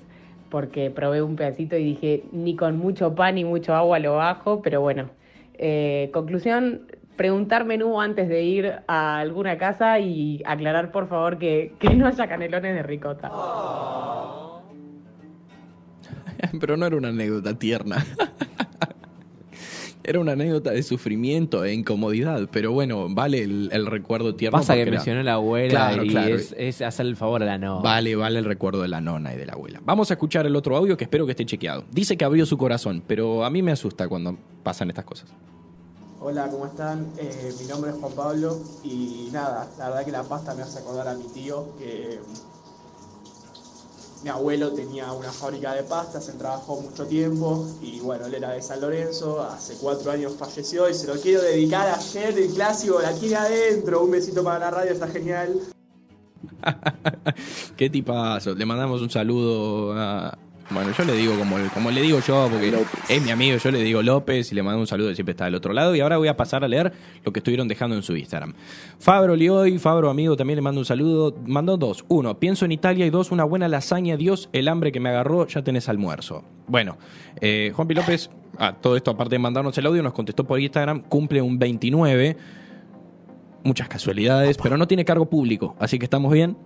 porque 0.50 0.90
probé 0.90 1.22
un 1.22 1.36
pedacito 1.36 1.76
y 1.76 1.84
dije, 1.84 2.24
ni 2.32 2.56
con 2.56 2.76
mucho 2.76 3.14
pan 3.14 3.36
ni 3.36 3.44
mucho 3.44 3.74
agua 3.74 3.98
lo 3.98 4.16
bajo, 4.16 4.62
pero 4.62 4.80
bueno. 4.80 5.10
Eh, 5.54 6.10
conclusión, 6.12 6.86
preguntar 7.16 7.64
menú 7.64 8.00
antes 8.00 8.28
de 8.28 8.42
ir 8.42 8.72
a 8.86 9.18
alguna 9.18 9.58
casa 9.58 9.98
y 10.00 10.42
aclarar 10.44 10.90
por 10.90 11.08
favor 11.08 11.38
que, 11.38 11.74
que 11.78 11.94
no 11.94 12.06
haya 12.06 12.26
canelones 12.26 12.74
de 12.74 12.82
ricota. 12.82 13.30
Pero 16.58 16.76
no 16.76 16.86
era 16.86 16.96
una 16.96 17.08
anécdota 17.08 17.58
tierna. 17.58 18.04
Era 20.02 20.18
una 20.18 20.32
anécdota 20.32 20.70
de 20.70 20.82
sufrimiento 20.82 21.62
e 21.64 21.74
incomodidad, 21.74 22.48
pero 22.50 22.72
bueno, 22.72 23.06
vale 23.10 23.42
el, 23.42 23.68
el 23.70 23.84
recuerdo 23.86 24.34
tierno. 24.34 24.58
Pasa 24.58 24.74
que 24.74 24.82
era- 24.82 24.90
mencionó 24.92 25.22
la 25.22 25.34
abuela 25.34 25.70
Claro, 25.70 26.04
y 26.04 26.08
claro. 26.08 26.34
Es, 26.36 26.54
es 26.56 26.80
hacer 26.80 27.04
el 27.06 27.16
favor 27.16 27.42
a 27.42 27.46
la 27.46 27.58
no. 27.58 27.82
Vale, 27.82 28.16
vale 28.16 28.38
el 28.38 28.44
recuerdo 28.46 28.80
de 28.80 28.88
la 28.88 29.00
nona 29.02 29.34
y 29.34 29.36
de 29.36 29.44
la 29.46 29.52
abuela. 29.52 29.80
Vamos 29.84 30.10
a 30.10 30.14
escuchar 30.14 30.46
el 30.46 30.56
otro 30.56 30.74
audio 30.76 30.96
que 30.96 31.04
espero 31.04 31.26
que 31.26 31.32
esté 31.32 31.44
chequeado. 31.44 31.84
Dice 31.92 32.16
que 32.16 32.24
abrió 32.24 32.46
su 32.46 32.56
corazón, 32.56 33.02
pero 33.06 33.44
a 33.44 33.50
mí 33.50 33.62
me 33.62 33.72
asusta 33.72 34.08
cuando 34.08 34.38
pasan 34.62 34.88
estas 34.88 35.04
cosas. 35.04 35.28
Hola, 36.22 36.48
¿cómo 36.50 36.66
están? 36.66 37.06
Eh, 37.18 37.52
mi 37.60 37.66
nombre 37.66 37.90
es 37.90 37.96
Juan 37.96 38.12
Pablo 38.12 38.58
y 38.84 39.28
nada, 39.32 39.68
la 39.78 39.88
verdad 39.88 40.04
que 40.04 40.12
la 40.12 40.22
pasta 40.22 40.54
me 40.54 40.62
hace 40.62 40.78
acordar 40.78 41.08
a 41.08 41.14
mi 41.14 41.24
tío 41.32 41.74
que 41.78 42.18
mi 44.22 44.28
abuelo 44.28 44.72
tenía 44.72 45.12
una 45.12 45.30
fábrica 45.30 45.74
de 45.74 45.82
pastas, 45.82 46.28
él 46.28 46.36
trabajó 46.36 46.80
mucho 46.80 47.06
tiempo 47.06 47.66
y 47.80 48.00
bueno, 48.00 48.26
él 48.26 48.34
era 48.34 48.50
de 48.50 48.62
San 48.62 48.80
Lorenzo, 48.80 49.42
hace 49.42 49.74
cuatro 49.80 50.10
años 50.10 50.34
falleció 50.38 50.88
y 50.88 50.94
se 50.94 51.06
lo 51.06 51.14
quiero 51.14 51.42
dedicar 51.42 51.88
ayer 51.88 52.38
el 52.38 52.52
clásico, 52.52 53.00
la 53.00 53.12
quiere 53.12 53.36
adentro, 53.36 54.04
un 54.04 54.10
besito 54.10 54.44
para 54.44 54.58
la 54.58 54.70
radio, 54.70 54.92
está 54.92 55.08
genial. 55.08 55.60
Qué 57.76 57.88
tipazo. 57.88 58.54
Le 58.54 58.66
mandamos 58.66 59.00
un 59.00 59.10
saludo 59.10 59.92
a. 59.94 60.36
Bueno, 60.70 60.92
yo 60.96 61.04
le 61.04 61.14
digo 61.14 61.36
como, 61.36 61.56
como 61.74 61.90
le 61.90 62.00
digo 62.00 62.20
yo, 62.20 62.48
porque 62.48 62.70
López. 62.70 63.00
es 63.08 63.22
mi 63.22 63.30
amigo, 63.30 63.58
yo 63.58 63.70
le 63.72 63.82
digo 63.82 64.02
López 64.02 64.52
y 64.52 64.54
le 64.54 64.62
mando 64.62 64.80
un 64.80 64.86
saludo, 64.86 65.12
siempre 65.14 65.32
está 65.32 65.46
del 65.46 65.56
otro 65.56 65.72
lado. 65.72 65.96
Y 65.96 66.00
ahora 66.00 66.16
voy 66.16 66.28
a 66.28 66.36
pasar 66.36 66.62
a 66.62 66.68
leer 66.68 66.92
lo 67.24 67.32
que 67.32 67.40
estuvieron 67.40 67.66
dejando 67.66 67.96
en 67.96 68.02
su 68.02 68.16
Instagram. 68.16 68.54
Fabro 68.98 69.34
Lioy, 69.34 69.78
Fabro 69.78 70.10
amigo, 70.10 70.36
también 70.36 70.56
le 70.56 70.62
mando 70.62 70.80
un 70.80 70.84
saludo. 70.84 71.36
Mandó 71.44 71.76
dos. 71.76 72.04
Uno, 72.08 72.38
pienso 72.38 72.64
en 72.64 72.72
Italia 72.72 73.04
y 73.04 73.10
dos, 73.10 73.32
una 73.32 73.44
buena 73.44 73.66
lasaña. 73.66 74.16
Dios, 74.16 74.48
el 74.52 74.68
hambre 74.68 74.92
que 74.92 75.00
me 75.00 75.08
agarró, 75.08 75.46
ya 75.48 75.62
tenés 75.62 75.88
almuerzo. 75.88 76.44
Bueno, 76.68 76.98
eh, 77.40 77.72
Juanpi 77.74 77.94
López, 77.94 78.30
ah, 78.58 78.76
todo 78.80 78.96
esto 78.96 79.10
aparte 79.10 79.34
de 79.34 79.40
mandarnos 79.40 79.76
el 79.76 79.86
audio, 79.86 80.02
nos 80.02 80.12
contestó 80.12 80.44
por 80.44 80.60
Instagram, 80.60 81.02
cumple 81.02 81.42
un 81.42 81.58
29 81.58 82.36
muchas 83.62 83.88
casualidades, 83.88 84.56
pero 84.56 84.76
no 84.76 84.86
tiene 84.86 85.04
cargo 85.04 85.28
público, 85.28 85.76
así 85.78 85.98
que 85.98 86.06
estamos 86.06 86.32
bien. 86.32 86.56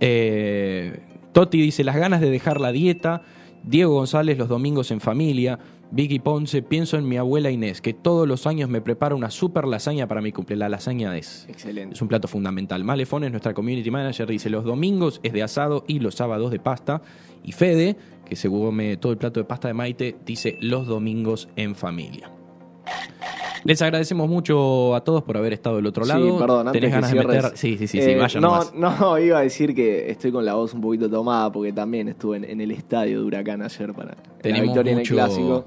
Eh, 0.00 1.00
Toti 1.32 1.60
dice 1.60 1.84
las 1.84 1.96
ganas 1.96 2.20
de 2.20 2.30
dejar 2.30 2.60
la 2.60 2.72
dieta. 2.72 3.22
Diego 3.64 3.94
González 3.94 4.38
los 4.38 4.48
domingos 4.48 4.90
en 4.90 5.00
familia. 5.00 5.58
Vicky 5.90 6.18
Ponce, 6.18 6.62
pienso 6.62 6.96
en 6.96 7.08
mi 7.08 7.16
abuela 7.16 7.50
Inés, 7.50 7.80
que 7.80 7.94
todos 7.94 8.26
los 8.26 8.46
años 8.46 8.68
me 8.68 8.80
prepara 8.80 9.14
una 9.14 9.30
super 9.30 9.66
lasaña 9.66 10.08
para 10.08 10.20
mi 10.20 10.32
cumple. 10.32 10.56
La 10.56 10.68
lasaña 10.68 11.16
es, 11.16 11.46
Excelente. 11.48 11.94
es 11.94 12.02
un 12.02 12.08
plato 12.08 12.26
fundamental. 12.26 12.82
Malefón 12.82 13.22
es 13.24 13.30
nuestra 13.30 13.54
community 13.54 13.90
manager, 13.90 14.28
dice 14.28 14.50
los 14.50 14.64
domingos 14.64 15.20
es 15.22 15.32
de 15.32 15.44
asado 15.44 15.84
y 15.86 16.00
los 16.00 16.16
sábados 16.16 16.50
de 16.50 16.58
pasta. 16.58 17.02
Y 17.44 17.52
Fede, 17.52 17.96
que 18.24 18.34
se 18.34 18.48
come 18.48 18.96
todo 18.96 19.12
el 19.12 19.18
plato 19.18 19.38
de 19.38 19.44
pasta 19.44 19.68
de 19.68 19.74
Maite, 19.74 20.16
dice 20.26 20.58
los 20.60 20.88
domingos 20.88 21.48
en 21.54 21.76
familia. 21.76 22.30
Les 23.66 23.82
agradecemos 23.82 24.28
mucho 24.28 24.94
a 24.94 25.02
todos 25.02 25.22
por 25.22 25.36
haber 25.36 25.52
estado 25.52 25.76
del 25.76 25.86
otro 25.86 26.04
lado. 26.04 26.24
Sí, 26.24 26.36
perdón, 26.38 26.68
antes 26.68 26.80
¿Tenés 26.80 26.88
que 26.90 26.94
ganas 27.00 27.12
de 27.12 27.24
meter? 27.24 27.52
Sí, 27.56 27.76
sí, 27.78 27.86
sí, 27.88 28.00
sí, 28.00 28.10
eh, 28.10 28.16
vaya 28.16 28.40
no, 28.40 28.60
no, 28.74 29.18
iba 29.20 29.38
a 29.38 29.42
decir 29.42 29.74
que 29.74 30.10
estoy 30.10 30.30
con 30.32 30.44
la 30.44 30.54
voz 30.54 30.72
un 30.74 30.80
poquito 30.80 31.10
tomada 31.10 31.50
porque 31.50 31.72
también 31.72 32.08
estuve 32.08 32.36
en, 32.38 32.44
en 32.44 32.60
el 32.60 32.70
estadio 32.70 33.20
de 33.20 33.26
Huracán 33.26 33.62
ayer 33.62 33.92
para 33.92 34.16
la 34.42 34.60
victoria 34.60 34.64
mucho- 34.64 34.80
en 34.90 34.98
el 34.98 35.08
clásico. 35.08 35.64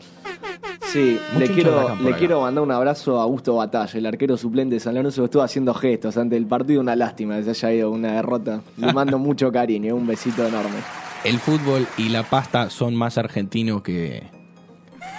Sí, 0.91 1.19
Mucho 1.33 1.45
le 1.45 1.53
quiero, 1.53 1.95
le 2.03 2.13
quiero 2.15 2.41
mandar 2.41 2.63
un 2.63 2.71
abrazo 2.71 3.19
a 3.19 3.23
Augusto 3.23 3.53
Batalla, 3.55 3.91
el 3.99 4.05
arquero 4.07 4.35
suplente 4.37 4.73
de 4.75 4.79
San 4.79 4.95
Lorenzo, 4.95 5.21
que 5.21 5.25
estuvo 5.25 5.43
haciendo 5.43 5.71
gestos 5.75 6.17
antes 6.17 6.39
del 6.39 6.47
partido. 6.47 6.81
Una 6.81 6.95
lástima 6.95 7.35
que 7.35 7.53
se 7.53 7.67
haya 7.67 7.71
ido 7.79 7.91
una 7.91 8.13
derrota. 8.13 8.61
Le 8.77 8.91
mando 8.93 9.19
mucho 9.19 9.51
cariño, 9.51 9.93
un 9.95 10.07
besito 10.07 10.43
enorme. 10.47 10.77
El 11.23 11.37
fútbol 11.37 11.85
y 11.97 12.09
la 12.09 12.23
pasta 12.23 12.71
son 12.71 12.95
más 12.95 13.19
argentinos 13.19 13.83
que. 13.83 14.23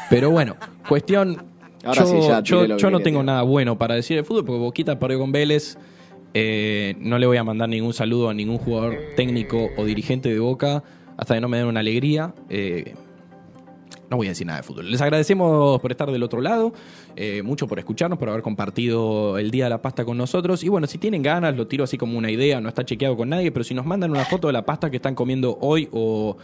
Pero 0.08 0.30
bueno, 0.30 0.56
cuestión. 0.88 1.49
Ahora 1.84 2.02
yo 2.02 2.06
sí, 2.06 2.20
ya 2.28 2.42
yo- 2.42 2.56
tiré 2.58 2.68
lo 2.68 2.76
que 2.76 2.82
yo 2.82 2.90
no 2.90 3.00
tengo 3.00 3.22
nada 3.22 3.42
bueno 3.42 3.78
para 3.78 3.94
decir 3.94 4.16
de 4.16 4.24
fútbol 4.24 4.44
porque 4.44 4.58
Boquita 4.60 4.98
perdió 4.98 5.18
con 5.18 5.32
Vélez. 5.32 5.78
Eh, 6.34 6.94
no 7.00 7.18
le 7.18 7.26
voy 7.26 7.38
a 7.38 7.44
mandar 7.44 7.68
ningún 7.68 7.92
saludo 7.92 8.28
a 8.28 8.34
ningún 8.34 8.58
jugador 8.58 8.96
técnico 9.16 9.68
o 9.76 9.84
dirigente 9.84 10.28
de 10.28 10.38
Boca 10.38 10.82
hasta 11.16 11.34
que 11.34 11.40
no 11.40 11.48
me 11.48 11.56
den 11.58 11.66
una 11.66 11.80
alegría. 11.80 12.34
Eh, 12.48 12.94
no 14.10 14.16
voy 14.16 14.26
a 14.26 14.30
decir 14.30 14.46
nada 14.46 14.58
de 14.58 14.62
fútbol. 14.64 14.90
Les 14.90 15.00
agradecemos 15.00 15.80
por 15.80 15.90
estar 15.92 16.10
del 16.10 16.22
otro 16.24 16.40
lado, 16.40 16.72
eh, 17.16 17.42
mucho 17.42 17.66
por 17.68 17.78
escucharnos, 17.78 18.18
por 18.18 18.28
haber 18.28 18.42
compartido 18.42 19.38
el 19.38 19.50
Día 19.52 19.64
de 19.64 19.70
la 19.70 19.82
Pasta 19.82 20.04
con 20.04 20.16
nosotros. 20.18 20.64
Y 20.64 20.68
bueno, 20.68 20.86
si 20.88 20.98
tienen 20.98 21.22
ganas, 21.22 21.56
lo 21.56 21.66
tiro 21.68 21.84
así 21.84 21.96
como 21.96 22.18
una 22.18 22.30
idea, 22.30 22.60
no 22.60 22.68
está 22.68 22.84
chequeado 22.84 23.16
con 23.16 23.28
nadie, 23.28 23.52
pero 23.52 23.64
si 23.64 23.72
nos 23.74 23.86
mandan 23.86 24.10
una 24.10 24.24
foto 24.24 24.48
de 24.48 24.52
la 24.52 24.66
pasta 24.66 24.90
que 24.90 24.96
están 24.96 25.14
comiendo 25.14 25.56
hoy 25.60 25.88
o 25.92 26.36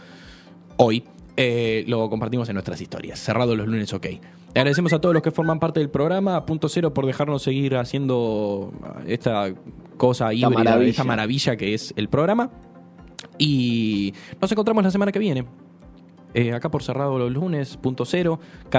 hoy, 0.77 1.03
eh, 1.35 1.83
lo 1.87 2.09
compartimos 2.09 2.47
en 2.49 2.53
nuestras 2.55 2.79
historias. 2.81 3.19
Cerrado 3.19 3.53
los 3.55 3.67
lunes, 3.67 3.93
ok. 3.93 4.07
Le 4.53 4.61
agradecemos 4.61 4.93
a 4.93 4.99
todos 4.99 5.13
los 5.13 5.21
que 5.21 5.31
forman 5.31 5.59
parte 5.59 5.79
del 5.79 5.89
programa, 5.89 6.35
a 6.35 6.45
Punto 6.45 6.67
Cero 6.69 6.93
por 6.93 7.05
dejarnos 7.05 7.43
seguir 7.43 7.75
haciendo 7.75 8.71
esta 9.05 9.53
cosa 9.97 10.33
híbrida, 10.33 10.49
maravilla. 10.49 10.89
esta 10.89 11.03
maravilla 11.03 11.55
que 11.57 11.73
es 11.73 11.93
el 11.95 12.09
programa. 12.09 12.49
Y 13.37 14.13
nos 14.41 14.51
encontramos 14.51 14.83
la 14.83 14.91
semana 14.91 15.11
que 15.11 15.19
viene. 15.19 15.45
Eh, 16.33 16.53
acá 16.53 16.69
por 16.69 16.83
cerrado 16.83 17.17
los 17.17 17.31
lunes, 17.31 17.77
punto 17.77 18.05
cero. 18.05 18.39